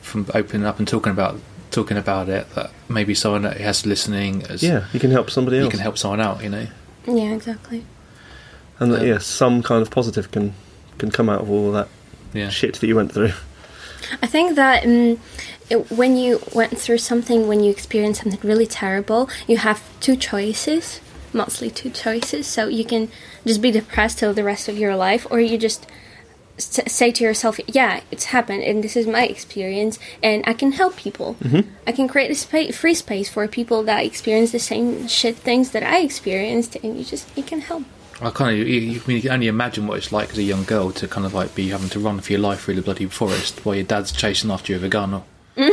from 0.03 0.27
opening 0.35 0.67
up 0.67 0.79
and 0.79 0.87
talking 0.87 1.11
about 1.13 1.41
talking 1.71 1.97
about 1.97 2.29
it, 2.29 2.49
that 2.55 2.71
maybe 2.89 3.15
someone 3.15 3.43
that 3.43 3.57
has 3.61 3.85
listening, 3.87 4.43
as 4.45 4.63
yeah, 4.63 4.85
you 4.93 5.01
can 5.01 5.11
help 5.11 5.31
somebody 5.31 5.59
else. 5.59 5.65
you 5.65 5.71
can 5.71 5.81
help 5.81 5.99
someone 5.99 6.21
out. 6.21 6.43
You 6.43 6.51
know, 6.51 6.67
Yeah, 7.07 7.33
exactly. 7.35 7.85
and 8.79 8.93
that 8.93 9.01
Um, 9.01 9.07
yeah, 9.07 9.19
some 9.19 9.63
kind 9.63 9.83
of 9.83 9.91
positive 9.91 10.31
can 10.31 10.53
can 10.99 11.11
come 11.11 11.29
out 11.29 11.41
of 11.41 11.51
all 11.51 11.73
that 11.73 11.89
yeah, 12.33 12.51
shit 12.51 12.75
that 12.81 12.87
you 12.87 12.95
went 12.97 13.13
through. 13.13 13.33
I 14.23 14.27
think 14.27 14.55
that 14.57 14.85
um, 14.85 15.19
it, 15.71 15.91
when 15.91 16.17
you 16.17 16.41
went 16.55 16.79
through 16.79 16.99
something, 16.99 17.49
when 17.49 17.61
you 17.65 17.71
experience 17.71 18.21
something 18.23 18.39
really 18.49 18.67
terrible, 18.67 19.29
you 19.49 19.57
have 19.57 19.81
two 20.01 20.15
choices, 20.15 21.01
mostly 21.35 21.71
two 21.71 21.91
choices. 21.91 22.47
So 22.47 22.69
you 22.69 22.85
can 22.85 23.09
just 23.47 23.61
be 23.61 23.71
depressed 23.71 24.19
till 24.19 24.33
the 24.35 24.45
rest 24.45 24.69
of 24.69 24.79
your 24.79 24.97
life, 24.97 25.27
or 25.31 25.41
you 25.41 25.59
just 25.59 25.87
s- 26.57 26.81
say 26.87 27.11
to 27.13 27.25
yourself, 27.25 27.59
"Yeah, 27.67 28.01
it's 28.11 28.27
happened, 28.27 28.63
and 28.63 28.83
this 28.85 28.97
is 28.97 29.07
my 29.07 29.25
experience, 29.27 29.99
and 30.23 30.45
I 30.47 30.55
can 30.55 30.73
help 30.73 30.97
people. 30.97 31.37
Mm-hmm. 31.43 31.69
I 31.87 31.93
can 31.93 32.07
create 32.09 32.31
a 32.31 32.35
spa- 32.35 32.73
free 32.73 32.95
space 32.95 33.29
for 33.29 33.47
people 33.49 33.83
that 33.85 34.05
experience 34.05 34.53
the 34.53 34.59
same 34.61 35.09
shit 35.09 35.37
things 35.37 35.71
that 35.71 35.83
I 35.83 35.99
experienced, 36.01 36.77
and 36.83 36.97
you 36.99 37.05
just 37.05 37.27
you 37.37 37.43
can 37.43 37.61
help." 37.61 37.83
I 38.23 38.31
kind 38.31 38.53
of 38.53 38.59
you, 38.59 38.65
you, 38.77 39.01
I 39.01 39.09
mean, 39.09 39.17
you 39.17 39.23
can 39.23 39.33
only 39.33 39.49
imagine 39.49 39.89
what 39.89 39.99
it's 39.99 40.13
like 40.13 40.31
as 40.31 40.39
a 40.39 40.43
young 40.45 40.63
girl 40.65 40.93
to 40.93 41.09
kind 41.09 41.27
of 41.27 41.35
like 41.35 41.55
be 41.57 41.69
having 41.71 41.89
to 41.91 41.99
run 41.99 42.21
for 42.21 42.31
your 42.33 42.41
life 42.41 42.61
through 42.63 42.77
the 42.77 42.83
bloody 42.83 43.07
forest 43.07 43.65
while 43.65 43.75
your 43.75 43.85
dad's 43.85 44.13
chasing 44.13 44.53
after 44.53 44.73
you 44.73 44.77
with 44.79 44.85
a 44.85 44.89
gun. 44.89 45.15
Or, 45.15 45.25
you 45.57 45.71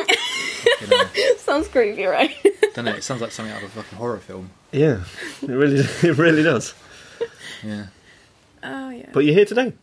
know, 0.89 1.03
Sounds 1.51 1.67
creepy, 1.67 2.05
right? 2.05 2.33
don't 2.75 2.85
know. 2.85 2.93
It 2.93 3.03
sounds 3.03 3.19
like 3.21 3.31
something 3.33 3.53
out 3.53 3.61
of 3.61 3.67
a 3.77 3.81
fucking 3.83 3.97
horror 3.97 4.19
film. 4.19 4.51
Yeah, 4.71 5.03
it 5.41 5.47
really 5.49 5.79
it 6.01 6.17
really 6.17 6.43
does. 6.43 6.73
Yeah. 7.61 7.87
oh 8.63 8.89
yeah. 8.89 9.09
But 9.11 9.25
you're 9.25 9.33
here 9.35 9.43
today. 9.45 9.73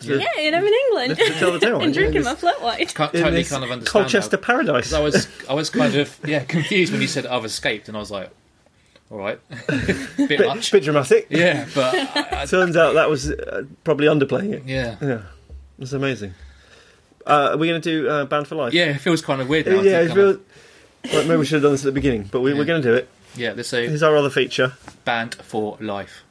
So- 0.00 0.14
yeah, 0.14 0.28
and 0.38 0.56
I'm 0.56 0.64
in 0.64 0.72
England. 0.72 1.18
To 1.18 1.32
tell 1.38 1.52
the 1.52 1.58
tale, 1.58 1.76
and 1.82 1.94
yeah, 1.94 2.00
drinking 2.00 2.22
this- 2.22 2.24
my 2.24 2.34
flat 2.36 2.62
white. 2.62 2.94
Can't, 2.94 3.12
in 3.14 3.20
totally 3.20 3.42
this 3.42 3.50
kind 3.50 3.64
of 3.64 3.70
understand. 3.70 4.04
Colchester 4.04 4.38
how- 4.38 4.42
paradise. 4.42 4.84
'cause 4.84 4.94
I 4.94 5.00
was 5.00 5.28
I 5.46 5.52
was 5.52 5.68
kind 5.68 5.94
of 5.94 6.18
yeah 6.24 6.42
confused 6.44 6.90
when 6.90 7.02
you 7.02 7.06
said 7.06 7.26
I've 7.26 7.44
escaped, 7.44 7.88
and 7.88 7.98
I 7.98 8.00
was 8.00 8.10
like, 8.10 8.30
all 9.10 9.18
right, 9.18 9.38
bit 9.68 10.26
bit, 10.28 10.40
much. 10.46 10.72
bit 10.72 10.84
dramatic. 10.84 11.26
Yeah, 11.28 11.66
but 11.74 11.94
I, 11.94 12.28
I, 12.42 12.46
Turns 12.46 12.78
out 12.78 12.94
that 12.94 13.10
was 13.10 13.30
uh, 13.30 13.64
probably 13.84 14.06
underplaying 14.06 14.54
it. 14.54 14.62
yeah, 14.64 14.96
Yeah, 15.02 15.22
it's 15.78 15.92
amazing. 15.92 16.32
Uh, 17.26 17.50
are 17.52 17.56
we 17.58 17.68
going 17.68 17.80
to 17.80 17.90
do 18.02 18.08
uh, 18.08 18.24
Band 18.24 18.48
for 18.48 18.54
Life? 18.54 18.72
yeah, 18.72 18.86
it 18.86 18.98
feels 19.02 19.20
kind 19.20 19.42
of 19.42 19.48
weird. 19.50 19.66
Now, 19.66 19.82
to 19.82 19.88
yeah. 19.88 19.98
It's 20.00 20.08
kind 20.14 20.20
of- 20.20 20.26
real, 20.36 20.40
well, 21.04 21.24
maybe 21.24 21.36
we 21.36 21.44
should 21.44 21.54
have 21.56 21.62
done 21.62 21.72
this 21.72 21.82
at 21.82 21.86
the 21.86 21.92
beginning, 21.92 22.24
but 22.30 22.40
we, 22.40 22.52
we're 22.54 22.64
going 22.64 22.82
to 22.82 22.88
do 22.88 22.94
it. 22.94 23.08
yeah. 23.36 23.52
this 23.52 23.72
is 23.72 23.88
Here's 23.88 24.02
our 24.02 24.16
other 24.16 24.30
feature. 24.30 24.74
band 25.04 25.34
for 25.36 25.76
life. 25.80 26.22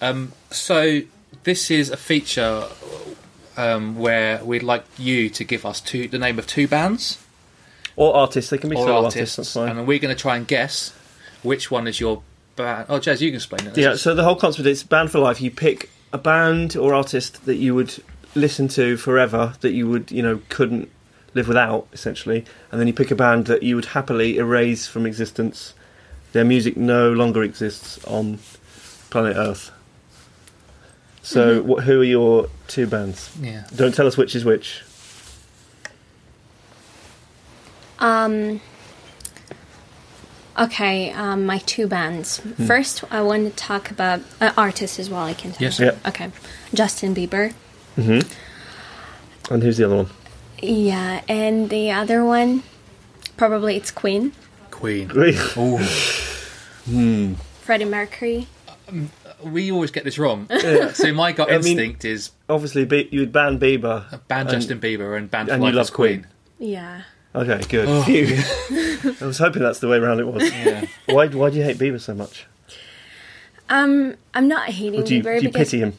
Um, 0.00 0.32
so 0.50 1.00
this 1.44 1.70
is 1.70 1.90
a 1.90 1.96
feature 1.96 2.66
um, 3.56 3.96
where 3.98 4.42
we'd 4.44 4.62
like 4.62 4.84
you 4.98 5.28
to 5.30 5.44
give 5.44 5.66
us 5.66 5.80
two 5.80 6.08
the 6.08 6.18
name 6.18 6.38
of 6.38 6.46
two 6.46 6.66
bands 6.66 7.18
Or 7.96 8.14
artists. 8.14 8.50
They 8.50 8.58
can 8.58 8.70
be 8.70 8.76
or 8.76 8.86
solo 8.86 9.04
artists, 9.04 9.16
artists. 9.16 9.36
That's 9.36 9.52
fine. 9.68 9.76
and 9.78 9.86
we're 9.86 9.98
going 9.98 10.14
to 10.14 10.20
try 10.20 10.36
and 10.36 10.46
guess 10.46 10.96
which 11.42 11.70
one 11.70 11.86
is 11.86 12.00
your 12.00 12.22
band. 12.56 12.86
Oh, 12.88 12.98
Jez, 12.98 13.20
you 13.20 13.28
can 13.28 13.36
explain 13.36 13.66
it. 13.66 13.76
Yeah, 13.76 13.96
so 13.96 14.14
the 14.14 14.24
whole 14.24 14.36
concept 14.36 14.66
is 14.66 14.82
band 14.82 15.10
for 15.10 15.18
life. 15.18 15.40
You 15.40 15.50
pick 15.50 15.90
a 16.12 16.18
band 16.18 16.76
or 16.76 16.94
artist 16.94 17.44
that 17.46 17.56
you 17.56 17.74
would 17.74 18.02
listen 18.34 18.68
to 18.68 18.96
forever, 18.96 19.54
that 19.60 19.72
you 19.72 19.88
would, 19.88 20.10
you 20.10 20.22
know, 20.22 20.40
couldn't 20.48 20.90
live 21.34 21.48
without, 21.48 21.86
essentially, 21.92 22.44
and 22.70 22.80
then 22.80 22.86
you 22.86 22.92
pick 22.92 23.10
a 23.10 23.14
band 23.14 23.46
that 23.46 23.62
you 23.62 23.76
would 23.76 23.86
happily 23.86 24.38
erase 24.38 24.86
from 24.86 25.06
existence. 25.06 25.74
Their 26.32 26.44
music 26.44 26.76
no 26.76 27.12
longer 27.12 27.42
exists 27.42 28.02
on 28.04 28.38
planet 29.10 29.36
Earth. 29.36 29.72
So, 31.22 31.62
what, 31.62 31.84
who 31.84 32.00
are 32.00 32.04
your 32.04 32.48
two 32.66 32.86
bands? 32.86 33.30
yeah. 33.40 33.64
Don't 33.74 33.94
tell 33.94 34.06
us 34.06 34.16
which 34.16 34.34
is 34.34 34.44
which. 34.44 34.82
Um. 37.98 38.60
Okay, 40.58 41.10
um, 41.12 41.46
my 41.46 41.58
two 41.58 41.86
bands. 41.86 42.40
First, 42.66 43.04
I 43.10 43.22
want 43.22 43.48
to 43.48 43.56
talk 43.56 43.90
about 43.90 44.20
uh, 44.40 44.52
artists 44.56 44.98
as 44.98 45.08
well. 45.08 45.22
I 45.22 45.32
can 45.32 45.52
tell. 45.52 45.62
Yes. 45.62 45.78
Yeah. 45.78 45.96
Okay, 46.06 46.30
Justin 46.74 47.14
Bieber. 47.14 47.54
And 47.96 49.62
who's 49.62 49.76
the 49.76 49.84
other 49.84 49.96
one? 49.96 50.10
Yeah, 50.62 51.22
and 51.28 51.70
the 51.70 51.90
other 51.90 52.24
one, 52.24 52.62
probably 53.36 53.76
it's 53.76 53.90
Queen, 53.90 54.32
Queen. 54.70 55.08
Really? 55.08 55.34
Oh, 55.56 55.78
Freddie 57.62 57.84
Mercury. 57.84 58.46
we 59.42 59.70
always 59.72 59.90
get 59.90 60.04
this 60.04 60.18
wrong. 60.18 60.48
so 60.92 61.12
my 61.12 61.32
gut 61.32 61.48
I 61.50 61.58
mean- 61.58 61.66
instinct 61.78 62.04
is 62.04 62.30
Obviously, 62.48 62.84
Be- 62.84 63.08
you 63.12 63.20
would 63.20 63.32
ban 63.32 63.58
Bieber. 63.60 64.20
ban 64.28 64.40
and- 64.40 64.50
Justin 64.50 64.80
Bieber 64.80 65.16
and 65.16 65.30
ban 65.30 65.46
for 65.46 65.52
and 65.52 65.62
you 65.64 65.70
love 65.70 65.84
is 65.84 65.90
Queen. 65.90 66.26
Yeah. 66.58 67.02
Okay, 67.34 67.60
good. 67.68 67.86
Oh. 67.88 68.02
I 69.20 69.24
was 69.24 69.38
hoping 69.38 69.62
that's 69.62 69.78
the 69.78 69.86
way 69.86 69.98
around 69.98 70.18
it 70.18 70.26
was. 70.26 70.42
Yeah. 70.52 70.84
Why, 71.06 71.28
why 71.28 71.50
do 71.50 71.56
you 71.58 71.62
hate 71.62 71.78
Bieber 71.78 72.00
so 72.00 72.12
much? 72.12 72.44
Um, 73.68 74.16
I'm 74.34 74.48
not 74.48 74.68
hating 74.68 75.00
Or 75.00 75.04
do 75.04 75.14
you, 75.14 75.22
Bieber 75.22 75.38
do 75.38 75.44
you 75.46 75.52
because 75.52 75.70
pity 75.70 75.78
him? 75.80 75.92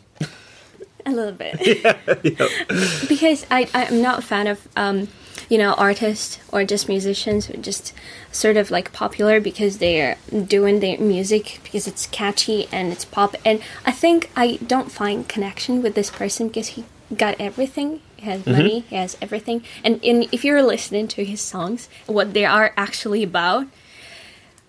a 1.05 1.11
little 1.11 1.33
bit. 1.33 1.55
Because 3.07 3.45
I 3.51 3.69
I'm 3.73 4.01
not 4.01 4.19
a 4.19 4.21
fan 4.21 4.47
of 4.47 4.67
um 4.75 5.07
you 5.49 5.57
know 5.57 5.73
artists 5.73 6.39
or 6.51 6.63
just 6.63 6.87
musicians 6.87 7.47
who 7.47 7.57
just 7.57 7.93
sort 8.31 8.57
of 8.57 8.71
like 8.71 8.93
popular 8.93 9.39
because 9.39 9.77
they're 9.79 10.17
doing 10.47 10.79
their 10.79 10.97
music 10.97 11.59
because 11.63 11.87
it's 11.87 12.05
catchy 12.07 12.67
and 12.71 12.91
it's 12.91 13.05
pop. 13.05 13.35
And 13.45 13.61
I 13.85 13.91
think 13.91 14.29
I 14.35 14.57
don't 14.65 14.91
find 14.91 15.27
connection 15.27 15.81
with 15.81 15.95
this 15.95 16.09
person 16.09 16.47
because 16.47 16.69
he 16.69 16.85
got 17.15 17.35
everything. 17.39 18.01
He 18.15 18.25
has 18.27 18.45
money. 18.45 18.81
He 18.81 18.95
has 18.95 19.17
everything. 19.21 19.63
And 19.83 19.99
in, 20.03 20.27
if 20.31 20.45
you're 20.45 20.61
listening 20.61 21.07
to 21.09 21.25
his 21.25 21.41
songs 21.41 21.89
what 22.05 22.33
they 22.33 22.45
are 22.45 22.71
actually 22.77 23.23
about 23.23 23.65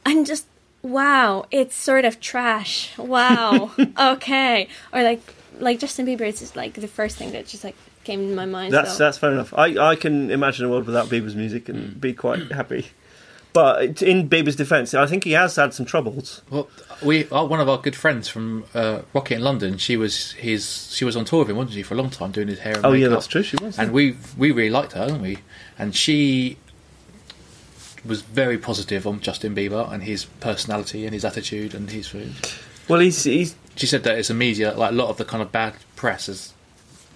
I'm 0.04 0.24
just 0.24 0.46
wow, 0.82 1.46
it's 1.50 1.76
sort 1.76 2.04
of 2.04 2.20
trash. 2.20 2.96
Wow, 2.98 3.70
okay, 3.98 4.68
or 4.92 5.02
like 5.02 5.20
like 5.62 5.78
Justin 5.78 6.06
Bieber 6.06 6.22
is 6.22 6.40
just 6.40 6.56
like 6.56 6.74
the 6.74 6.88
first 6.88 7.16
thing 7.16 7.32
that 7.32 7.46
just 7.46 7.64
like 7.64 7.76
came 8.04 8.20
in 8.20 8.34
my 8.34 8.46
mind. 8.46 8.74
That's 8.74 8.92
so. 8.92 8.98
that's 9.04 9.18
fair 9.18 9.32
enough. 9.32 9.54
I, 9.54 9.90
I 9.90 9.96
can 9.96 10.30
imagine 10.30 10.66
a 10.66 10.68
world 10.68 10.86
without 10.86 11.06
Bieber's 11.06 11.36
music 11.36 11.68
and 11.68 12.00
be 12.00 12.12
quite 12.12 12.50
happy. 12.52 12.86
But 13.52 14.00
in 14.00 14.30
Bieber's 14.30 14.56
defence, 14.56 14.94
I 14.94 15.06
think 15.06 15.24
he 15.24 15.32
has 15.32 15.56
had 15.56 15.74
some 15.74 15.84
troubles. 15.84 16.40
Well, 16.48 16.68
we 17.02 17.28
uh, 17.28 17.44
one 17.44 17.60
of 17.60 17.68
our 17.68 17.78
good 17.78 17.94
friends 17.94 18.26
from 18.26 18.64
uh, 18.74 19.02
Rocket 19.12 19.34
in 19.34 19.42
London. 19.42 19.76
She 19.76 19.96
was 19.96 20.32
his. 20.32 20.90
She 20.94 21.04
was 21.04 21.16
on 21.16 21.26
tour 21.26 21.40
with 21.40 21.50
him, 21.50 21.56
wasn't 21.56 21.74
she, 21.74 21.82
for 21.82 21.94
a 21.94 21.98
long 21.98 22.10
time, 22.10 22.32
doing 22.32 22.48
his 22.48 22.60
hair. 22.60 22.76
And 22.76 22.86
Oh 22.86 22.92
yeah, 22.92 23.08
that's 23.08 23.26
true. 23.26 23.42
She 23.42 23.56
was. 23.56 23.78
And 23.78 23.92
we 23.92 24.16
we 24.38 24.52
really 24.52 24.70
liked 24.70 24.92
her, 24.92 25.06
didn't 25.06 25.22
we? 25.22 25.38
And 25.78 25.94
she 25.94 26.56
was 28.04 28.22
very 28.22 28.58
positive 28.58 29.06
on 29.06 29.20
Justin 29.20 29.54
Bieber 29.54 29.90
and 29.92 30.02
his 30.02 30.24
personality 30.24 31.04
and 31.04 31.12
his 31.12 31.24
attitude 31.24 31.74
and 31.74 31.90
his. 31.90 32.08
Food. 32.08 32.32
Well, 32.88 33.00
he's 33.00 33.22
he's. 33.22 33.54
She 33.76 33.86
said 33.86 34.02
that 34.04 34.18
it's 34.18 34.30
a 34.30 34.34
media 34.34 34.74
like 34.74 34.90
a 34.90 34.94
lot 34.94 35.08
of 35.08 35.16
the 35.16 35.24
kind 35.24 35.42
of 35.42 35.50
bad 35.52 35.74
press 35.96 36.28
is. 36.28 36.52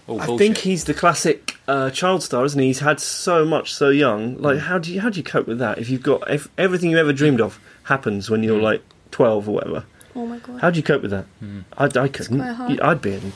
All 0.09 0.21
I 0.21 0.27
bullshit. 0.27 0.39
think 0.47 0.59
he's 0.59 0.85
the 0.85 0.95
classic 0.95 1.57
uh, 1.67 1.91
child 1.91 2.23
star, 2.23 2.45
isn't 2.45 2.61
he? 2.61 2.69
He's 2.69 2.79
had 2.79 3.01
so 3.01 3.45
much 3.45 3.75
so 3.75 3.89
young. 3.91 4.37
Mm. 4.37 4.41
Like, 4.41 4.59
how 4.61 4.79
do 4.79 4.93
you 4.95 5.01
how 5.01 5.11
do 5.11 5.19
you 5.19 5.25
cope 5.25 5.49
with 5.49 5.59
that? 5.59 5.79
If 5.79 5.91
you've 5.91 6.03
got 6.03 6.31
if 6.31 6.49
everything 6.57 6.91
you 6.91 6.99
ever 6.99 7.13
dreamed 7.13 7.41
of 7.41 7.59
happens 7.85 8.31
when 8.31 8.43
Mm. 8.43 8.45
you're 8.45 8.61
like 8.63 8.83
twelve 9.11 9.49
or 9.49 9.53
whatever, 9.57 9.85
oh 10.15 10.25
my 10.27 10.39
god. 10.39 10.61
how 10.61 10.71
do 10.71 10.77
you 10.79 10.83
cope 10.85 11.03
with 11.03 11.11
that? 11.11 11.27
Mm. 11.43 11.65
I, 11.77 11.85
I 12.01 12.09
couldn't. 12.09 12.39
quite 12.39 12.53
hard. 12.53 12.81
I'd 12.81 13.03
be 13.03 13.15
in 13.15 13.33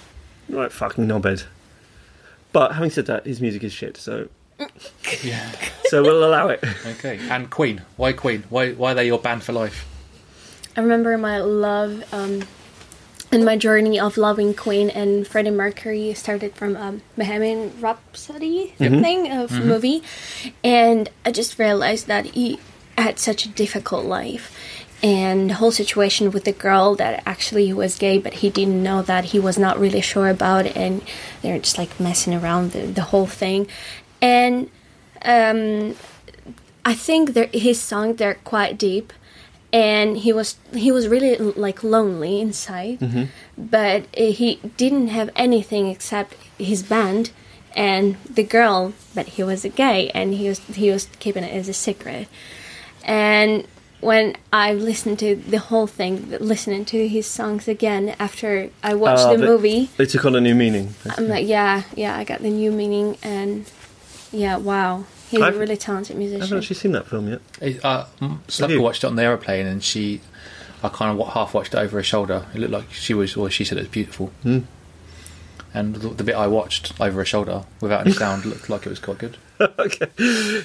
right 0.49 0.71
fucking 0.73 1.07
knobhead. 1.09 1.45
But 2.53 2.73
having 2.75 2.91
said 2.91 3.07
that, 3.07 3.27
his 3.27 3.41
music 3.41 3.63
is 3.65 3.73
shit, 3.73 3.97
so 3.97 4.29
Yeah. 5.25 5.51
so 5.87 6.03
we'll 6.03 6.25
allow 6.25 6.49
it. 6.49 6.63
Okay. 6.87 7.19
And 7.31 7.51
Queen. 7.51 7.83
Why 7.97 8.13
Queen? 8.13 8.45
Why 8.49 8.73
why 8.73 8.93
are 8.93 8.95
they 8.95 9.07
your 9.07 9.19
band 9.19 9.43
for 9.43 9.53
life? 9.53 9.87
I 10.77 10.81
remember 10.83 11.19
my 11.19 11.39
love 11.41 12.05
um, 12.15 12.43
and 13.33 13.45
my 13.45 13.57
journey 13.57 13.99
of 14.01 14.17
loving 14.17 14.55
Queen 14.55 14.91
and 14.91 15.27
Freddie 15.27 15.51
Mercury 15.51 16.15
started 16.15 16.55
from 16.55 16.77
um, 16.77 17.03
Bohemian 17.17 17.73
Rhapsody 17.81 18.75
thing 18.79 19.31
of 19.31 19.53
movie, 19.53 20.03
and 20.65 21.09
I 21.25 21.33
just 21.33 21.59
realized 21.59 22.07
that 22.09 22.27
he 22.27 22.59
had 22.99 23.19
such 23.19 23.45
a 23.45 23.49
difficult 23.49 24.05
life. 24.05 24.55
And 25.03 25.49
the 25.49 25.55
whole 25.55 25.73
situation 25.73 26.31
with 26.31 26.45
the 26.45 26.53
girl 26.53 26.95
that 26.97 27.23
actually 27.25 27.65
he 27.65 27.73
was 27.73 27.97
gay, 27.97 28.19
but 28.19 28.35
he 28.35 28.51
didn't 28.51 28.83
know 28.83 29.01
that 29.01 29.25
he 29.25 29.41
was 29.41 29.57
not 29.59 29.81
really 29.81 30.03
sure 30.03 30.29
about, 30.29 30.67
it, 30.67 30.77
and 30.77 31.01
they're 31.41 31.59
just 31.59 31.79
like 31.79 31.99
messing 31.99 32.35
around 32.35 32.73
the, 32.73 32.81
the 32.81 33.03
whole 33.03 33.27
thing. 33.27 33.67
And 34.21 34.69
um, 35.23 35.97
I 36.85 36.93
think 36.95 37.35
his 37.55 37.81
songs 37.81 38.17
they're 38.17 38.35
quite 38.45 38.77
deep, 38.77 39.15
and 39.73 40.17
he 40.19 40.33
was 40.33 40.57
he 40.75 40.91
was 40.93 41.07
really 41.09 41.37
like 41.37 41.83
lonely 41.85 42.41
inside, 42.41 42.99
but 43.57 44.03
uh, 44.17 44.33
he 44.33 44.61
didn't 44.77 45.09
have 45.09 45.31
anything 45.37 45.89
except 45.89 46.35
his 46.59 46.83
band 46.83 47.31
and 47.77 48.17
the 48.29 48.43
girl. 48.43 48.93
But 49.15 49.27
he 49.37 49.43
was 49.43 49.65
a 49.65 49.69
gay, 49.69 50.11
and 50.15 50.35
he 50.35 50.49
was 50.49 50.59
he 50.75 50.91
was 50.91 51.07
keeping 51.19 51.45
it 51.45 51.53
as 51.55 51.69
a 51.69 51.73
secret. 51.75 52.29
And 53.05 53.67
when 54.01 54.37
I 54.53 54.73
listened 54.73 55.19
to 55.21 55.37
the 55.37 55.59
whole 55.59 55.87
thing, 55.87 56.31
listening 56.41 56.85
to 56.87 57.07
his 57.09 57.27
songs 57.27 57.69
again 57.69 58.15
after 58.19 58.71
I 58.83 58.95
watched 58.95 59.23
Ah, 59.23 59.33
the 59.33 59.39
but- 59.39 59.47
movie, 59.49 59.91
They 59.99 60.07
took 60.07 60.25
on 60.25 60.35
a 60.35 60.41
new 60.41 60.55
meaning. 60.55 60.95
I'm 61.17 61.29
like, 61.29 61.47
yeah, 61.47 61.83
yeah, 61.95 62.17
I 62.17 62.25
got 62.25 62.41
the 62.41 62.51
new 62.51 62.73
meaning, 62.73 63.19
and 63.23 63.71
yeah, 64.33 64.57
wow, 64.57 65.05
he's 65.31 65.41
a 65.41 65.45
I've- 65.45 65.59
really 65.59 65.77
talented 65.77 66.17
musician. 66.17 66.43
I 66.43 66.45
haven't 66.47 66.59
actually 66.59 66.77
seen 66.77 66.93
that 66.93 67.07
film 67.07 67.29
yet. 67.29 67.41
It, 67.61 67.85
Uh, 67.85 68.05
Slapka 68.49 68.81
watched 68.81 69.05
it 69.05 69.07
on 69.07 69.17
the 69.17 69.23
aeroplane, 69.23 69.67
and 69.67 69.83
she, 69.83 70.21
I 70.83 70.89
kind 70.89 71.19
of 71.19 71.29
half 71.29 71.55
watched 71.55 71.75
it 71.75 71.79
over 71.79 71.97
her 71.99 72.03
shoulder. 72.03 72.47
It 72.55 72.59
looked 72.61 72.73
like 72.73 72.93
she 72.93 73.15
was, 73.15 73.37
or 73.37 73.49
she 73.51 73.65
said 73.65 73.79
it 73.79 73.83
was 73.83 73.89
beautiful. 73.89 74.29
Hmm. 74.43 74.61
And 75.73 75.95
the, 75.95 76.09
the 76.09 76.25
bit 76.25 76.35
I 76.35 76.49
watched 76.49 77.01
over 77.01 77.19
her 77.21 77.25
shoulder 77.25 77.63
without 77.81 78.01
any 78.01 78.13
sound 78.13 78.45
looked 78.45 78.69
like 78.69 78.87
it 78.87 78.89
was 78.89 78.99
quite 78.99 79.19
good 79.19 79.37
okay. 79.61 80.09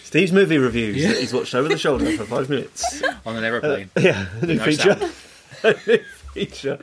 Steve's 0.03 0.31
movie 0.31 0.57
reviews 0.57 0.95
Yeah. 0.97 1.09
that 1.09 1.19
he's 1.19 1.31
watched 1.31 1.53
over 1.53 1.67
the 1.69 1.77
shoulder 1.77 2.09
for 2.17 2.25
five 2.25 2.49
minutes. 2.49 3.03
on 3.25 3.35
an 3.35 3.43
aeroplane. 3.43 3.91
Yeah, 3.99 4.25
a 4.41 4.45
new 4.47 4.55
No 4.55 4.63
feature. 4.63 4.97
sound. 5.61 5.81
feature. 6.33 6.79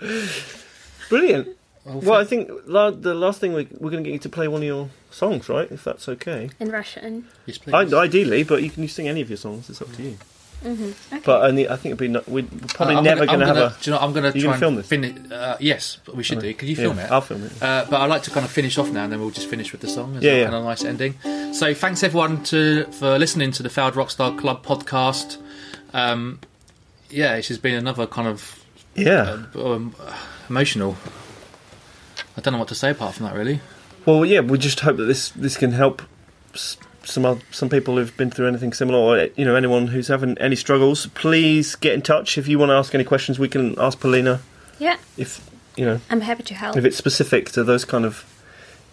Brilliant. 1.09 1.49
Well, 1.85 2.01
Well, 2.01 2.21
I 2.21 2.25
think 2.25 2.49
la- 2.67 2.91
the 2.91 3.15
last 3.15 3.41
thing 3.41 3.55
we, 3.55 3.67
we're 3.79 3.91
going 3.91 4.05
to 4.05 4.09
get 4.09 4.13
you 4.15 4.19
to 4.21 4.29
play 4.29 4.47
one 4.49 4.63
of 4.63 4.67
your 4.67 4.89
songs, 5.11 5.49
right? 5.49 5.71
If 5.71 5.83
that's 5.85 6.09
okay. 6.09 6.51
In 6.61 6.71
Russian. 6.71 7.27
yes, 7.47 7.59
I, 7.73 7.83
ideally, 7.83 8.45
but 8.45 8.63
you 8.63 8.71
can 8.71 8.87
sing 8.89 9.09
any 9.09 9.21
of 9.21 9.29
your 9.29 9.37
songs. 9.37 9.69
It's 9.69 9.83
up 9.83 9.93
to 9.95 10.03
you. 10.03 10.17
Okay. 10.65 10.95
But 11.25 11.43
only, 11.43 11.69
I 11.69 11.75
think 11.75 11.87
it'd 11.87 11.99
be 11.99 12.07
no, 12.07 12.23
we're 12.29 12.45
probably 12.69 12.95
Uh, 12.95 12.99
I'm 12.99 13.05
never 13.05 13.27
gonna, 13.27 13.33
I'm 13.45 13.49
have 13.49 13.57
gonna, 13.57 13.75
Do 13.83 13.91
you 13.91 13.97
know? 13.97 14.01
I'm 14.01 14.13
going 14.13 14.33
to 14.33 14.39
try 14.39 14.43
gonna 14.51 14.59
film 14.59 14.75
and 14.75 14.79
this? 14.85 14.87
finish. 14.89 15.33
Uh, 15.33 15.57
yes, 15.59 15.99
we 16.15 16.23
should 16.23 16.39
do. 16.39 16.55
Could 16.55 16.69
you 16.69 16.77
film 16.77 16.99
yeah, 16.99 17.07
it? 17.07 17.11
I'll 17.11 17.21
film 17.21 17.43
it. 17.43 17.53
Uh, 17.61 17.85
but 17.91 18.01
I'd 18.01 18.07
like 18.07 18.23
to 18.23 18.31
kind 18.31 18.47
of 18.47 18.53
finish 18.53 18.79
off 18.79 18.89
now, 18.93 19.03
and 19.03 19.13
then 19.13 19.21
we'll 19.21 19.31
just 19.33 19.49
finish 19.49 19.73
with 19.73 19.81
the 19.81 19.89
song 19.89 20.15
as 20.17 20.23
Yeah, 20.23 20.31
a, 20.35 20.39
yeah. 20.39 20.47
and 20.47 20.55
a 20.55 20.63
nice 20.63 20.85
ending. 20.85 21.15
So, 21.53 21.75
thanks 21.75 22.05
everyone 22.05 22.45
to 22.45 22.85
for 22.93 23.19
listening 23.19 23.51
to 23.53 23.65
the 23.65 23.71
Failed 23.71 23.95
Rockstar 23.95 24.39
Club 24.39 24.65
podcast. 24.65 25.39
Um, 25.93 26.39
yeah, 27.11 27.35
this 27.35 27.49
has 27.49 27.59
been 27.59 27.75
another 27.75 28.07
kind 28.07 28.29
of 28.29 28.65
Yeah. 28.95 29.43
um, 29.57 29.97
emotional. 30.49 30.97
I 32.37 32.41
don't 32.41 32.53
know 32.53 32.59
what 32.59 32.69
to 32.69 32.75
say 32.75 32.91
apart 32.91 33.15
from 33.15 33.27
that, 33.27 33.35
really. 33.35 33.61
Well, 34.07 34.25
yeah. 34.25 34.41
We 34.41 34.59
just 34.59 34.81
hope 34.81 34.97
that 34.97 35.05
this 35.05 35.31
this 35.31 35.57
can 35.57 35.73
help 35.73 36.03
some 36.55 37.25
oth- 37.27 37.43
some 37.55 37.69
people 37.69 37.97
who've 37.97 38.17
been 38.17 38.31
through 38.31 38.49
anything 38.49 38.73
similar, 38.73 38.99
or 38.99 39.29
you 39.37 39.45
know, 39.45 39.55
anyone 39.55 39.89
who's 39.89 40.09
having 40.09 40.37
any 40.39 40.57
struggles. 40.57 41.07
Please 41.09 41.75
get 41.77 41.93
in 41.95 42.03
touch 42.03 42.39
if 42.39 42.49
you 42.49 42.59
want 42.59 42.71
to 42.71 42.75
ask 42.75 42.95
any 42.95 43.05
questions. 43.05 43.39
We 43.39 43.49
can 43.49 43.79
ask 43.79 44.01
Paulina 44.01 44.41
Yeah, 44.79 44.97
if 45.17 45.49
you 45.77 45.85
know 45.85 46.01
I'm 46.11 46.21
happy 46.23 46.43
to 46.45 46.55
help. 46.55 46.77
if 46.77 46.85
it's 46.85 46.97
specific 46.97 47.51
to 47.53 47.63
those 47.65 47.85
kind 47.85 48.05
of 48.05 48.25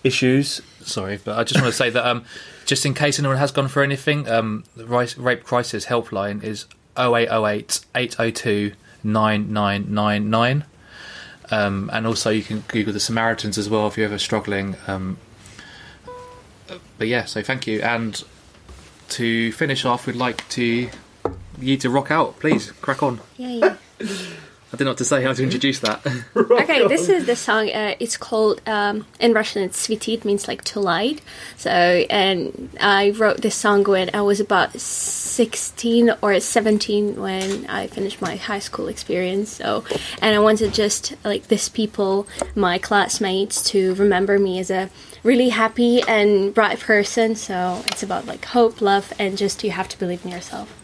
issues. 0.03 0.61
Sorry, 0.81 1.19
but 1.23 1.37
I 1.37 1.43
just 1.43 1.61
want 1.61 1.71
to 1.73 1.77
say 1.77 1.89
that 1.89 2.05
um, 2.05 2.23
just 2.65 2.85
in 2.85 2.93
case 2.93 3.19
anyone 3.19 3.37
has 3.37 3.51
gone 3.51 3.67
through 3.67 3.83
anything, 3.83 4.27
um, 4.29 4.63
the 4.75 4.85
Rape 5.17 5.43
Crisis 5.43 5.85
helpline 5.87 6.43
is 6.43 6.65
0808 6.97 7.81
802 7.95 8.73
9999. 9.03 10.65
Um, 11.51 11.89
and 11.93 12.05
also, 12.05 12.29
you 12.29 12.43
can 12.43 12.63
Google 12.67 12.93
the 12.93 12.99
Samaritans 12.99 13.57
as 13.57 13.69
well 13.69 13.87
if 13.87 13.97
you're 13.97 14.07
ever 14.07 14.19
struggling. 14.19 14.75
Um, 14.87 15.17
but 16.97 17.07
yeah, 17.07 17.25
so 17.25 17.41
thank 17.41 17.65
you. 17.65 17.81
And 17.81 18.23
to 19.09 19.51
finish 19.53 19.85
off, 19.85 20.05
we'd 20.05 20.15
like 20.15 20.47
to 20.49 20.89
you 21.59 21.77
to 21.77 21.89
rock 21.89 22.11
out, 22.11 22.39
please. 22.39 22.71
Crack 22.71 23.03
on. 23.03 23.19
Yeah, 23.37 23.75
yeah. 23.99 24.07
I 24.71 24.77
didn't 24.77 24.85
know 24.85 24.91
what 24.91 24.97
to 24.99 25.05
say 25.05 25.23
how 25.23 25.33
to 25.33 25.43
introduce 25.43 25.79
that. 25.79 26.05
Okay, 26.35 26.87
this 26.87 27.09
is 27.09 27.25
the 27.25 27.35
song. 27.35 27.69
Uh, 27.69 27.95
it's 27.99 28.17
called 28.17 28.61
um, 28.67 29.05
in 29.19 29.33
Russian. 29.33 29.63
It's 29.63 29.87
"Sviti." 29.87 30.13
It 30.13 30.25
means 30.25 30.47
like 30.47 30.63
to 30.65 30.79
light. 30.79 31.21
So, 31.57 31.71
and 31.71 32.69
I 32.79 33.11
wrote 33.11 33.41
this 33.41 33.55
song 33.55 33.83
when 33.83 34.11
I 34.13 34.21
was 34.21 34.39
about 34.39 34.79
sixteen 34.79 36.11
or 36.21 36.39
seventeen 36.39 37.19
when 37.19 37.65
I 37.67 37.87
finished 37.87 38.21
my 38.21 38.35
high 38.35 38.59
school 38.59 38.87
experience. 38.87 39.49
So, 39.49 39.83
and 40.21 40.35
I 40.35 40.39
wanted 40.39 40.73
just 40.73 41.15
like 41.23 41.47
this 41.47 41.67
people, 41.67 42.27
my 42.55 42.77
classmates, 42.77 43.63
to 43.71 43.95
remember 43.95 44.37
me 44.37 44.59
as 44.59 44.69
a 44.69 44.89
really 45.23 45.49
happy 45.49 46.01
and 46.07 46.53
bright 46.53 46.79
person. 46.79 47.35
So 47.35 47.81
it's 47.87 48.03
about 48.03 48.27
like 48.27 48.45
hope, 48.45 48.81
love, 48.81 49.13
and 49.17 49.35
just 49.37 49.63
you 49.63 49.71
have 49.71 49.89
to 49.89 49.97
believe 49.97 50.23
in 50.25 50.31
yourself. 50.31 50.75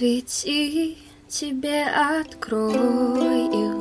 Посвети, 0.00 0.96
тебе 1.28 1.84
открою. 1.84 3.79